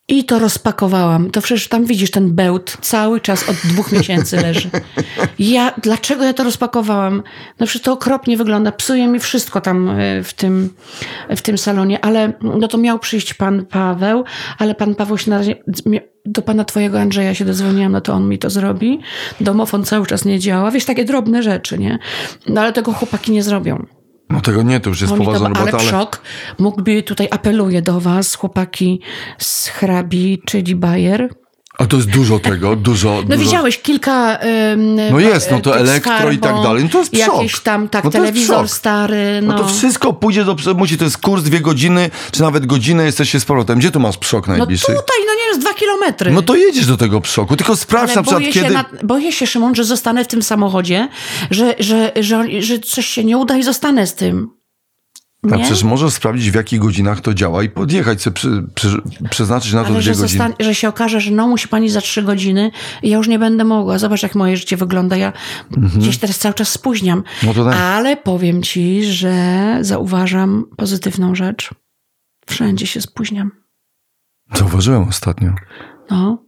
I 0.09 0.23
to 0.23 0.39
rozpakowałam. 0.39 1.31
To 1.31 1.41
przecież 1.41 1.67
tam 1.67 1.85
widzisz 1.85 2.11
ten 2.11 2.33
bełt 2.35 2.77
cały 2.81 3.21
czas 3.21 3.49
od 3.49 3.55
dwóch 3.55 3.91
miesięcy 3.91 4.35
leży. 4.37 4.69
Ja, 5.39 5.73
dlaczego 5.83 6.23
ja 6.23 6.33
to 6.33 6.43
rozpakowałam? 6.43 7.23
No 7.59 7.65
przecież 7.65 7.81
to 7.81 7.93
okropnie 7.93 8.37
wygląda. 8.37 8.71
Psuje 8.71 9.07
mi 9.07 9.19
wszystko 9.19 9.61
tam 9.61 9.89
e, 9.89 10.23
w 10.23 10.33
tym, 10.33 10.69
w 11.29 11.41
tym 11.41 11.57
salonie, 11.57 12.05
ale 12.05 12.33
no 12.41 12.67
to 12.67 12.77
miał 12.77 12.99
przyjść 12.99 13.33
pan 13.33 13.65
Paweł, 13.65 14.23
ale 14.57 14.75
pan 14.75 14.95
Paweł 14.95 15.17
się 15.17 15.29
na 15.29 15.37
razie, 15.37 15.55
do 16.25 16.41
pana 16.41 16.65
twojego 16.65 16.99
Andrzeja 16.99 17.33
się 17.33 17.45
dozwoniłam, 17.45 17.91
no 17.91 18.01
to 18.01 18.13
on 18.13 18.29
mi 18.29 18.39
to 18.39 18.49
zrobi. 18.49 18.99
Domofon 19.41 19.85
cały 19.85 20.05
czas 20.05 20.25
nie 20.25 20.39
działa. 20.39 20.71
Wiesz, 20.71 20.85
takie 20.85 21.05
drobne 21.05 21.43
rzeczy, 21.43 21.77
nie? 21.77 21.99
No 22.49 22.61
ale 22.61 22.73
tego 22.73 22.93
chłopaki 22.93 23.31
nie 23.31 23.43
zrobią. 23.43 23.85
No 24.29 24.41
tego 24.41 24.63
nie, 24.63 24.79
to 24.79 24.89
już 24.89 25.01
jest 25.01 25.13
to, 25.13 25.19
poważna 25.19 25.45
ale 25.45 25.59
robota, 25.59 25.77
ale... 25.77 25.87
Przok 25.87 26.21
mógłby, 26.59 27.03
tutaj 27.03 27.27
apeluję 27.31 27.81
do 27.81 27.99
was, 27.99 28.35
chłopaki 28.35 29.01
z 29.37 29.67
hrabi, 29.67 30.41
czyli 30.45 30.75
Bayer. 30.75 31.29
A 31.77 31.85
to 31.85 31.97
jest 31.97 32.09
dużo 32.09 32.39
tego, 32.39 32.75
dużo, 32.75 33.15
No 33.15 33.23
dużo... 33.23 33.37
widziałeś 33.49 33.77
kilka... 33.81 34.37
ym, 34.73 34.95
No 35.11 35.19
jest, 35.19 35.51
no 35.51 35.59
to 35.59 35.73
z 35.73 35.75
elektro 35.77 36.31
i 36.31 36.37
tak 36.37 36.55
dalej. 36.63 36.83
No 36.83 36.89
to 36.89 36.99
jest 36.99 37.11
przok. 37.11 37.35
Jakieś 37.35 37.59
tam, 37.59 37.89
tak, 37.89 38.03
No 38.03 38.07
jest 38.07 38.17
telewizor 38.17 38.69
stary, 38.69 39.39
no. 39.41 39.53
No 39.53 39.59
to 39.59 39.67
wszystko 39.67 40.13
pójdzie 40.13 40.45
do... 40.45 40.55
Musi, 40.75 40.97
to 40.97 41.03
jest 41.03 41.17
kurs 41.17 41.43
dwie 41.43 41.59
godziny, 41.59 42.09
czy 42.31 42.41
nawet 42.41 42.65
godzinę 42.65 43.05
jesteście 43.05 43.39
z 43.39 43.45
powrotem. 43.45 43.79
Gdzie 43.79 43.91
tu 43.91 43.99
masz 43.99 44.17
przok 44.17 44.47
no 44.47 44.57
najbliższy? 44.57 44.85
tutaj, 44.87 45.17
no 45.27 45.33
nie 45.33 45.55
z 45.55 45.59
dwa 45.59 45.73
kilometry. 45.73 46.31
No 46.31 46.41
to 46.41 46.55
jedziesz 46.55 46.85
do 46.85 46.97
tego 46.97 47.21
przoku, 47.21 47.55
tylko 47.55 47.75
sprawdź 47.75 48.09
Ale 48.09 48.15
na 48.15 48.21
przykład 48.21 48.41
boję, 48.41 48.53
kiedy... 48.53 48.67
się 48.67 48.73
na, 48.73 48.85
boję 49.03 49.31
się, 49.31 49.47
Szymon, 49.47 49.75
że 49.75 49.83
zostanę 49.83 50.23
w 50.23 50.27
tym 50.27 50.41
samochodzie, 50.41 51.07
że, 51.51 51.75
że, 51.79 52.11
że, 52.19 52.61
że 52.61 52.79
coś 52.79 53.05
się 53.05 53.23
nie 53.23 53.37
uda 53.37 53.57
i 53.57 53.63
zostanę 53.63 54.07
z 54.07 54.15
tym. 54.15 54.56
A 55.51 55.55
Nie? 55.55 55.63
przecież 55.63 55.83
możesz 55.83 56.13
sprawdzić, 56.13 56.51
w 56.51 56.55
jakich 56.55 56.79
godzinach 56.79 57.21
to 57.21 57.33
działa 57.33 57.63
i 57.63 57.69
podjechać 57.69 58.21
sobie, 58.21 58.33
przy, 58.33 58.63
przy, 58.75 59.01
przeznaczyć 59.29 59.73
na 59.73 59.81
to 59.81 59.85
Ale 59.87 59.99
dwie 59.99 60.13
że, 60.13 60.21
godziny. 60.21 60.53
że 60.59 60.75
się 60.75 60.89
okaże, 60.89 61.21
że 61.21 61.31
no 61.31 61.47
musi 61.47 61.67
pani 61.67 61.89
za 61.89 62.01
trzy 62.01 62.23
godziny 62.23 62.71
i 63.03 63.09
ja 63.09 63.17
już 63.17 63.27
nie 63.27 63.39
będę 63.39 63.63
mogła. 63.63 63.97
Zobacz, 63.99 64.23
jak 64.23 64.35
moje 64.35 64.57
życie 64.57 64.77
wygląda. 64.77 65.17
Ja 65.17 65.33
gdzieś 65.97 66.17
teraz 66.17 66.37
cały 66.37 66.53
czas 66.53 66.69
spóźniam. 66.69 67.17
Mhm. 67.19 67.47
No 67.47 67.53
to 67.53 67.69
tak. 67.69 67.79
Ale 67.79 68.17
powiem 68.17 68.63
ci, 68.63 69.03
że 69.05 69.77
zauważam 69.81 70.65
pozytywną 70.77 71.35
rzecz. 71.35 71.69
Wszędzie 72.45 72.87
się 72.87 73.01
spóźniam. 73.01 73.51
Zauważyłem 74.53 75.03
ostatnio. 75.07 75.53
No, 76.11 76.43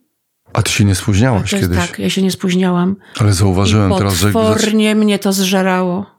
A 0.53 0.61
ty 0.61 0.71
się 0.71 0.85
nie 0.85 0.95
spóźniałaś 0.95 1.51
kiedyś. 1.51 1.77
tak, 1.77 1.99
ja 1.99 2.09
się 2.09 2.21
nie 2.21 2.31
spóźniałam. 2.31 2.95
Ale 3.19 3.33
zauważyłem 3.33 3.93
teraz, 3.93 4.13
że... 4.13 4.31
potwornie 4.31 4.95
mnie 4.95 5.19
to 5.19 5.33
zżerało. 5.33 6.18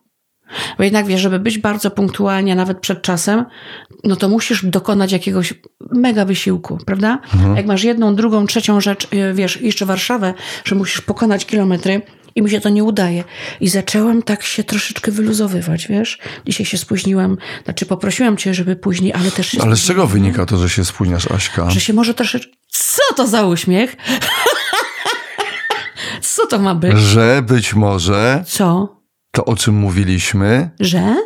Bo 0.78 0.84
jednak 0.84 1.06
wiesz, 1.06 1.20
żeby 1.20 1.38
być 1.38 1.58
bardzo 1.58 1.90
punktualnie, 1.90 2.54
nawet 2.54 2.78
przed 2.78 3.02
czasem, 3.02 3.44
no 4.04 4.16
to 4.16 4.28
musisz 4.28 4.64
dokonać 4.64 5.12
jakiegoś 5.12 5.54
mega 5.90 6.24
wysiłku, 6.24 6.78
prawda? 6.86 7.18
Mhm. 7.34 7.56
Jak 7.56 7.66
masz 7.66 7.84
jedną, 7.84 8.14
drugą, 8.14 8.46
trzecią 8.46 8.80
rzecz, 8.80 9.08
y, 9.14 9.34
wiesz, 9.34 9.60
jeszcze 9.60 9.86
Warszawę, 9.86 10.34
że 10.64 10.74
musisz 10.74 11.00
pokonać 11.00 11.46
kilometry 11.46 12.02
i 12.34 12.42
mi 12.42 12.50
się 12.50 12.60
to 12.60 12.68
nie 12.68 12.84
udaje. 12.84 13.24
I 13.60 13.68
zaczęłam 13.68 14.22
tak 14.22 14.42
się 14.42 14.64
troszeczkę 14.64 15.12
wyluzowywać, 15.12 15.88
wiesz? 15.88 16.18
Dzisiaj 16.46 16.66
się 16.66 16.78
spóźniłam, 16.78 17.36
znaczy 17.64 17.86
poprosiłam 17.86 18.36
cię, 18.36 18.54
żeby 18.54 18.76
później, 18.76 19.12
ale 19.12 19.30
też 19.30 19.56
Ale 19.60 19.76
z 19.76 19.80
czego 19.80 20.06
wynika 20.06 20.46
to, 20.46 20.56
że 20.56 20.68
się 20.68 20.84
spóźniasz, 20.84 21.30
Aśka? 21.30 21.70
Że 21.70 21.80
się 21.80 21.92
może 21.92 22.14
troszeczkę... 22.14 22.52
Co 22.68 23.14
to 23.16 23.26
za 23.26 23.46
uśmiech? 23.46 23.96
Co 26.22 26.46
to 26.46 26.58
ma 26.58 26.74
być? 26.74 26.98
Że 26.98 27.42
być 27.46 27.74
może 27.74 28.44
Co? 28.46 28.99
To, 29.30 29.44
o 29.44 29.56
czym 29.56 29.74
mówiliśmy, 29.74 30.70
Że? 30.80 31.16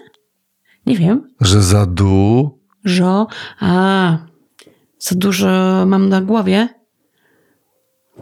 Nie 0.86 0.96
wiem. 0.96 1.34
że 1.40 1.62
za 1.62 1.86
dół 1.86 2.60
Żo? 2.84 3.26
A, 3.60 4.18
za 4.98 5.14
dużo 5.14 5.84
mam 5.86 6.08
na 6.08 6.20
głowie? 6.20 6.68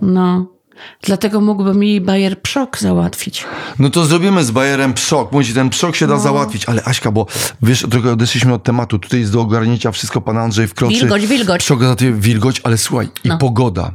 No. 0.03 0.47
Dlatego 1.03 1.40
mógłby 1.40 1.75
mi 1.75 2.01
Bayer 2.01 2.42
Przok 2.42 2.79
załatwić. 2.79 3.45
No 3.79 3.90
to 3.90 4.05
zrobimy 4.05 4.45
z 4.45 4.51
Bajerem 4.51 4.95
przok. 4.95 5.33
Mówi, 5.33 5.55
ten 5.55 5.71
przok 5.71 5.97
się 5.97 6.07
da 6.07 6.18
załatwić. 6.18 6.64
Ale 6.68 6.85
Aśka, 6.85 7.11
bo 7.12 7.27
wiesz, 7.62 7.87
trochę 7.90 8.12
odeszliśmy 8.12 8.55
od 8.55 8.62
tematu. 8.62 8.99
Tutaj 8.99 9.21
jest 9.21 9.33
do 9.33 9.40
ogarnięcia 9.40 9.92
wszystko. 9.92 10.21
Pan 10.21 10.38
Andrzej 10.38 10.68
wkroczy. 10.68 10.95
Wilgoć, 10.95 11.27
wilgoć. 11.27 11.61
Przok 11.61 11.83
za 11.85 11.97
ty 11.97 12.12
wilgoć, 12.12 12.61
ale 12.64 12.79
słuchaj, 12.79 13.09
i 13.25 13.29
No. 13.29 13.38
pogoda. 13.38 13.92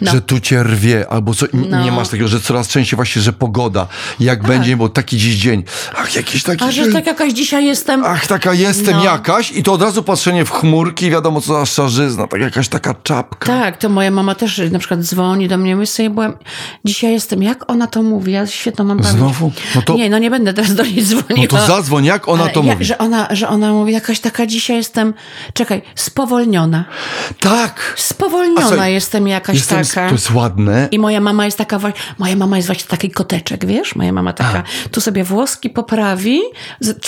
No. 0.00 0.12
Że 0.12 0.20
tu 0.20 0.40
cię 0.40 0.62
rwie, 0.62 1.08
albo 1.08 1.34
co, 1.34 1.46
No. 1.52 1.84
nie 1.84 1.92
masz 1.92 2.08
takiego, 2.08 2.28
że 2.28 2.40
coraz 2.40 2.68
częściej 2.68 2.96
właśnie, 2.96 3.22
że 3.22 3.32
pogoda. 3.32 3.86
Jak 4.20 4.42
będzie, 4.46 4.76
bo 4.76 4.88
taki 4.88 5.16
dziś 5.18 5.34
dzień. 5.36 5.64
Ach, 5.96 6.16
jakiś 6.16 6.42
taki 6.42 6.64
A 6.64 6.70
że 6.70 6.82
dzień. 6.84 6.92
tak 6.92 7.06
jakaś 7.06 7.32
dzisiaj 7.32 7.64
jestem... 7.66 8.02
Ach, 8.04 8.26
taka 8.26 8.54
jestem 8.54 8.96
No. 8.96 9.04
jakaś 9.04 9.52
i 9.52 9.62
to 9.62 9.72
od 9.72 9.82
razu 9.82 10.02
patrzenie 10.02 10.44
w 10.44 10.50
chmurki, 10.50 11.10
wiadomo 11.10 11.40
co 11.40 11.52
za 11.58 11.66
szarzyzna, 11.66 12.26
tak 12.26 12.40
jakaś 12.40 12.68
taka 12.68 12.94
czapka. 13.02 13.46
Tak, 13.46 13.76
to 13.76 13.88
moja 13.88 14.10
mama 14.10 14.34
też 14.34 14.60
na 14.70 14.78
przykład 14.78 15.00
dzwoni 15.00 15.48
do 15.48 15.58
mnie, 15.58 15.76
my 15.76 15.86
sobie 15.86 16.10
byłam, 16.28 16.44
dzisiaj 16.84 17.12
jestem, 17.12 17.42
jak 17.42 17.70
ona 17.70 17.86
to 17.86 18.02
mówi, 18.02 18.32
ja 18.32 18.46
świetną 18.46 18.84
mam 18.84 18.98
pamięć. 18.98 19.16
Znowu? 19.16 19.52
No 19.74 19.82
to- 19.82 19.94
Nie, 19.94 20.10
no 20.10 20.18
nie 20.18 20.30
będę 20.30 20.52
teraz 20.54 20.74
do 20.74 20.82
niej 20.82 21.02
dzwoniła. 21.04 21.46
No 21.52 21.58
to 21.58 21.66
zadzwoń, 21.66 22.04
jak 22.04 22.28
ona 22.28 22.48
to 22.48 22.62
ja, 22.62 22.72
mówi. 22.72 22.84
Że 22.84 22.98
ona, 22.98 23.28
że 23.30 23.48
ona 23.48 23.72
mówi, 23.72 23.92
jakaś 23.92 24.20
taka 24.20 24.46
dzisiaj 24.46 24.76
jestem, 24.76 25.14
czekaj, 25.52 25.82
spowolniona. 25.94 26.84
Tak. 27.40 27.94
A 27.96 28.00
Spowolniona 28.00 28.88
jestem 28.88 29.28
jakaś 29.28 29.56
Jestem, 29.56 29.84
taka. 29.84 30.08
to 30.08 30.14
jest 30.14 30.30
ładne. 30.30 30.88
I 30.90 30.98
moja 30.98 31.20
mama 31.20 31.44
jest 31.44 31.58
taka, 31.58 31.80
moja 32.18 32.36
mama 32.36 32.56
jest 32.56 32.68
właśnie 32.68 32.86
taki 32.88 33.10
koteczek, 33.10 33.66
wiesz? 33.66 33.96
Moja 33.96 34.12
mama 34.12 34.32
taka, 34.32 34.62
tu 34.90 35.00
sobie 35.00 35.24
włoski 35.24 35.70
poprawi, 35.70 36.40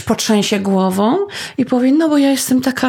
potrzęsie 0.07 0.61
głową 0.61 1.17
i 1.59 1.65
powie, 1.65 1.93
no 1.93 2.09
bo 2.09 2.19
ja 2.19 2.31
jestem 2.31 2.61
taka, 2.61 2.87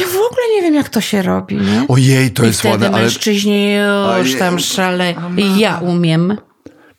ja 0.00 0.06
w 0.06 0.10
ogóle 0.10 0.42
nie 0.56 0.62
wiem, 0.62 0.74
jak 0.74 0.88
to 0.88 1.00
się 1.00 1.22
robi, 1.22 1.56
nie? 1.56 1.84
Ojej, 1.88 2.30
to 2.30 2.42
I 2.42 2.46
jest 2.46 2.58
wtedy 2.60 2.72
ładne, 2.72 2.88
ale 2.88 3.02
mężczyźni 3.02 3.74
już 4.18 4.38
tam 4.38 4.58
szale, 4.58 5.14
ja 5.58 5.78
umiem. 5.78 6.36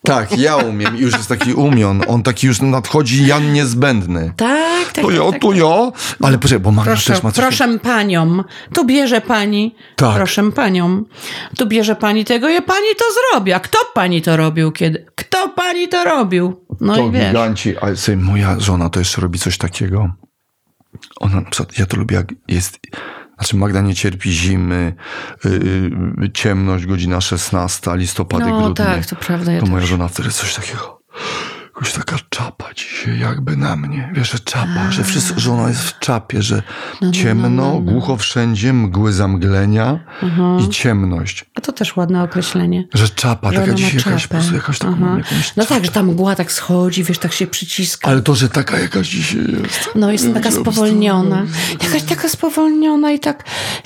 tak, 0.04 0.38
ja 0.38 0.56
umiem. 0.58 0.98
Już 0.98 1.14
jest 1.14 1.30
taki 1.30 1.54
umion. 1.54 2.02
On 2.08 2.24
taki 2.24 2.48
już 2.48 2.62
nadchodzi 2.62 3.28
Jan 3.28 3.54
niezbędny. 3.54 4.34
Tak, 4.38 4.86
tak, 4.94 5.04
To 5.04 5.08
tak, 5.08 5.18
ja, 5.18 5.32
tak. 5.32 5.42
to 5.42 5.54
ja. 5.54 5.92
Ale 6.22 6.38
poczekaj, 6.38 6.60
bo 6.60 6.72
Magda 6.72 6.92
Proszę, 6.92 7.14
też 7.14 7.24
ma 7.24 7.32
coś... 7.32 7.46
proszę 7.46 7.80
panią, 7.80 8.44
tu 8.74 8.86
bierze 8.86 9.22
pani, 9.22 9.76
Tak. 9.96 10.16
proszę 10.16 10.52
panią, 10.52 11.04
tu 11.58 11.68
bierze 11.68 11.96
pani 11.96 12.26
tego, 12.26 12.50
ja 12.50 12.62
pani 12.62 12.88
to 12.98 13.06
zrobi. 13.32 13.54
A 13.54 13.60
kto 13.60 13.78
pani 13.94 14.22
to 14.22 14.38
robił 14.38 14.72
kiedy? 14.72 15.06
Kto 15.16 15.50
pani 15.50 15.88
to 15.88 16.04
robił? 16.04 16.66
No 16.82 16.96
To 16.96 17.08
i 17.08 17.12
wiesz. 17.12 17.28
giganci. 17.28 17.78
Ale 17.78 17.98
sobie, 17.98 18.18
moja 18.18 18.60
żona 18.60 18.90
to 18.90 19.00
jeszcze 19.00 19.22
robi 19.22 19.40
coś 19.40 19.58
takiego. 19.58 20.10
Ona, 21.20 21.42
ja 21.78 21.86
to 21.86 21.98
lubię 21.98 22.16
jak 22.16 22.28
jest... 22.48 22.80
Znaczy 23.38 23.58
Magda 23.58 23.82
nie 23.82 23.96
cierpi 23.96 24.32
zimy, 24.32 24.96
yy, 25.46 26.32
ciemność, 26.34 26.86
godzina 26.86 27.22
16, 27.22 27.92
listopady, 27.98 28.46
No 28.46 28.58
grudnie. 28.62 28.86
tak, 28.86 29.06
to 29.06 29.16
prawda. 29.16 29.52
Ja 29.52 29.60
To 29.60 29.66
moja 29.66 29.86
żona 29.86 30.08
wtedy 30.08 30.30
coś 30.32 30.54
takiego. 30.56 31.02
Jakoś 31.76 31.94
taka 31.94 32.16
czapa 32.30 32.74
dzisiaj 32.74 33.20
jakby 33.20 33.58
na 33.58 33.76
mnie. 33.76 34.12
Wiesz, 34.14 34.32
że 34.32 34.40
czapa, 34.40 34.92
że 34.92 35.04
wszyscy, 35.04 35.34
że 35.38 35.52
ona 35.52 35.70
jest 35.70 35.82
w 35.82 36.00
czapie, 36.00 36.42
że 36.42 36.64
no, 37.02 37.12
ciemno, 37.12 37.50
no, 37.50 37.74
no. 37.74 37.80
głucho 37.80 38.18
wszędzie, 38.18 38.74
mgły 38.74 39.14
zamglenia 39.14 40.00
i 40.66 40.70
ciemność. 40.70 41.46
A 41.56 41.62
to 41.62 41.72
też 41.72 41.96
ładne 41.96 42.24
określenie. 42.24 42.88
Że 42.94 43.10
czapa, 43.10 43.52
Że 43.52 43.60
taka 43.60 43.72
ma 43.72 43.78
dzisiaj 43.78 44.02
jakaś, 44.06 44.28
po 44.28 44.38
jakaś 44.54 44.80
taką 44.80 44.94
Aha. 44.96 45.18
jakąś 45.18 45.56
No 45.56 45.64
czapę. 45.64 45.76
tak, 45.76 45.86
że 45.86 45.92
ta 45.92 46.04
mgła 46.04 46.36
tak 46.36 46.52
schodzi, 46.52 47.04
wiesz, 47.04 47.20
tak 47.20 47.34
się 47.34 47.48
przyciska. 47.48 48.08
Ale 48.12 48.22
to, 48.22 48.36
że 48.36 48.50
taka 48.50 48.80
jakaś 48.80 49.08
dzisiaj 49.08 49.42
jest. 49.64 49.90
No 49.96 50.12
jest 50.12 50.34
taka 50.34 50.52
spowolniona. 50.52 51.46
Jakaś 51.84 52.04
taka 52.04 52.30
spowolniona 52.30 53.12
i 53.12 53.20
tak, 53.20 53.44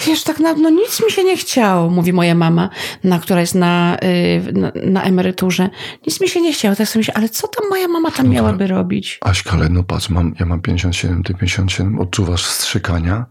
wiesz, 0.08 0.24
tak 0.24 0.40
na, 0.40 0.54
no 0.54 0.70
nic 0.70 1.06
mi 1.06 1.12
się 1.12 1.24
nie 1.24 1.38
chciało, 1.38 1.90
mówi 1.90 2.14
moja 2.14 2.36
mama, 2.36 2.70
na, 3.04 3.20
która 3.20 3.42
jest 3.42 3.56
na, 3.56 3.98
y, 4.04 4.54
na, 4.54 4.72
na 4.86 5.04
emeryturze. 5.04 5.70
Nic 6.08 6.22
mi 6.22 6.30
się 6.30 6.42
nie 6.42 6.54
chciało. 6.54 6.76
Tak 6.76 6.88
sobie 6.90 7.00
myślę, 7.00 7.14
ale 7.14 7.30
co 7.30 7.48
tam 7.48 7.70
moja 7.80 7.88
mama 7.94 8.12
tam 8.12 8.30
miałaby 8.30 8.68
robić? 8.68 9.18
Aśka, 9.22 9.52
ale 9.52 9.70
no 9.70 9.84
patrz, 9.84 10.10
mam, 10.10 10.36
ja 10.40 10.46
mam 10.46 10.62
57, 10.62 11.24
ty 11.24 11.34
57. 11.34 12.00
Odczuwasz 12.00 12.44
wstrzykania? 12.46 13.26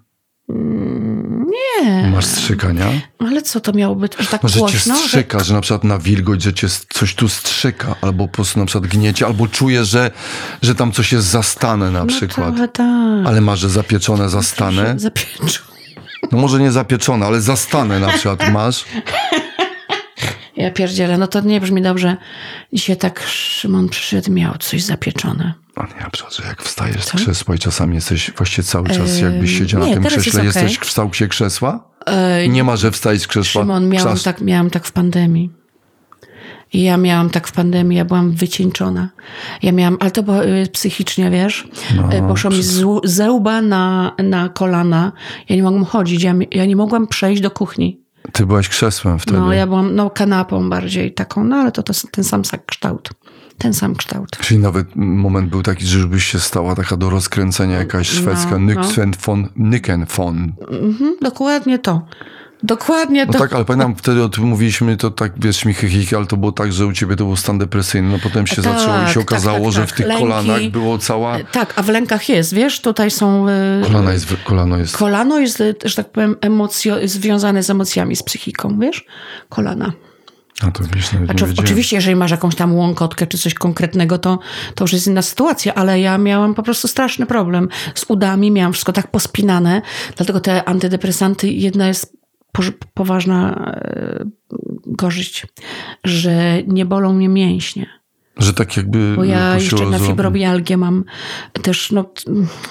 Nie, 1.82 2.10
Masz 2.14 2.26
wstrzykania? 2.26 2.86
ale 3.18 3.42
co 3.42 3.60
to 3.60 3.72
miało 3.72 3.94
być, 3.96 4.12
że 4.18 4.26
tak 4.26 4.42
No, 4.42 4.48
że 4.48 4.54
cię 4.54 4.60
głośno? 4.60 4.96
że- 4.96 5.02
strzyka, 5.02 5.44
że 5.44 5.54
na 5.54 5.60
przykład 5.60 5.84
na 5.84 5.98
wilgoć, 5.98 6.42
że 6.42 6.54
cię 6.54 6.66
coś 6.88 7.14
tu 7.14 7.28
strzyka, 7.28 7.94
albo 8.02 8.28
po 8.28 8.34
prostu 8.34 8.58
na 8.60 8.66
przykład 8.66 8.90
gniecie, 8.90 9.26
albo 9.26 9.46
czujesz, 9.48 9.88
że, 9.88 10.10
że 10.62 10.74
tam 10.74 10.92
coś 10.92 11.12
jest 11.12 11.26
zastane 11.26 11.90
na 11.90 12.00
No 12.00 12.06
przykład. 12.06 12.54
tak. 12.72 12.86
Ale 13.26 13.40
masz, 13.40 13.58
że 13.58 13.68
zapieczone 13.70 14.28
zastane. 14.28 14.94
Zapieczą. 14.98 15.60
No 16.32 16.38
może 16.38 16.58
nie 16.60 16.72
zapieczone, 16.72 17.26
ale 17.26 17.40
zastane 17.40 18.00
na 18.00 18.08
przykład 18.08 18.52
masz. 18.52 18.84
Ja 20.58 20.70
pierdzielę, 20.70 21.18
no 21.18 21.26
to 21.26 21.40
nie 21.40 21.60
brzmi 21.60 21.82
dobrze. 21.82 22.16
Dzisiaj 22.72 22.96
tak 22.96 23.22
Szymon 23.26 23.88
przyszedł, 23.88 24.32
miał 24.32 24.54
coś 24.58 24.82
zapieczone. 24.82 25.54
A 25.76 25.82
nie, 25.86 26.00
na 26.04 26.10
przykład, 26.10 26.36
że 26.36 26.42
jak 26.44 26.62
wstajesz 26.62 27.04
z 27.04 27.12
krzesła 27.12 27.54
i 27.54 27.58
czasami 27.58 27.94
jesteś 27.94 28.30
właściwie 28.36 28.62
cały 28.68 28.88
czas, 28.88 29.20
jakbyś 29.20 29.58
siedział 29.58 29.80
nie, 29.80 29.86
na 29.86 29.94
tym 29.94 30.04
krześle, 30.04 30.44
jest 30.44 30.56
okej. 30.56 30.62
jesteś 30.62 30.76
w 30.76 30.80
kształcie 30.80 31.28
krzesła? 31.28 31.88
E, 32.06 32.48
Nie 32.48 32.64
ma, 32.64 32.76
że 32.76 32.90
wstajesz 32.90 33.22
z 33.22 33.26
krzesła. 33.26 33.62
Szymon, 33.62 33.88
miałam 33.88 34.18
tak, 34.18 34.40
miałam 34.40 34.70
tak 34.70 34.86
w 34.86 34.92
pandemii. 34.92 35.50
I 36.72 36.82
ja 36.82 36.96
miałam 36.96 37.30
tak 37.30 37.46
w 37.48 37.52
pandemii, 37.52 37.98
ja 37.98 38.04
byłam 38.04 38.32
wycieńczona. 38.32 39.08
Ja 39.62 39.72
miałam, 39.72 39.96
ale 40.00 40.10
to 40.10 40.22
było 40.22 40.44
y, 40.44 40.66
psychicznie, 40.72 41.30
wiesz. 41.30 41.68
No, 41.96 42.12
Y, 42.12 42.28
Poszło 42.28 42.50
mi 42.50 42.62
z, 42.62 42.82
łu- 42.82 43.00
ze 43.04 43.30
łba 43.32 43.62
na, 43.62 44.12
na 44.18 44.48
kolana. 44.48 45.12
Ja 45.48 45.56
nie 45.56 45.62
mogłam 45.62 45.84
chodzić, 45.84 46.22
ja, 46.22 46.34
ja 46.50 46.64
nie 46.64 46.76
mogłam 46.76 47.06
przejść 47.06 47.42
do 47.42 47.50
kuchni. 47.50 48.00
Ty 48.32 48.46
byłaś 48.46 48.68
krzesłem 48.68 49.18
wtedy. 49.18 49.38
No, 49.38 49.52
ja 49.52 49.66
byłam 49.66 49.94
no, 49.94 50.10
kanapą 50.10 50.70
bardziej 50.70 51.14
taką, 51.14 51.44
no 51.44 51.56
ale 51.56 51.72
to, 51.72 51.82
to 51.82 51.92
ten 52.10 52.24
sam 52.24 52.42
kształt. 52.66 53.10
Ten 53.58 53.74
sam 53.74 53.94
kształt. 53.96 54.36
Czyli 54.40 54.60
nawet 54.60 54.86
moment 54.96 55.50
był 55.50 55.62
taki, 55.62 55.86
że 55.86 55.98
już 55.98 56.06
byś 56.06 56.24
się 56.24 56.40
stała 56.40 56.74
taka 56.74 56.96
do 56.96 57.10
rozkręcenia 57.10 57.78
jakaś 57.78 58.08
szwedzka 58.08 58.50
no. 58.50 58.58
Nyksen 58.58 59.12
von 59.26 59.48
Nykenfon. 59.56 60.52
Mhm, 60.70 61.16
dokładnie 61.22 61.78
to. 61.78 62.06
Dokładnie 62.62 63.26
No 63.26 63.32
to. 63.32 63.38
tak, 63.38 63.52
ale 63.52 63.64
pamiętam 63.64 63.96
wtedy 63.96 64.22
o 64.22 64.28
tym 64.28 64.44
mówiliśmy, 64.44 64.96
to 64.96 65.10
tak 65.10 65.32
wiesz, 65.36 65.56
śmichy, 65.56 65.88
chichy, 65.88 66.16
ale 66.16 66.26
to 66.26 66.36
było 66.36 66.52
tak, 66.52 66.72
że 66.72 66.86
u 66.86 66.92
ciebie 66.92 67.16
to 67.16 67.24
był 67.24 67.36
stan 67.36 67.58
depresyjny. 67.58 68.08
No 68.12 68.18
potem 68.22 68.46
się 68.46 68.62
Tak, 68.62 68.64
zaczęło 68.64 68.96
i 68.96 69.08
się 69.08 69.14
tak, 69.14 69.22
okazało, 69.22 69.64
tak, 69.64 69.72
że 69.72 69.80
tak. 69.80 69.88
w 69.88 69.92
tych 69.92 70.06
Lęki. 70.06 70.22
kolanach 70.22 70.62
było 70.70 70.98
cała... 70.98 71.36
Tak, 71.52 71.74
a 71.76 71.82
w 71.82 71.88
lękach 71.88 72.28
jest, 72.28 72.54
wiesz, 72.54 72.80
tutaj 72.80 73.10
są... 73.10 73.48
y, 73.48 73.82
Kolana 73.86 74.12
jest, 74.12 74.26
kolano 74.44 74.76
jest... 74.78 74.96
Kolano 74.96 75.38
jest, 75.38 75.60
y, 75.60 75.74
że 75.84 75.94
tak 75.94 76.10
powiem, 76.12 76.36
emocjo, 76.40 76.96
związane 77.04 77.62
z 77.62 77.70
emocjami, 77.70 78.16
z 78.16 78.22
psychiką, 78.22 78.78
wiesz? 78.80 79.04
Kolana. 79.48 79.92
A 80.66 80.70
to 80.70 80.84
wiesz, 80.94 81.12
nawet 81.12 81.26
Znaczy, 81.38 81.54
oczywiście, 81.58 81.96
jeżeli 81.96 82.16
masz 82.16 82.30
jakąś 82.30 82.54
tam 82.54 82.74
łąkotkę 82.74 83.26
czy 83.26 83.38
coś 83.38 83.54
konkretnego, 83.54 84.18
to, 84.18 84.38
to 84.74 84.84
już 84.84 84.92
jest 84.92 85.06
inna 85.06 85.22
sytuacja, 85.22 85.74
ale 85.74 86.00
ja 86.00 86.18
miałam 86.18 86.54
po 86.54 86.62
prostu 86.62 86.88
straszny 86.88 87.26
problem 87.26 87.68
z 87.94 88.04
udami, 88.08 88.50
miałam 88.50 88.72
wszystko 88.72 88.92
tak 88.92 89.10
pospinane, 89.10 89.82
dlatego 90.16 90.40
te 90.40 90.68
antydepresanty, 90.68 91.48
jedna 91.48 91.88
jest 91.88 92.17
poważna 92.94 93.54
e, 93.74 94.24
korzyść, 94.98 95.46
że 96.04 96.62
nie 96.66 96.86
bolą 96.86 97.12
mnie 97.12 97.28
mięśnie. 97.28 97.97
Że 98.38 98.52
tak 98.54 98.76
jakby... 98.76 99.14
Bo 99.16 99.24
ja 99.24 99.54
jeszcze 99.54 99.86
na 99.86 99.98
fibromialgię 99.98 100.76
mam 100.76 101.04
też, 101.62 101.92
no, 101.92 102.10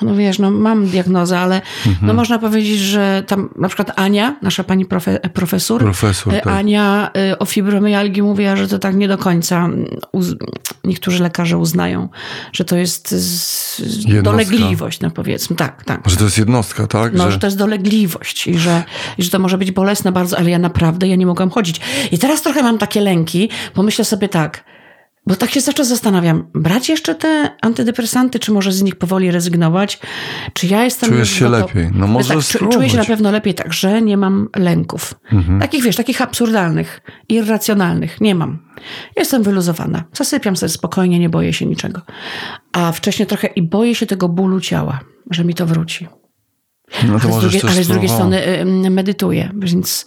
no 0.02 0.16
wiesz, 0.16 0.40
no 0.40 0.52
mam 0.52 0.88
diagnozę, 0.88 1.40
ale 1.40 1.62
Mhm. 1.86 2.08
no 2.08 2.14
można 2.14 2.40
powiedzieć, 2.40 2.80
że 2.80 3.24
tam 3.28 3.50
na 3.56 3.68
przykład 3.68 4.00
Ania, 4.00 4.36
nasza 4.42 4.64
pani 4.64 4.86
profe, 4.86 5.20
profesor, 5.20 5.82
Profesor, 5.82 6.34
e, 6.34 6.42
tak. 6.42 6.54
Ania 6.54 7.12
e, 7.18 7.40
o 7.40 7.46
fibromialgii 7.46 8.22
mówiła, 8.22 8.56
że 8.56 8.68
to 8.68 8.80
tak 8.80 8.96
nie 8.96 9.08
do 9.08 9.18
końca 9.18 9.66
mm, 9.66 9.86
uz, 10.12 10.36
niektórzy 10.84 11.24
lekarze 11.24 11.58
uznają, 11.58 12.10
że 12.54 12.66
to 12.66 12.78
jest 12.78 13.10
z, 13.12 13.80
Jednostka. 13.80 14.22
dolegliwość, 14.22 15.00
no 15.00 15.12
powiedzmy, 15.12 15.56
tak, 15.56 15.84
tak. 15.84 16.10
Że 16.10 16.18
to 16.18 16.24
jest 16.24 16.38
jednostka, 16.38 16.88
tak? 16.88 17.14
No, 17.14 17.24
że... 17.24 17.32
że... 17.32 17.40
to 17.40 17.48
jest 17.48 17.58
dolegliwość 17.58 18.48
i 18.48 18.58
że, 18.60 18.84
i 19.18 19.24
że 19.24 19.30
to 19.30 19.40
może 19.40 19.58
być 19.58 19.72
bolesne 19.72 20.12
bardzo, 20.12 20.38
ale 20.38 20.50
ja 20.50 20.60
naprawdę, 20.60 21.08
ja 21.08 21.16
nie 21.16 21.26
mogłam 21.26 21.50
chodzić. 21.50 21.82
I 22.12 22.18
teraz 22.18 22.42
trochę 22.42 22.64
mam 22.64 22.78
takie 22.78 23.02
lęki, 23.02 23.50
bo 23.76 23.84
myślę 23.84 24.06
sobie 24.06 24.30
tak, 24.30 24.64
bo 25.28 25.36
tak 25.36 25.52
się 25.52 25.62
czas 25.74 25.88
zastanawiam, 25.88 26.48
brać 26.54 26.90
jeszcze 26.90 27.16
te 27.16 27.50
antydepresanty, 27.62 28.40
czy 28.40 28.52
może 28.52 28.72
z 28.72 28.84
nich 28.84 28.96
powoli 28.96 29.32
rezygnować? 29.32 30.00
Czy 30.54 30.68
ja 30.68 30.84
jestem... 30.84 31.10
Czujesz 31.10 31.30
się 31.30 31.46
gotowa? 31.46 31.66
lepiej. 31.68 31.90
No 31.94 32.08
możesz 32.08 32.28
tak, 32.48 32.62
czu- 32.62 32.70
Czuję 32.70 32.72
się 32.72 32.78
na 32.78 32.80
spróbować. 32.80 33.08
pewno 33.08 33.32
lepiej 33.32 33.54
tak, 33.54 33.74
że 33.74 34.02
nie 34.02 34.18
mam 34.18 34.50
lęków. 34.56 35.14
Mhm. 35.32 35.60
Takich, 35.60 35.84
wiesz, 35.84 35.96
takich 35.96 36.22
absurdalnych, 36.22 37.02
irracjonalnych. 37.30 38.22
Nie 38.22 38.36
mam. 38.36 38.60
Jestem 39.18 39.44
wyluzowana. 39.44 40.04
Zasypiam 40.14 40.56
sobie 40.58 40.70
spokojnie, 40.70 41.20
nie 41.20 41.30
boję 41.30 41.54
się 41.54 41.66
niczego. 41.66 42.02
A 42.72 42.92
wcześniej 42.92 43.28
trochę 43.28 43.48
i 43.48 43.62
boję 43.62 43.96
się 43.96 44.06
tego 44.06 44.30
bólu 44.30 44.60
ciała, 44.60 45.00
że 45.32 45.44
mi 45.46 45.54
to 45.54 45.66
wróci. 45.66 46.08
No 47.04 47.08
to 47.08 47.14
Ale 47.14 47.20
z, 47.20 47.26
możesz 47.26 47.42
drugiej, 47.42 47.62
też 47.62 47.72
ale 47.72 47.84
z 47.84 47.88
drugiej 47.88 48.10
strony 48.10 48.62
y, 48.86 48.90
medytuję, 48.90 49.52
więc 49.60 50.06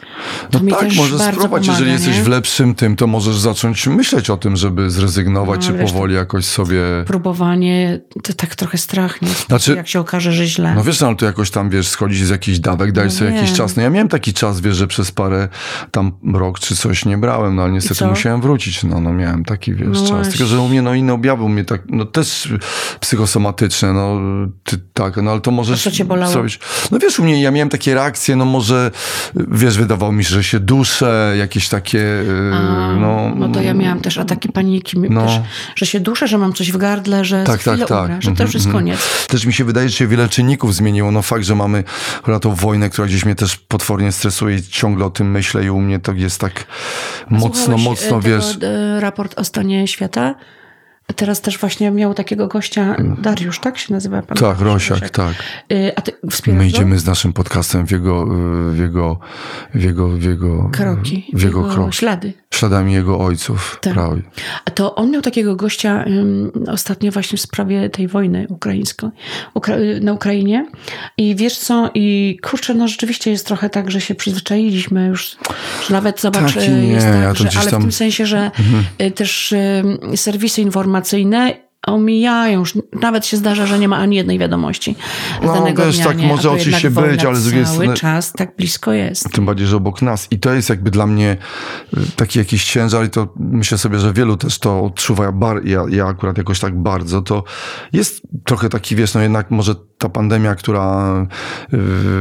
to 0.50 0.58
No 0.58 0.64
mi 0.64 0.72
tak, 0.72 0.80
też 0.80 0.96
możesz 0.96 1.18
bardzo 1.18 1.32
spróbować. 1.32 1.62
pomaga, 1.66 1.72
Jeżeli 1.72 1.92
jesteś 1.92 2.16
nie? 2.16 2.22
w 2.24 2.28
lepszym 2.28 2.74
tym, 2.74 2.96
to 2.96 3.06
możesz 3.06 3.38
zacząć 3.38 3.86
myśleć 3.86 4.30
o 4.30 4.36
tym, 4.36 4.56
żeby 4.56 4.90
zrezygnować, 4.90 5.60
No, 5.60 5.72
czy 5.72 5.78
wiesz, 5.78 5.92
powoli 5.92 6.14
jakoś 6.14 6.44
sobie... 6.44 6.80
Próbowanie, 7.06 8.00
to 8.22 8.32
tak 8.32 8.54
trochę 8.54 8.78
strach, 8.78 9.22
nie? 9.22 9.28
Znaczy- 9.28 9.74
jak 9.76 9.88
się 9.88 10.00
okaże, 10.00 10.32
że 10.32 10.46
źle. 10.46 10.74
No 10.74 10.84
wiesz, 10.84 11.00
no, 11.00 11.06
ale 11.06 11.16
to 11.16 11.26
jakoś 11.26 11.50
tam, 11.50 11.70
wiesz, 11.70 11.88
schodzić 11.88 12.26
z 12.26 12.30
jakichś 12.30 12.58
dawek, 12.58 12.92
daj 12.92 13.04
No 13.04 13.10
sobie 13.10 13.30
jakiś 13.30 13.52
czas. 13.52 13.76
No 13.76 13.82
ja 13.82 13.90
miałem 13.90 14.08
taki 14.08 14.32
czas, 14.34 14.60
wiesz, 14.60 14.76
że 14.76 14.86
przez 14.86 15.12
parę 15.12 15.48
tam 15.90 16.12
rok 16.34 16.58
czy 16.58 16.76
coś 16.76 17.04
nie 17.04 17.18
brałem, 17.18 17.54
no 17.56 17.62
ale 17.62 17.72
niestety 17.72 18.06
musiałem 18.06 18.40
wrócić. 18.40 18.84
No, 18.84 19.00
no 19.00 19.12
miałem 19.12 19.44
taki, 19.44 19.74
wiesz, 19.74 19.88
No 19.88 19.94
czas. 20.00 20.10
właśnie. 20.10 20.32
Tylko, 20.32 20.46
że 20.46 20.60
u 20.60 20.68
mnie, 20.68 20.82
no 20.82 20.94
inne 20.94 21.12
objawy, 21.12 21.42
u 21.44 21.48
mnie 21.48 21.64
tak, 21.64 21.82
no 21.88 22.04
też 22.04 22.52
psychosomatyczne, 23.00 23.92
no 23.92 24.20
ty, 24.64 24.78
tak, 24.94 25.16
no 25.16 25.30
ale 25.30 25.40
to 25.40 25.50
możesz 25.50 25.80
A 25.86 25.90
co 25.90 25.96
cię 25.96 26.04
bolało? 26.04 26.32
zrobić. 26.32 26.60
No 26.90 26.98
wiesz, 26.98 27.18
u 27.18 27.24
mnie, 27.24 27.42
ja 27.42 27.50
miałem 27.50 27.68
takie 27.68 27.94
reakcje, 27.94 28.36
no 28.36 28.44
może, 28.44 28.90
wiesz, 29.34 29.78
wydawało 29.78 30.12
mi 30.12 30.24
się, 30.24 30.30
że 30.30 30.44
się 30.44 30.60
duszę, 30.60 31.34
jakieś 31.38 31.68
takie, 31.68 32.04
A, 32.52 32.92
no... 33.00 33.32
no 33.36 33.48
to 33.48 33.62
ja 33.62 33.74
miałam 33.74 34.00
też 34.00 34.18
ataki 34.18 34.48
paniki, 34.48 35.00
No. 35.10 35.26
też, 35.26 35.40
że 35.76 35.86
się 35.86 36.00
duszę, 36.00 36.28
że 36.28 36.38
mam 36.38 36.52
coś 36.52 36.72
w 36.72 36.76
gardle, 36.76 37.24
że 37.24 37.44
Tak, 37.44 37.62
tak, 37.62 37.78
tak. 37.88 37.90
umrę, 37.90 38.16
że 38.20 38.26
to 38.26 38.30
Mhm, 38.30 38.46
już 38.46 38.54
jest 38.54 38.66
mhm. 38.66 38.84
koniec. 38.84 39.26
Też 39.26 39.46
mi 39.46 39.52
się 39.52 39.64
wydaje, 39.64 39.88
że 39.88 39.96
się 39.96 40.06
wiele 40.06 40.28
czynników 40.28 40.74
zmieniło. 40.74 41.10
No 41.10 41.22
fakt, 41.22 41.44
że 41.44 41.54
mamy 41.54 41.84
tą 42.40 42.54
wojnę, 42.54 42.90
która 42.90 43.06
gdzieś 43.06 43.24
mnie 43.24 43.34
też 43.34 43.56
potwornie 43.56 44.12
stresuje 44.12 44.56
i 44.56 44.62
ciągle 44.62 45.04
o 45.04 45.10
tym 45.10 45.30
myślę 45.30 45.64
i 45.64 45.70
u 45.70 45.80
mnie 45.80 45.98
to 45.98 46.12
jest 46.12 46.40
tak 46.40 46.66
mocno, 47.30 47.54
Słuchałeś, 47.54 47.84
mocno, 47.84 48.18
e, 48.18 48.20
wiesz... 48.20 48.52
Tego, 48.52 48.66
e, 48.66 49.00
raport 49.00 49.38
o 49.38 49.44
stanie 49.44 49.88
świata. 49.88 50.34
Teraz 51.16 51.40
też 51.40 51.58
właśnie 51.58 51.90
miał 51.90 52.14
takiego 52.14 52.46
gościa, 52.48 52.96
Dariusz, 53.22 53.58
tak 53.60 53.78
się 53.78 53.92
nazywa 53.94 54.22
pan? 54.22 54.36
Tak, 54.38 54.60
Rosiak, 54.60 55.10
tak. 55.10 55.34
E, 55.72 55.98
A 55.98 56.00
ty 56.02 56.12
wspierasz 56.30 56.58
My 56.58 56.64
go? 56.64 56.76
idziemy 56.76 56.98
z 56.98 57.06
naszym 57.06 57.32
podcastem 57.32 57.86
w 57.86 57.90
jego, 57.90 58.26
w 58.72 58.78
jego, 58.78 59.18
w 59.74 59.82
jego, 59.82 60.08
w 60.08 60.22
jego... 60.22 60.70
kroki, 60.72 61.26
W 61.32 61.42
jego 61.42 61.64
krok. 61.64 61.94
ślady. 61.94 62.32
Śladami 62.54 62.92
jego 62.92 63.18
ojców. 63.18 63.78
Tak. 63.82 63.92
Prawie. 63.94 64.22
A 64.64 64.70
to 64.70 64.94
on 64.94 65.10
miał 65.10 65.22
takiego 65.22 65.56
gościa 65.56 66.04
ym, 66.06 66.50
ostatnio 66.68 67.12
właśnie 67.12 67.38
w 67.38 67.40
sprawie 67.40 67.90
tej 67.90 68.08
wojny 68.08 68.46
ukraińskiej 68.48 69.10
Ukra 69.54 69.76
na 70.00 70.12
Ukrainie. 70.12 70.66
I 71.18 71.36
wiesz 71.36 71.58
co, 71.58 71.90
i 71.94 72.38
kurczę, 72.42 72.74
no 72.74 72.88
rzeczywiście 72.88 73.30
jest 73.30 73.46
trochę 73.46 73.70
tak, 73.70 73.90
że 73.90 74.00
się 74.00 74.14
przyzwyczailiśmy 74.14 75.06
już, 75.06 75.36
że 75.88 75.94
nawet 75.94 76.20
zobacz, 76.20 76.54
Tak 76.54 76.62
y, 76.64 76.68
nie, 76.68 76.88
jest 76.88 77.06
tak, 77.06 77.14
ja 77.14 77.34
że, 77.34 77.44
ale 77.44 77.52
tam- 77.52 77.60
Mhm. 77.64 77.80
w 77.82 77.84
tym 77.84 77.92
sensie, 77.92 78.26
że 78.26 78.50
y, 79.02 79.10
też 79.10 79.52
y, 79.52 79.84
serwisy 80.16 80.60
informacyjne 80.62 80.99
informacyjne 81.00 81.69
omijają 81.92 82.58
już, 82.58 82.74
nawet 83.00 83.26
się 83.26 83.36
zdarza, 83.36 83.66
że 83.66 83.78
nie 83.78 83.88
ma 83.88 83.96
ani 83.96 84.16
jednej 84.16 84.38
wiadomości 84.38 84.96
No, 85.42 85.54
danego 85.54 85.86
wiesz, 85.86 85.96
dnia, 85.96 86.04
tak 86.06 86.18
nie? 86.18 86.26
może 86.26 86.50
oczywiście 86.50 86.90
być, 86.90 87.24
ale 87.24 87.36
z 87.36 87.44
drugiej 87.44 87.64
cały 87.64 87.76
strony- 87.76 87.96
czas 87.96 88.32
tak 88.32 88.56
blisko 88.56 88.92
jest. 88.92 89.30
Tym 89.32 89.46
bardziej, 89.46 89.66
że 89.66 89.76
obok 89.76 90.02
nas. 90.02 90.28
I 90.30 90.38
to 90.38 90.52
jest 90.52 90.68
jakby 90.70 90.90
dla 90.90 91.06
mnie 91.06 91.36
y, 91.96 92.00
taki 92.16 92.38
jakiś 92.38 92.64
ciężar 92.64 93.04
i 93.04 93.10
to 93.10 93.34
myślę 93.36 93.78
sobie, 93.78 93.98
że 93.98 94.12
wielu 94.12 94.36
też 94.36 94.58
to 94.58 94.80
odczuwa. 94.80 95.32
Bar, 95.32 95.64
ja, 95.66 95.84
ja 95.88 96.06
akurat 96.06 96.38
jakoś 96.38 96.60
tak 96.60 96.78
bardzo. 96.82 97.22
To 97.22 97.44
jest 97.92 98.22
trochę 98.44 98.68
taki, 98.68 98.96
wiesz, 98.96 99.14
no 99.14 99.20
jednak 99.20 99.50
może 99.50 99.74
ta 99.98 100.08
pandemia, 100.08 100.54
która 100.54 101.14
y, 101.74 101.76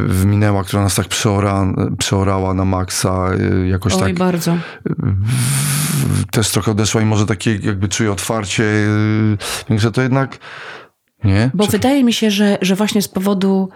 wminęła, 0.08 0.64
która 0.64 0.82
nas 0.84 0.96
tak 0.96 1.08
przeora, 1.08 1.74
przeorała 1.98 2.54
na 2.54 2.66
maksa, 2.66 3.30
y, 3.64 3.68
jakoś 3.68 3.94
Oj, 3.94 4.00
tak 4.00 4.16
bardzo. 4.16 4.58
też 6.32 6.50
trochę 6.50 6.72
odeszła 6.72 7.02
i 7.02 7.06
może 7.06 7.26
takie 7.26 7.56
jakby 7.56 7.88
czuję 7.88 8.12
otwarcie, 8.12 8.64
większe 9.70 9.92
to 9.92 10.02
jednak 10.02 10.38
nie? 11.24 11.52
Bo 11.54 11.66
Czy- 11.66 11.72
wydaje 11.72 12.04
mi 12.04 12.14
się, 12.14 12.32
że, 12.32 12.58
że 12.62 12.76
właśnie 12.76 13.02
z 13.02 13.08
powodu 13.08 13.70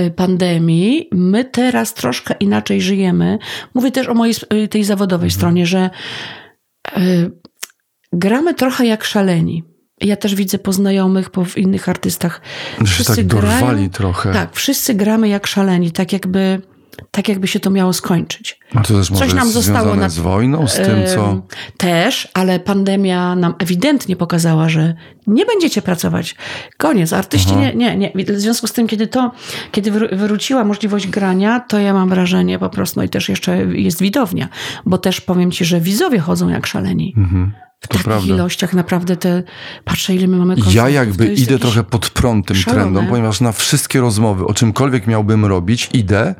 y, 0.00 0.10
pandemii 0.10 1.08
my 1.12 1.44
teraz 1.44 1.94
troszkę 1.94 2.34
inaczej 2.40 2.80
żyjemy. 2.80 3.38
Mówię 3.74 3.90
też 3.90 4.08
o 4.08 4.14
mojej 4.14 4.34
y, 4.64 4.68
tej 4.68 4.84
zawodowej 4.84 5.26
Mhm. 5.26 5.38
stronie, 5.38 5.66
że 5.66 5.90
y, 6.98 7.30
gramy 8.12 8.54
trochę 8.54 8.86
jak 8.86 9.04
szaleni. 9.04 9.64
Ja 10.00 10.16
też 10.16 10.34
widzę 10.34 10.58
po 10.58 10.72
znajomych, 10.72 11.30
po 11.30 11.44
innych 11.56 11.88
artystach. 11.88 12.40
Się 12.84 13.04
tak 13.04 13.26
dorwali 13.26 13.90
trochę. 13.90 14.32
Tak, 14.32 14.54
wszyscy 14.56 14.94
gramy 14.94 15.28
jak 15.28 15.46
szaleni, 15.46 15.90
tak 15.92 16.12
jakby, 16.12 16.62
tak 17.10 17.28
jakby 17.28 17.48
się 17.48 17.60
to 17.60 17.70
miało 17.70 17.92
skończyć. 17.92 18.58
A 18.74 18.82
to 18.82 18.94
też 18.94 19.10
może 19.10 19.24
Coś 19.24 19.34
nam 19.34 19.48
zostało 19.50 19.94
na- 19.94 20.08
z 20.08 20.18
wojną, 20.18 20.68
z 20.68 20.74
tym, 20.76 21.06
co... 21.14 21.42
Też, 21.76 22.28
ale 22.34 22.60
pandemia 22.60 23.34
nam 23.36 23.54
ewidentnie 23.58 24.16
pokazała, 24.16 24.68
że 24.68 24.94
nie 25.26 25.46
będziecie 25.46 25.82
pracować. 25.82 26.36
Koniec. 26.78 27.12
Artyści 27.12 27.56
nie, 27.56 27.74
nie, 27.74 27.96
nie. 27.96 28.12
W 28.24 28.40
związku 28.40 28.66
z 28.66 28.72
tym, 28.72 28.86
kiedy 28.86 29.06
to, 29.06 29.30
kiedy 29.72 29.92
wró- 29.92 30.16
wróciła 30.16 30.64
możliwość 30.64 31.06
grania, 31.06 31.60
to 31.60 31.78
ja 31.78 31.92
mam 31.94 32.08
wrażenie 32.08 32.58
po 32.58 32.68
prostu, 32.68 33.00
no 33.00 33.04
i 33.04 33.08
też 33.08 33.28
jeszcze 33.28 33.56
jest 33.58 34.00
widownia, 34.00 34.48
bo 34.86 34.98
też 34.98 35.20
powiem 35.20 35.50
ci, 35.50 35.64
że 35.64 35.80
widzowie 35.80 36.18
chodzą 36.18 36.48
jak 36.48 36.66
szaleni. 36.66 37.14
Mhm. 37.16 37.52
W 37.82 37.88
To 37.88 37.88
takich 37.88 38.04
prawda. 38.04 38.34
ilościach 38.34 38.74
naprawdę 38.74 39.16
te, 39.16 39.42
patrzę 39.84 40.14
ile 40.14 40.26
my 40.26 40.36
mamy. 40.36 40.56
Ja 40.70 40.88
jakby 40.88 41.26
idę 41.34 41.58
trochę 41.58 41.84
pod 41.84 42.10
prąd 42.10 42.46
tym 42.46 42.56
szalone. 42.56 42.82
trendom, 42.82 43.06
ponieważ 43.06 43.40
na 43.40 43.52
wszystkie 43.52 44.00
rozmowy, 44.00 44.46
o 44.46 44.54
czymkolwiek 44.54 45.06
miałbym 45.06 45.44
robić, 45.44 45.88
idę 45.92 46.34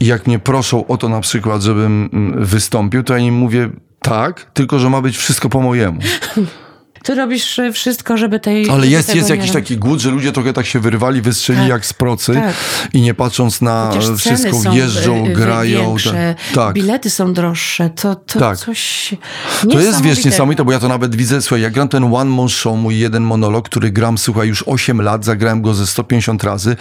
i 0.00 0.06
jak 0.06 0.26
mnie 0.26 0.38
proszą 0.38 0.86
o 0.86 0.96
to 0.96 1.08
na 1.08 1.20
przykład, 1.20 1.62
żebym 1.62 2.10
mm, 2.12 2.44
wystąpił, 2.44 3.02
to 3.02 3.12
ja 3.16 3.18
im 3.18 3.34
mówię 3.34 3.70
tak, 4.00 4.50
tylko 4.54 4.78
że 4.78 4.90
ma 4.90 5.00
być 5.00 5.16
wszystko 5.16 5.48
po 5.48 5.60
mojemu. 5.62 6.00
Ty 7.02 7.14
robisz 7.14 7.58
y, 7.58 7.72
wszystko, 7.72 8.16
żeby 8.16 8.40
tej... 8.40 8.70
Ale 8.70 8.86
jest, 8.86 9.14
jest 9.14 9.30
jakiś 9.30 9.48
robić. 9.48 9.62
taki 9.62 9.76
głód, 9.76 10.00
że 10.00 10.10
ludzie 10.10 10.32
trochę 10.32 10.52
tak 10.52 10.66
się 10.66 10.80
wyrywali, 10.80 11.22
wystrzeli 11.22 11.58
Tak, 11.58 11.68
jak 11.68 11.86
z 11.86 11.92
procy 11.92 12.34
tak. 12.34 12.54
i 12.92 13.00
nie 13.00 13.14
patrząc 13.14 13.60
na 13.60 13.90
Chociaż 13.94 14.18
wszystko, 14.18 14.62
są, 14.62 14.72
jeżdżą, 14.72 15.26
y, 15.26 15.30
y, 15.30 15.32
grają. 15.32 15.80
Większe, 15.80 16.34
tak. 16.54 16.74
Bilety 16.74 17.10
są 17.10 17.32
droższe, 17.32 17.90
to, 17.90 18.14
to 18.14 18.38
Tak. 18.38 18.58
coś 18.58 19.14
To 19.70 19.80
jest, 19.80 20.02
wiesz, 20.02 20.24
niesamowite, 20.24 20.64
bo 20.64 20.72
ja 20.72 20.78
to 20.78 20.88
nawet 20.88 21.16
widzę, 21.16 21.42
słuchaj, 21.42 21.60
ja 21.62 21.70
gram 21.70 21.88
ten 21.88 22.04
one 22.14 22.30
man 22.30 22.48
show, 22.48 22.78
mój 22.78 22.98
jeden 22.98 23.22
monolog, 23.22 23.68
który 23.68 23.90
gram, 23.90 24.18
słuchaj, 24.18 24.48
już 24.48 24.64
8 24.66 25.02
lat, 25.02 25.24
zagrałem 25.24 25.62
go 25.62 25.74
ze 25.74 25.86
150 25.86 26.44
razy 26.44 26.76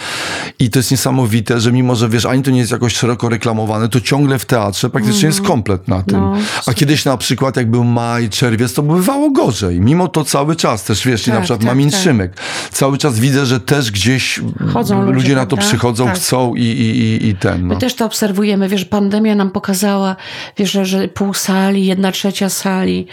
i 0.60 0.70
to 0.70 0.80
jest 0.80 0.92
niesamowite, 0.92 1.60
że 1.60 1.72
mimo, 1.72 1.96
że 1.96 2.10
wiesz, 2.10 2.26
ani 2.26 2.44
to 2.44 2.52
nie 2.52 2.60
jest 2.60 2.72
jakoś 2.72 2.94
szeroko 2.94 3.30
reklamowane, 3.30 3.90
to 3.90 4.02
ciągle 4.02 4.40
w 4.40 4.46
teatrze 4.46 4.90
praktycznie 4.90 5.28
jest 5.28 5.42
komplet 5.42 5.88
na 5.88 6.04
tym. 6.04 6.20
No, 6.20 6.36
A 6.68 6.74
kiedyś 6.74 7.06
na 7.06 7.18
przykład, 7.18 7.58
jak 7.58 7.72
był 7.72 7.84
maj, 7.84 8.30
czerwiec, 8.30 8.74
to 8.74 8.84
bywało 8.84 9.32
gorzej. 9.32 9.80
Mimo 9.80 10.08
to 10.12 10.24
cały 10.24 10.56
czas 10.56 10.84
też, 10.84 11.08
wiesz, 11.08 11.24
Tak, 11.24 11.34
na 11.34 11.42
przykład 11.42 11.60
tak, 11.60 11.68
Mamin 11.68 11.92
tak. 11.92 12.02
Szymek. 12.02 12.34
Cały 12.72 12.98
czas 12.98 13.20
widzę, 13.20 13.46
że 13.46 13.60
też 13.60 13.92
gdzieś 13.92 14.40
Chodzą 14.74 15.02
ludzie, 15.02 15.14
ludzie, 15.14 15.36
na 15.36 15.46
to 15.46 15.58
przychodzą, 15.58 16.06
Tak. 16.06 16.16
chcą 16.16 16.56
i, 16.56 16.62
i, 16.64 17.28
i, 17.28 17.36
ten, 17.36 17.68
no. 17.68 17.74
My 17.74 17.80
też 17.80 17.96
to 17.96 18.06
obserwujemy, 18.06 18.68
wiesz, 18.68 18.86
pandemia 18.86 19.36
nam 19.36 19.52
pokazała, 19.52 20.16
wiesz, 20.58 20.72
że 20.82 21.08
pół 21.08 21.34
sali, 21.34 21.86
jedna 21.86 22.12
trzecia 22.12 22.50
sali, 22.50 23.08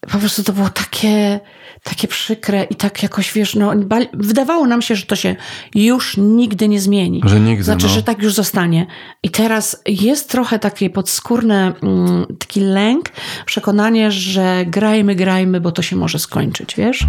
po 0.00 0.18
prostu 0.18 0.42
to 0.44 0.52
było 0.52 0.68
takie, 0.68 1.40
takie 1.82 2.08
przykre 2.08 2.64
i 2.64 2.74
tak 2.74 3.02
jakoś, 3.02 3.32
wiesz, 3.32 3.54
no, 3.54 3.70
bali- 3.74 4.08
wydawało 4.14 4.66
nam 4.66 4.82
się, 4.82 4.96
że 4.96 5.06
to 5.06 5.16
się 5.16 5.36
już 5.74 6.16
nigdy 6.16 6.68
nie 6.68 6.80
zmieni. 6.80 7.20
Że 7.24 7.40
nigdy, 7.40 7.64
Znaczy, 7.64 7.86
no. 7.86 7.92
że 7.92 8.02
tak 8.02 8.22
już 8.22 8.34
zostanie. 8.34 8.86
I 9.22 9.30
teraz 9.30 9.82
jest 9.86 10.30
trochę 10.30 10.58
takie 10.58 10.90
podskórne, 10.90 11.72
mm, 11.82 12.26
taki 12.38 12.60
lęk, 12.60 13.08
przekonanie, 13.46 14.10
że 14.10 14.64
grajmy, 14.66 15.14
grajmy, 15.14 15.60
bo 15.60 15.72
to 15.72 15.82
się 15.82 15.96
może 15.96 16.18
skończyć, 16.18 16.74
wiesz? 16.76 17.06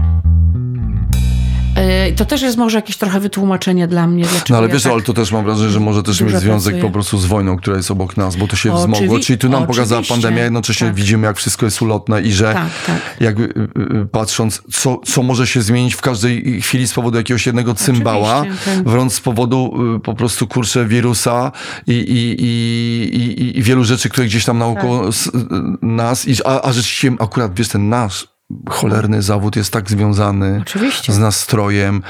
E, 1.76 2.12
to 2.12 2.26
też 2.26 2.42
jest 2.42 2.58
może 2.58 2.78
jakieś 2.78 2.98
trochę 2.98 3.20
wytłumaczenie 3.20 3.88
dla 3.88 4.08
mnie. 4.08 4.26
No 4.50 4.58
ale 4.58 4.68
wiesz, 4.68 4.84
ja 4.84 4.90
tak 4.90 4.94
ale 4.94 5.02
to 5.02 5.14
też 5.14 5.32
mam 5.32 5.46
wrażenie, 5.46 5.70
że 5.70 5.80
może 5.80 6.04
też 6.04 6.22
mieć 6.22 6.36
związek 6.36 6.74
pracuję. 6.74 6.82
po 6.82 6.90
prostu 6.94 7.18
z 7.18 7.26
wojną, 7.26 7.58
która 7.58 7.78
jest 7.78 7.92
obok 7.92 8.18
nas, 8.18 8.36
bo 8.36 8.48
to 8.48 8.56
się 8.56 8.70
Oczywi- 8.72 8.78
wzmogło. 8.94 9.20
Czyli 9.20 9.40
tu 9.40 9.50
nam 9.50 9.68
pokazała 9.68 10.02
pandemia, 10.10 10.44
jednocześnie 10.44 10.88
Tak. 10.88 10.96
widzimy, 10.96 11.28
jak 11.28 11.38
wszystko 11.38 11.66
jest 11.66 11.82
ulotne 11.82 12.22
i 12.22 12.32
że 12.32 12.54
Tak, 12.54 12.68
tak. 12.88 12.98
jakby 13.20 13.44
y, 13.44 13.48
y, 14.02 14.06
patrząc, 14.12 14.62
co, 14.74 14.98
co 15.06 15.24
może 15.24 15.48
się 15.48 15.62
zmienić 15.62 15.96
w 15.96 16.02
każdej 16.02 16.62
chwili 16.62 16.88
z 16.88 16.94
powodu 16.94 17.18
jakiegoś 17.18 17.46
jednego 17.46 17.74
cymbała, 17.74 18.44
tak. 18.66 18.84
wrąc 18.84 19.14
z 19.14 19.20
powodu 19.22 19.74
y, 19.96 20.00
po 20.00 20.14
prostu 20.14 20.48
kurczę 20.48 20.86
wirusa 20.86 21.52
i, 21.88 21.92
i, 21.94 22.46
i, 22.46 23.58
i, 23.60 23.64
wielu 23.64 23.84
rzeczy, 23.84 24.10
które 24.10 24.28
gdzieś 24.28 24.46
tam 24.46 24.58
naokoło 24.58 25.04
Tak. 25.06 25.36
y, 25.36 25.40
nas, 25.82 26.28
i, 26.28 26.34
a, 26.46 26.62
a 26.62 26.74
rzeczywiście 26.74 27.12
akurat, 27.20 27.56
wiesz, 27.56 27.68
ten 27.68 27.90
nasz 27.90 28.31
cholerny 28.70 29.22
zawód 29.22 29.56
jest 29.56 29.74
tak 29.74 29.90
związany 29.90 30.60
Oczywiście. 30.62 31.14
z 31.14 31.20
nastrojem, 31.20 32.02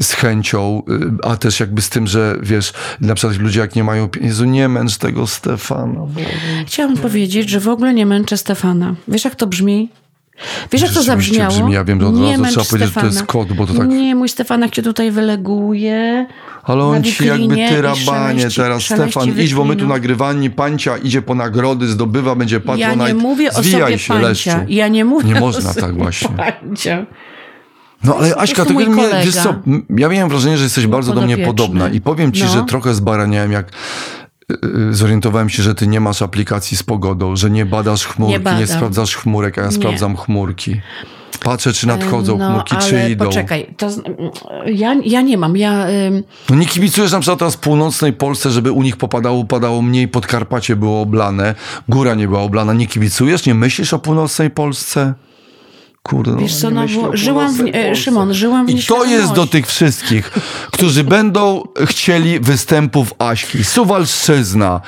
z 0.00 0.12
chęcią, 0.12 0.82
y, 1.22 1.28
a 1.28 1.36
też 1.36 1.60
jakby 1.60 1.82
z 1.82 1.88
tym, 1.90 2.06
że 2.06 2.36
wiesz, 2.42 2.72
na 3.00 3.14
przykład 3.14 3.38
ludzie 3.38 3.60
jak 3.60 3.74
nie 3.76 3.84
mają, 3.84 4.08
pi- 4.08 4.24
Jezu, 4.24 4.44
nie 4.44 4.68
męcz 4.68 4.96
tego 4.96 5.26
Stefana. 5.26 6.00
Bo... 6.00 6.20
Chciałam 6.66 6.96
powiedzieć, 6.96 7.48
że 7.50 7.60
w 7.60 7.68
ogóle 7.68 7.94
nie 7.94 8.06
męczę 8.06 8.36
Stefana. 8.36 8.94
Wiesz, 9.08 9.24
jak 9.24 9.34
to 9.34 9.46
brzmi? 9.46 9.88
Wiesz, 10.72 10.82
jak 10.82 10.90
to 10.92 11.02
zabrzmiało? 11.02 11.50
brzmi, 11.54 11.72
ja 11.72 11.84
wiem, 11.84 12.00
że 12.00 12.06
od 12.06 12.14
nie 12.14 12.36
razu 12.36 12.44
trzeba 12.50 12.66
powiedzieć, 12.66 12.94
że 12.94 13.00
to 13.00 13.06
jest 13.06 13.54
bo 13.56 13.66
to 13.66 13.74
tak- 13.74 13.88
Nie, 13.88 14.14
mój 14.14 14.28
Stefanek 14.28 14.70
cię 14.70 14.82
tutaj 14.82 15.10
wyleguje. 15.10 16.26
Ale 16.62 16.84
on 16.84 17.02
ci 17.04 17.26
jakby 17.26 17.60
i 17.60 17.68
tyrabanie 17.68 18.48
teraz, 18.56 18.82
Stefan, 18.82 19.28
idź, 19.38 19.54
bo 19.54 19.64
my 19.64 19.76
tu 19.76 19.86
nagrywani, 19.86 20.50
pancia 20.50 20.96
idzie 20.96 21.22
po 21.22 21.34
nagrody, 21.34 21.86
zdobywa, 21.86 22.34
będzie 22.34 22.56
Ja 22.56 22.60
patronat. 22.60 23.08
nie 23.08 23.14
mówię 23.14 23.50
o 23.52 23.62
Zwijaj 23.62 23.80
sobie 23.82 23.98
się, 23.98 24.08
pancia. 24.14 24.28
leszczu. 24.28 24.50
Ja 24.72 24.88
nie 24.88 25.04
mówię 25.04 25.28
Nie 25.28 25.36
o 25.36 25.40
można 25.40 25.74
tak 25.74 25.96
właśnie. 25.96 26.28
pancia. 26.36 27.06
No 28.04 28.16
ale 28.16 28.36
Aśka, 28.36 28.64
to 28.64 28.72
mnie, 28.74 28.86
wiesz 29.24 29.34
co, 29.36 29.54
ja 29.96 30.08
miałem 30.08 30.28
wrażenie, 30.28 30.56
że 30.58 30.64
jesteś 30.64 30.86
bardzo 30.86 31.12
do 31.14 31.20
mnie 31.20 31.38
podobna 31.38 31.88
i 31.88 32.00
powiem 32.00 32.32
ci, 32.32 32.42
No. 32.44 32.48
że 32.48 32.62
trochę 32.64 32.94
zbaraniałem, 32.94 33.52
jak 33.52 33.72
zorientowałem 34.90 35.48
się, 35.48 35.62
że 35.62 35.74
ty 35.74 35.86
nie 35.86 36.00
masz 36.00 36.22
aplikacji 36.22 36.76
z 36.76 36.82
pogodą, 36.82 37.36
że 37.36 37.50
nie 37.50 37.66
badasz 37.66 38.06
chmurki, 38.06 38.32
nie, 38.32 38.40
badam. 38.40 38.66
sprawdzasz 38.66 39.16
chmurek, 39.16 39.58
a 39.58 39.60
ja 39.60 39.66
Nie. 39.66 39.72
sprawdzam 39.72 40.16
chmurki. 40.16 40.80
Patrzę, 41.42 41.72
czy 41.72 41.86
nadchodzą 41.86 42.38
no, 42.38 42.50
chmurki, 42.50 42.76
czy 42.76 43.10
idą. 43.10 43.24
poczekaj, 43.24 43.74
to, 43.76 43.88
ja, 44.66 44.96
ja 45.04 45.20
nie 45.20 45.38
mam, 45.38 45.56
ja... 45.56 45.86
Ym, 45.88 46.22
No 46.50 46.56
nie 46.56 46.66
kibicujesz 46.66 47.12
na 47.12 47.20
przykład 47.20 47.38
teraz 47.38 47.56
północnej 47.56 48.12
Polsce, 48.12 48.50
żeby 48.50 48.72
u 48.72 48.82
nich 48.82 48.96
popadało, 48.96 49.44
padało 49.44 49.82
mniej, 49.82 50.08
Podkarpacie 50.08 50.76
było 50.76 51.00
oblane, 51.00 51.54
góra 51.88 52.14
nie 52.14 52.28
była 52.28 52.40
oblana. 52.40 52.72
Nie 52.72 52.86
kibicujesz? 52.86 53.46
Nie 53.46 53.54
myślisz 53.54 53.94
o 53.94 53.98
północnej 53.98 54.50
Polsce? 54.50 55.14
Kurde, 56.08 56.30
no, 56.30 56.36
Wiesz 56.38 56.56
co, 56.56 56.70
no, 56.70 56.86
bo 56.94 57.16
żyłam 57.16 57.54
w, 57.54 57.60
e. 57.72 57.96
Szymon, 57.96 58.34
żyłam 58.34 58.66
w 58.66 58.70
I 58.70 58.82
to 58.82 59.04
jest 59.04 59.32
do 59.32 59.46
tych 59.46 59.66
wszystkich, 59.66 60.30
którzy 60.70 61.04
będą 61.04 61.62
chcieli 61.86 62.40
występów 62.40 63.14
Aśki. 63.18 63.64
Suwalszczyzna, 63.64 64.80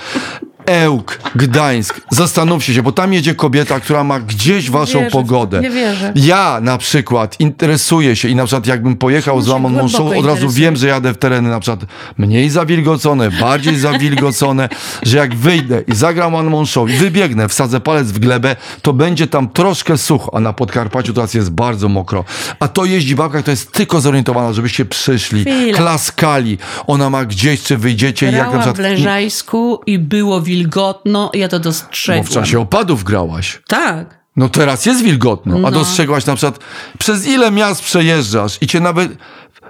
Ełk, 0.71 1.21
Gdańsk. 1.35 2.01
Zastanówcie 2.11 2.75
się, 2.75 2.83
bo 2.83 2.93
tam 2.93 3.13
jedzie 3.13 3.35
kobieta, 3.35 3.81
która 3.81 4.05
ma 4.05 4.21
gdzieś 4.21 4.71
waszą 4.71 4.99
wierzę 4.99 5.11
pogodę. 5.11 5.61
nie 5.61 5.71
wierzę. 5.71 6.13
Ja 6.15 6.59
na 6.63 6.79
przykład 6.79 7.41
interesuję 7.41 8.17
się 8.17 8.29
i 8.29 8.35
na 8.35 8.45
przykład 8.45 8.67
jakbym 8.67 8.97
pojechał 8.97 9.43
z 9.43 9.47
się 9.47 9.53
Lamon 9.53 9.73
Monszą, 9.75 10.19
od 10.19 10.27
razu 10.27 10.51
wiem, 10.51 10.77
że 10.77 10.87
jadę 10.87 11.15
w 11.15 11.19
tereny 11.19 11.49
na 11.49 11.61
przykład 11.61 11.81
mniej 12.19 12.51
zawilgocone, 12.51 13.31
bardziej 13.31 13.77
zawilgocone, 13.79 14.69
że 15.03 15.17
jak 15.17 15.35
wyjdę 15.35 15.83
i 15.87 15.95
zagram 15.95 16.35
One 16.35 16.51
Man 16.51 16.67
Show 16.67 16.91
i 16.91 16.93
wybiegnę, 16.93 17.49
wsadzę 17.49 17.81
palec 17.81 18.09
w 18.09 18.19
glebę, 18.19 18.57
to 18.83 18.93
będzie 18.93 19.27
tam 19.27 19.49
troszkę 19.49 19.99
sucho, 19.99 20.35
a 20.35 20.41
na 20.41 20.53
Podkarpaciu 20.53 21.13
teraz 21.13 21.35
jest 21.35 21.51
bardzo 21.51 21.89
mokro. 21.89 22.25
A 22.61 22.69
to 22.69 22.85
jeździ 22.85 23.15
babka, 23.17 23.43
to 23.43 23.51
jest 23.51 23.73
tylko 23.73 24.01
zorientowana, 24.01 24.53
żebyście 24.53 24.85
przyszli, 24.85 25.41
Chwila. 25.41 25.79
klaskali. 25.79 26.59
Ona 26.87 27.11
ma 27.11 27.25
gdzieś, 27.25 27.63
czy 27.63 27.77
wyjdziecie 27.77 28.31
i 28.31 28.35
jak 28.35 28.35
na 28.35 28.49
Grałam 28.49 28.61
w 28.61 28.63
przykład... 28.63 28.91
Leżajsku 28.93 29.81
i 29.87 29.99
było 29.99 30.41
wilgotno, 30.65 31.31
ja 31.35 31.49
to 31.49 31.59
Bo 31.59 31.65
dostrzegłam. 31.65 32.25
w 32.27 32.31
czasie 32.31 32.61
opadów 32.61 33.05
grałaś. 33.05 33.63
Tak. 33.69 34.21
No 34.37 34.49
teraz 34.49 34.87
jest 34.87 35.03
wilgotno, 35.03 35.57
a 35.57 35.59
No. 35.59 35.71
dostrzegłaś 35.71 36.27
na 36.27 36.35
przykład, 36.37 36.59
przez 36.99 37.27
ile 37.27 37.51
miast 37.51 37.83
przejeżdżasz 37.83 38.59
i 38.61 38.67
cię 38.67 38.81
nawet... 38.81 39.13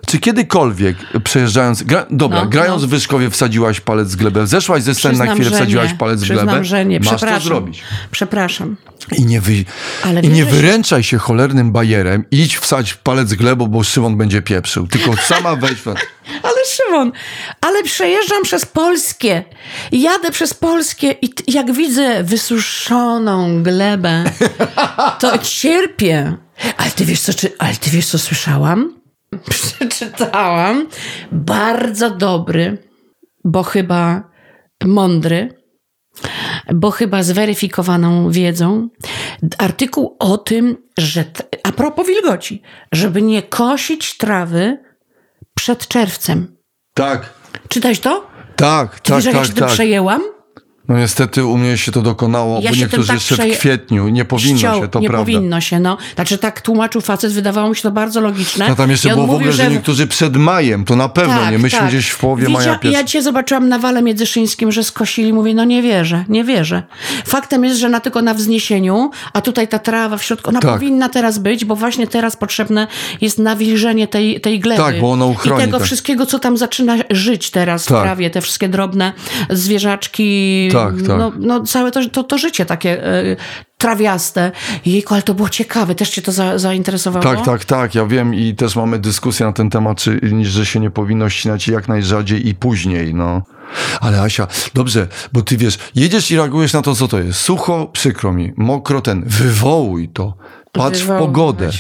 Czy 0.07 0.19
kiedykolwiek 0.19 0.97
przejeżdżając... 1.25 1.83
Gra, 1.83 2.07
dobra, 2.11 2.45
No, 2.45 2.51
grając 2.51 2.83
no. 2.83 2.89
w 2.89 2.91
Wyszkowie 2.91 3.31
wsadziłaś 3.31 3.81
palec 3.81 4.09
z 4.09 4.17
glebę, 4.17 4.47
zeszłaś 4.47 4.83
ze 4.83 4.95
sceny 4.95 5.19
na 5.19 5.35
chwilę, 5.35 5.51
wsadziłaś 5.51 5.95
palec 5.95 6.23
w 6.25 6.29
glebę, 6.29 6.65
że 6.65 6.85
nie. 6.85 7.01
masz 7.01 7.21
to 7.21 7.41
zrobić. 7.41 7.83
Przepraszam. 8.11 8.77
I 9.19 9.25
nie, 9.25 9.41
wy... 9.41 9.53
Ale 10.05 10.21
I 10.21 10.29
nie 10.29 10.45
że- 10.45 10.51
wyręczaj 10.51 11.03
się 11.03 11.19
cholernym 11.19 11.73
bajerem, 11.73 12.25
idź 12.31 12.57
wsadź 12.59 12.95
palec 12.95 13.33
w 13.33 13.37
glebę, 13.37 13.67
bo 13.69 13.85
Szymon 13.85 14.17
będzie 14.17 14.43
pieprzył. 14.43 14.87
Tylko 14.87 15.17
sama 15.17 15.57
wejdź... 15.57 15.79
w- 15.79 15.89
Ale 16.43 16.55
Szymon, 16.67 17.13
ale 17.61 17.83
przejeżdżam 17.83 18.43
przez 18.43 18.67
Polskie. 18.67 19.45
Jadę 19.93 20.31
przez 20.31 20.55
Polskie 20.55 21.15
i 21.23 21.31
jak 21.49 21.73
widzę 21.73 22.25
wysuszoną 22.25 23.63
glebę, 23.63 24.25
to 25.19 25.39
cierpię. 25.59 26.37
Ale 26.77 26.91
ty 26.91 27.05
wiesz 27.05 27.21
co, 27.21 27.35
czy, 27.35 27.53
ale 27.59 27.75
ty 27.77 27.91
wiesz 27.91 28.07
co 28.07 28.19
słyszałam? 28.19 29.00
Przeczytałam. 29.51 30.89
Bardzo 31.33 32.11
dobry, 32.11 32.79
bo 33.45 33.63
chyba 33.63 34.31
mądry, 34.85 35.49
bo 36.75 36.91
chyba 36.91 37.23
zweryfikowaną 37.23 38.31
wiedzą, 38.31 38.89
artykuł 39.59 40.17
o 40.19 40.39
tym, 40.39 40.77
że 40.99 41.25
a 41.65 41.73
propos 41.73 42.07
wilgoci, 42.07 42.63
żeby 42.93 43.23
nie 43.23 43.43
kosić 43.43 44.17
trawy 44.17 44.79
przed 45.55 45.89
czerwcem. 45.89 46.57
Tak, 46.95 47.33
Czytałeś 47.69 48.01
to? 48.01 48.27
tak, 48.57 49.01
Ty 49.01 49.13
tak, 49.13 49.17
wiesz, 49.17 49.25
jak 49.25 49.35
tak, 49.35 49.47
się 49.47 49.53
tym 49.53 49.65
tak. 49.65 49.73
przejęłam? 49.73 50.23
No 50.91 50.99
niestety 50.99 51.45
u 51.45 51.57
mnie 51.59 51.79
się 51.79 51.93
to 51.93 52.03
dokonało, 52.03 52.61
Ja 52.63 52.71
bo 52.71 52.77
niektórzy 52.77 53.07
tak 53.09 53.17
jeszcze 53.17 53.35
przeje- 53.35 53.55
w 53.55 53.59
kwietniu. 53.59 54.09
Nie 54.09 54.25
powinno 54.25 54.59
Ściął- 54.59 54.81
się, 54.83 54.89
to 54.89 55.01
nie 55.01 55.09
prawda. 55.09 55.25
powinno 55.33 55.61
się, 55.61 55.81
no. 55.81 55.97
Znaczy 56.15 56.39
tak 56.39 56.61
tłumaczył 56.61 57.01
facet, 57.01 57.33
wydawało 57.33 57.69
mi 57.69 57.77
się 57.77 57.83
to 57.83 57.91
bardzo 57.91 58.21
logiczne. 58.21 58.69
No 58.69 58.75
tam 58.77 58.91
jeszcze 58.91 59.09
było 59.15 59.27
w 59.27 59.31
ogóle, 59.31 59.53
że 59.53 59.71
niektórzy 59.71 60.07
przed 60.07 60.37
majem, 60.37 60.85
to 60.85 60.97
na 60.97 61.09
pewno 61.09 61.35
Tak, 61.35 61.51
nie. 61.53 61.59
Myśmy 61.59 61.79
tak. 61.79 61.89
gdzieś 61.89 62.09
w 62.09 62.19
połowie 62.19 62.47
Widzia- 62.47 62.53
maja 62.59 62.79
pierwszy. 62.79 63.01
Ja 63.01 63.05
cię 63.05 63.23
zobaczyłam 63.23 63.69
na 63.69 63.79
wale 63.79 64.03
międzyszyńskim, 64.03 64.73
że 64.73 64.85
skosili. 64.85 65.33
Mówię, 65.33 65.55
no 65.55 65.65
nie 65.65 65.83
wierzę, 65.83 66.25
nie 66.29 66.45
wierzę. 66.45 66.83
Faktem 67.27 67.65
jest, 67.65 67.81
że 67.81 67.89
na 67.89 68.01
tylko 68.01 68.23
na 68.23 68.35
wzniesieniu, 68.35 69.11
a 69.33 69.41
tutaj 69.41 69.69
ta 69.69 69.79
trawa 69.79 70.17
w 70.17 70.23
środku, 70.25 70.51
ona 70.51 70.61
Tak. 70.61 70.73
powinna 70.73 71.09
teraz 71.09 71.39
być, 71.39 71.65
bo 71.65 71.77
właśnie 71.77 72.07
teraz 72.07 72.37
potrzebne 72.37 72.87
jest 73.21 73.39
nawilżenie 73.39 74.09
tej, 74.09 74.41
tej 74.41 74.61
gleby. 74.61 74.83
Tak, 74.83 75.01
bo 75.01 75.11
ona 75.13 75.25
uchroni, 75.25 75.63
I 75.63 75.65
tego 75.67 75.79
tak. 75.79 75.87
wszystkiego, 75.87 76.27
co 76.27 76.39
tam 76.39 76.57
zaczyna 76.57 76.97
żyć 77.11 77.51
teraz 77.51 77.85
Tak. 77.85 77.99
w 77.99 78.03
trawie, 78.03 78.31
te 78.31 78.41
wszystkie 78.41 78.69
drobne 78.69 79.13
zwierzaczki. 79.51 80.69
Tak, 80.85 81.07
tak. 81.07 81.19
No, 81.19 81.33
no 81.39 81.63
całe 81.63 81.91
to, 81.91 82.09
to, 82.09 82.25
to 82.25 82.39
życie 82.39 82.67
takie 82.67 83.05
e, 83.07 83.37
trawiaste. 83.79 84.53
Jejku, 84.87 85.15
ale 85.15 85.23
to 85.23 85.35
było 85.35 85.49
ciekawe. 85.49 85.95
Też 85.95 86.11
cię 86.11 86.23
to 86.23 86.33
za, 86.33 86.59
zainteresowało? 86.59 87.23
Tak, 87.23 87.45
tak, 87.45 87.65
tak. 87.65 87.95
Ja 87.95 88.07
wiem 88.07 88.35
i 88.35 88.55
też 88.55 88.77
mamy 88.77 88.99
dyskusję 88.99 89.47
na 89.47 89.53
ten 89.53 89.71
temat, 89.71 89.99
czy, 89.99 90.21
że 90.43 90.67
się 90.67 90.81
nie 90.81 90.91
powinno 90.91 91.31
ścinać 91.31 91.69
jak 91.69 91.89
najrzadziej 91.89 92.49
i 92.49 92.55
później, 92.55 93.15
no. 93.15 93.43
Ale 94.01 94.23
Asia, 94.23 94.47
dobrze, 94.75 95.09
bo 95.33 95.43
ty 95.43 95.57
wiesz, 95.57 95.79
jedziesz 95.95 96.31
i 96.31 96.37
reagujesz 96.37 96.73
na 96.73 96.83
to, 96.83 96.95
co 96.95 97.09
to 97.09 97.19
jest. 97.19 97.41
Sucho, 97.41 97.87
przykro 97.93 98.33
mi, 98.33 98.53
mokro 98.57 99.01
ten, 99.01 99.23
wywołuj 99.27 100.09
to. 100.09 100.35
Patrz 100.73 101.03
w 101.03 101.07
pogodę, 101.19 101.71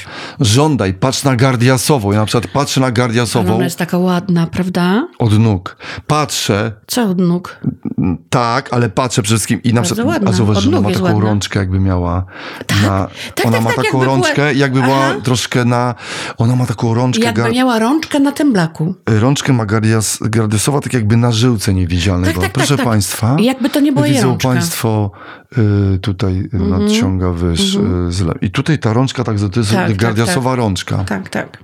żądaj, 0.41 0.95
patrz 0.95 1.25
na 1.25 1.37
gardiasową. 1.37 2.13
Ja 2.13 2.19
na 2.19 2.27
przykład 2.27 2.53
patrzę 2.53 2.81
na 2.81 2.91
gardiasową 2.91 3.55
ona 3.55 3.65
jest 3.65 3.79
taka 3.79 3.99
ładna, 3.99 4.47
prawda? 4.47 5.09
od 5.19 5.39
nóg. 5.39 5.77
Patrzę, 6.07 6.73
Co 6.87 7.03
od 7.03 7.19
nóg? 7.19 7.57
Tak, 8.31 8.69
ale 8.73 8.89
patrzę 8.91 9.23
przede 9.23 9.37
wszystkim 9.37 9.63
i 9.63 9.69
na 9.69 9.75
Bardzo 9.81 9.95
przykład, 9.95 10.15
ładna. 10.15 10.31
a 10.31 10.33
zauważ, 10.33 10.63
że 10.63 10.69
ona 10.69 10.81
ma 10.81 10.91
taką 10.91 11.05
ładna. 11.05 11.21
rączkę 11.21 11.59
jakby 11.59 11.81
miała 11.81 12.25
na, 12.83 13.09
tak, 13.35 13.47
ona 13.47 13.57
tak, 13.57 13.65
ma 13.65 13.71
tak, 13.71 13.77
taką 13.77 13.83
jakby 13.87 13.91
była- 13.93 14.05
rączkę, 14.05 14.55
jakby 14.55 14.83
była 14.83 14.97
Aha. 15.07 15.15
troszkę 15.23 15.65
na, 15.65 15.95
ona 16.39 16.57
ma 16.57 16.67
taką 16.67 16.95
rączkę, 16.95 17.25
Jakby 17.25 17.43
gar, 17.43 17.53
miała 17.53 17.79
rączkę 17.79 18.21
na 18.21 18.33
temblaku. 18.33 18.95
rączkę 19.07 19.53
ma 19.53 19.67
gardias, 19.67 20.19
gardiasowa 20.23 20.81
tak 20.81 20.93
jakby 20.95 21.17
na 21.17 21.33
żyłce 21.33 21.75
niewidzialnej. 21.75 22.25
Tak, 22.27 22.35
była. 22.35 22.47
tak, 22.47 22.53
Proszę 22.53 22.69
tak, 22.69 22.77
tak. 22.77 22.87
Państwa, 22.87 23.37
jakby 23.41 23.71
to 23.71 23.81
nie 23.81 23.93
była 23.93 24.07
jej 24.07 24.17
widzą 24.17 24.29
rączka. 24.29 24.49
Mhm. 24.49 24.59
Państwo 24.63 25.11
y, 25.95 25.99
tutaj 25.99 26.49
y, 26.55 26.59
nadciąga 26.59 27.31
wyż, 27.33 27.75
y, 27.75 27.79
z 28.13 28.43
i 28.43 28.51
tutaj 28.51 28.79
ta 28.81 28.93
rączka, 28.93 29.25
tak, 29.25 29.37
to 29.53 29.61
jest 29.61 29.73
Tak, 29.73 29.89
tak, 29.89 29.97
gardiasowa 29.97 30.57
rączka. 30.57 31.05
Tak, 31.05 31.29
tak. 31.29 31.59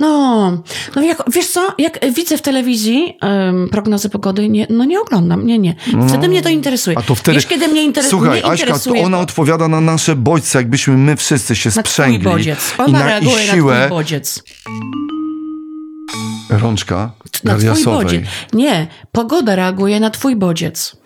No, 0.00 0.62
no 0.96 1.02
jak, 1.02 1.22
wiesz 1.32 1.46
co, 1.48 1.68
jak 1.78 1.98
widzę 2.14 2.38
w 2.38 2.42
telewizji 2.42 3.16
em, 3.20 3.68
prognozy 3.70 4.08
pogody, 4.10 4.48
nie, 4.48 4.66
no 4.70 4.84
nie 4.84 5.00
oglądam, 5.00 5.46
nie, 5.46 5.58
nie. 5.58 5.74
Wtedy 6.08 6.28
mnie 6.28 6.42
to 6.42 6.48
interesuje. 6.48 6.98
A 6.98 7.02
to 7.02 7.14
wtedy. 7.14 7.34
Wiesz, 7.34 7.46
kiedy 7.46 7.68
mnie, 7.68 7.90
interes- 7.92 8.08
Słuchaj, 8.10 8.30
mnie 8.30 8.38
Aśka, 8.50 8.66
to 8.66 8.72
interesuje... 8.72 9.06
ona 9.06 9.18
odpowiada 9.18 9.68
na 9.68 9.80
nasze 9.80 10.16
bodźce, 10.16 10.58
jakbyśmy 10.58 10.96
my 10.96 11.16
wszyscy 11.16 11.56
się 11.56 11.70
na 11.76 11.82
sprzęgli. 11.82 12.18
bodziec. 12.18 12.74
I 12.78 12.82
Ona 12.82 12.98
na 12.98 13.04
i 13.04 13.08
reaguje 13.08 13.36
na 13.36 13.42
twój 13.42 13.54
siłę 13.54 13.86
bodziec. 13.90 14.42
rączka 16.50 17.12
Na 17.44 17.56
twój 17.58 17.84
bodziec. 17.84 18.24
Nie, 18.52 18.86
pogoda 19.12 19.56
reaguje 19.56 20.00
na 20.00 20.10
twój 20.10 20.36
bodziec. 20.36 20.96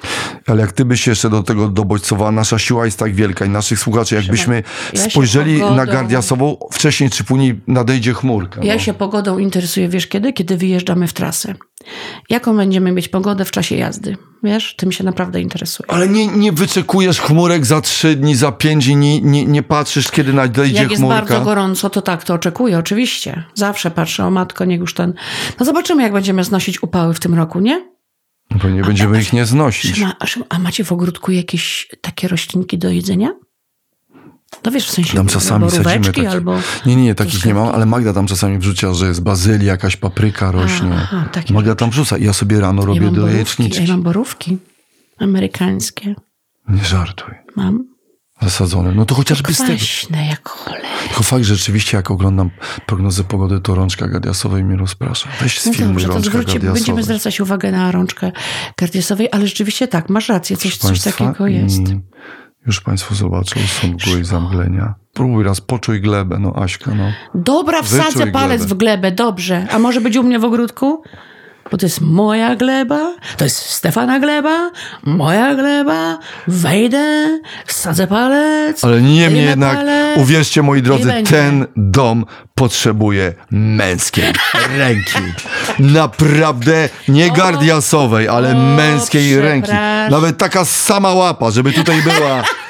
Ale 0.47 0.61
jak 0.61 0.73
ty 0.73 0.85
byś 0.85 1.07
jeszcze 1.07 1.31
do 1.31 1.43
tego 1.43 1.69
dobodźcowała, 1.69 2.33
nasza 2.33 2.59
siła 2.59 2.85
jest 2.85 2.99
tak 2.99 3.15
wielka 3.15 3.45
i 3.45 3.49
naszych 3.49 3.79
słuchaczy, 3.79 4.15
jakbyśmy 4.15 4.63
ja 4.93 5.11
spojrzeli 5.11 5.61
pogodą- 5.61 5.77
na 5.77 5.87
Gardiasową, 5.87 6.57
wcześniej 6.73 7.11
czy 7.11 7.25
później 7.25 7.61
nadejdzie 7.67 8.15
chmurka. 8.15 8.61
Ja 8.65 8.75
no. 8.75 8.81
się 8.81 8.95
pogodą 8.95 9.39
interesuję, 9.39 9.89
wiesz 9.89 10.07
kiedy? 10.07 10.33
Kiedy 10.33 10.57
wyjeżdżamy 10.57 11.09
w 11.09 11.13
trasę. 11.13 11.55
Jaką 12.31 12.57
będziemy 12.57 12.93
mieć 12.93 13.09
pogodę 13.09 13.45
w 13.45 13.51
czasie 13.51 13.77
jazdy? 13.77 14.17
Wiesz, 14.43 14.75
tym 14.77 14.93
się 14.93 15.05
naprawdę 15.05 15.41
interesuje. 15.41 15.91
Ale 15.91 16.09
nie, 16.09 16.27
nie 16.27 16.53
wyczekujesz 16.53 17.21
chmurek 17.21 17.67
za 17.67 17.81
trzy 17.81 18.17
dni, 18.17 18.35
za 18.35 18.53
pięć 18.53 18.87
dni, 18.87 19.23
nie, 19.23 19.45
nie, 19.45 19.63
patrzysz, 19.63 20.11
kiedy 20.11 20.33
nadejdzie 20.33 20.83
Jak 20.83 20.91
jest 20.91 21.03
chmurka. 21.03 21.21
bardzo 21.21 21.41
gorąco, 21.41 21.91
to 21.91 22.03
tak, 22.03 22.25
to 22.25 22.35
oczekuję, 22.35 22.79
oczywiście. 22.79 23.45
Zawsze 23.55 23.91
patrzę, 23.91 24.25
o 24.25 24.31
matko, 24.31 24.65
niech 24.65 24.81
już 24.81 24.95
ten... 24.95 25.15
No 25.61 25.67
zobaczymy, 25.67 26.03
jak 26.03 26.13
będziemy 26.13 26.45
znosić 26.45 26.83
upały 26.83 27.15
w 27.15 27.21
tym 27.21 27.35
roku, 27.35 27.61
nie? 27.61 27.96
Pewnie 28.61 28.83
będziemy 28.83 29.21
ich 29.21 29.33
nie 29.33 29.47
znosić. 29.47 30.01
Ma, 30.01 30.17
a, 30.21 30.25
a 30.49 30.59
macie 30.59 30.85
w 30.85 30.93
ogródku 30.93 31.33
jakieś 31.33 31.89
takie 32.01 32.29
roślinki 32.29 32.79
do 32.79 32.91
jedzenia? 32.91 33.29
No 34.65 34.71
wiesz, 34.73 34.87
w 34.87 34.91
sensie 34.91 35.17
Tam 35.17 35.27
czasami 35.27 35.71
sadzimy 35.71 36.05
takie. 36.05 36.31
albo... 36.31 36.59
Nie, 36.87 36.97
nie, 36.97 37.03
nie, 37.03 37.15
takich 37.15 37.45
nie 37.47 37.55
mam, 37.55 37.69
ale 37.69 37.87
Magda 37.87 38.13
tam 38.13 38.27
czasami 38.27 38.59
wrzucia, 38.59 38.95
że 38.95 39.09
jest 39.09 39.23
bazylia, 39.23 39.73
jakaś 39.73 39.97
papryka 39.97 40.53
rośnie. 40.53 40.91
aha, 40.95 41.29
takie 41.33 41.55
Magda 41.55 41.75
tam 41.75 41.91
wrzuca 41.91 42.19
i 42.19 42.25
ja 42.25 42.33
sobie 42.33 42.61
rano 42.61 42.83
Ja 42.83 42.87
robię 42.87 43.01
mam 43.01 43.15
do 43.15 43.29
jajeczniczki. 43.29 43.85
ja 43.85 43.89
mam 43.93 44.03
borówki 44.03 44.59
amerykańskie. 45.19 46.15
Nie 46.69 46.85
żartuj. 46.85 47.35
Mam. 47.57 47.85
Zasadzone. 48.43 48.93
No 48.95 49.05
to 49.05 49.14
chociażby 49.14 49.55
z 49.55 49.59
tego. 49.59 49.72
Kwaśne 49.74 50.26
jak 50.26 50.49
cholera. 50.49 50.89
Tylko 51.09 51.22
fakt, 51.22 51.45
że 51.45 51.57
rzeczywiście 51.57 51.97
jak 51.97 52.11
oglądam 52.11 52.51
prognozę 52.87 53.24
pogody, 53.24 53.61
to 53.61 53.74
rączka 53.74 54.09
Gadiasowej 54.09 54.64
mnie 54.64 54.76
rozprasza. 54.76 55.28
Weź 55.41 55.61
z 55.61 55.66
No 55.66 55.72
filmu 55.72 55.93
dobrze, 55.93 56.07
to 56.07 56.12
rączka 56.14 56.30
zwróćcie, 56.30 56.53
będziemy 56.61 56.74
Gadiasowej. 56.78 57.05
zwracać 57.05 57.41
uwagę 57.41 57.72
na 57.72 57.93
rączkę 57.93 58.32
Gardiasowej, 58.78 59.28
ale 59.32 59.47
rzeczywiście 59.47 59.89
tak, 59.89 60.09
masz 60.11 60.28
rację, 60.28 60.57
coś, 60.57 60.76
coś 60.76 61.01
takiego 61.01 61.47
jest. 61.47 61.78
i 61.78 62.01
Już 62.66 62.80
Państwo 62.80 63.14
zobaczą, 63.14 63.61
są 63.61 63.89
mgły 63.89 64.20
i 64.20 64.24
zamglenia. 64.24 64.95
Próbuj 65.12 65.45
raz, 65.45 65.61
poczuj 65.61 66.01
glebę, 66.01 66.39
no 66.39 66.53
Aśka, 66.57 66.95
no. 66.95 67.12
Dobra, 67.34 67.82
wsadzę 67.82 68.18
Wyczuj 68.18 68.32
palec 68.32 68.61
glebę. 68.61 68.74
w 68.74 68.78
glebę, 68.78 69.12
dobrze. 69.12 69.66
A 69.70 69.78
może 69.78 70.01
być 70.01 70.16
u 70.16 70.22
mnie 70.22 70.39
w 70.39 70.45
ogródku? 70.45 71.03
Bo 71.71 71.77
to 71.77 71.87
jest 71.87 72.01
moja 72.01 72.57
gleba, 72.57 73.14
to 73.37 73.45
jest 73.45 73.57
Stefana 73.59 74.21
gleba, 74.21 74.71
moja 75.05 75.55
gleba, 75.55 76.19
wejdę, 76.49 77.39
wsadzę 77.67 78.07
palec. 78.07 78.85
Ale 78.85 79.03
niemniej 79.03 79.45
jednak, 79.45 79.77
palec. 79.77 80.19
uwierzcie 80.19 80.62
moi 80.62 80.83
drodzy, 80.83 81.12
ten 81.31 81.67
dom 81.77 82.25
potrzebuje 82.55 83.35
męskiej 83.51 84.25
ręki. 84.79 85.19
Naprawdę 85.79 86.89
nie 87.09 87.31
gardiasowej, 87.31 88.29
ale 88.29 88.57
o, 88.57 88.61
męskiej 88.61 89.41
ręki. 89.41 89.73
Nawet 90.11 90.39
taka 90.39 90.64
sama 90.64 91.14
łapa, 91.14 91.51
żeby 91.51 91.73
tutaj 91.73 92.03
była. 92.03 92.43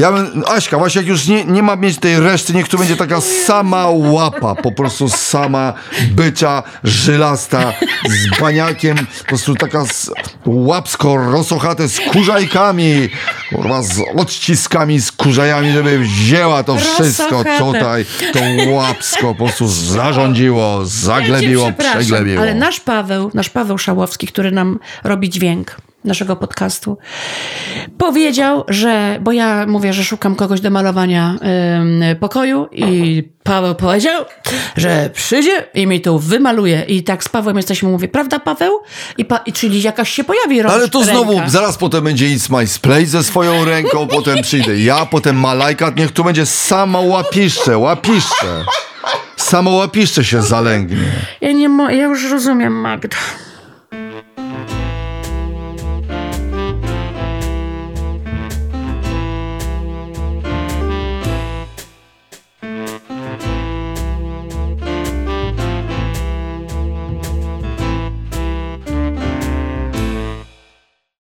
Ja 0.00 0.12
bym, 0.12 0.42
Aśka, 0.48 0.78
właśnie 0.78 1.00
jak 1.00 1.08
już 1.08 1.26
nie, 1.26 1.44
nie 1.44 1.62
ma 1.62 1.76
mieć 1.76 1.98
tej 1.98 2.20
reszty, 2.20 2.52
niech 2.54 2.68
tu 2.68 2.78
będzie 2.78 2.96
taka 2.96 3.20
sama 3.20 3.86
łapa, 3.90 4.54
po 4.54 4.72
prostu 4.72 5.08
sama 5.08 5.72
bycza, 6.10 6.62
żylasta, 6.84 7.72
z 8.08 8.40
baniakiem, 8.40 8.96
po 9.18 9.24
prostu 9.24 9.54
taka 9.54 9.84
z, 9.86 10.10
łapsko 10.46 11.16
rosochate 11.16 11.88
z 11.88 12.00
kurzajkami, 12.00 13.08
kurwa, 13.54 13.82
z 13.82 14.00
odciskami, 14.16 15.00
z 15.00 15.12
kurzajami, 15.12 15.72
żeby 15.72 15.98
wzięła 15.98 16.62
to 16.62 16.76
wszystko 16.76 17.42
Rosochate. 17.42 17.58
tutaj, 17.58 18.04
to 18.32 18.40
łapsko 18.70 19.34
po 19.34 19.44
prostu 19.44 19.68
zarządziło, 19.68 20.80
Ja 20.80 20.84
zaglebiło, 20.84 21.66
przepraszam, 21.66 22.00
przeglebiło. 22.00 22.42
Ale 22.42 22.54
nasz 22.54 22.80
Paweł, 22.80 23.30
nasz 23.34 23.50
Paweł 23.50 23.78
Szałowski, 23.78 24.26
który 24.26 24.50
nam 24.50 24.78
robi 25.04 25.30
dźwięk 25.30 25.76
naszego 26.04 26.36
podcastu, 26.36 26.98
powiedział, 27.98 28.64
że, 28.68 29.18
bo 29.20 29.32
ja 29.32 29.66
mówię, 29.66 29.92
że 29.92 30.04
szukam 30.04 30.36
kogoś 30.36 30.60
do 30.60 30.70
malowania 30.70 31.34
ym, 31.80 32.02
pokoju 32.20 32.68
i 32.72 33.22
Paweł 33.42 33.74
powiedział, 33.74 34.24
że 34.76 35.10
przyjdzie 35.14 35.64
i 35.74 35.86
mi 35.86 36.00
to 36.00 36.18
wymaluje. 36.18 36.84
I 36.88 37.02
tak 37.02 37.24
z 37.24 37.28
Pawłem 37.28 37.56
jesteśmy, 37.56 37.88
mówię, 37.88 38.08
prawda 38.08 38.38
Paweł? 38.38 38.80
I, 39.18 39.24
pa, 39.24 39.36
i 39.36 39.52
czyli 39.52 39.82
jakaś 39.82 40.10
się 40.10 40.24
pojawi 40.24 40.62
rącz, 40.62 40.74
Ale 40.74 40.88
to 40.88 41.04
znowu, 41.04 41.32
ręka. 41.32 41.48
zaraz 41.48 41.76
potem 41.76 42.04
będzie 42.04 42.26
It's 42.26 42.58
My 42.58 42.66
Splay 42.66 43.06
ze 43.06 43.24
swoją 43.24 43.64
ręką, 43.64 44.06
potem 44.16 44.42
przyjdę 44.42 44.78
ja, 44.78 45.06
potem 45.06 45.40
Malajka, 45.40 45.92
niech 45.96 46.12
tu 46.12 46.24
będzie 46.24 46.46
sama 46.46 47.00
łapiszcze, 47.00 47.78
łapiszcze. 47.78 48.64
Samo 49.36 49.70
łapiszcze 49.70 50.24
się 50.24 50.42
zalęgnie. 50.42 51.12
Ja 51.40 51.52
nie 51.52 51.68
ja 51.90 52.04
już 52.04 52.30
rozumiem, 52.30 52.72
Magda. 52.72 53.16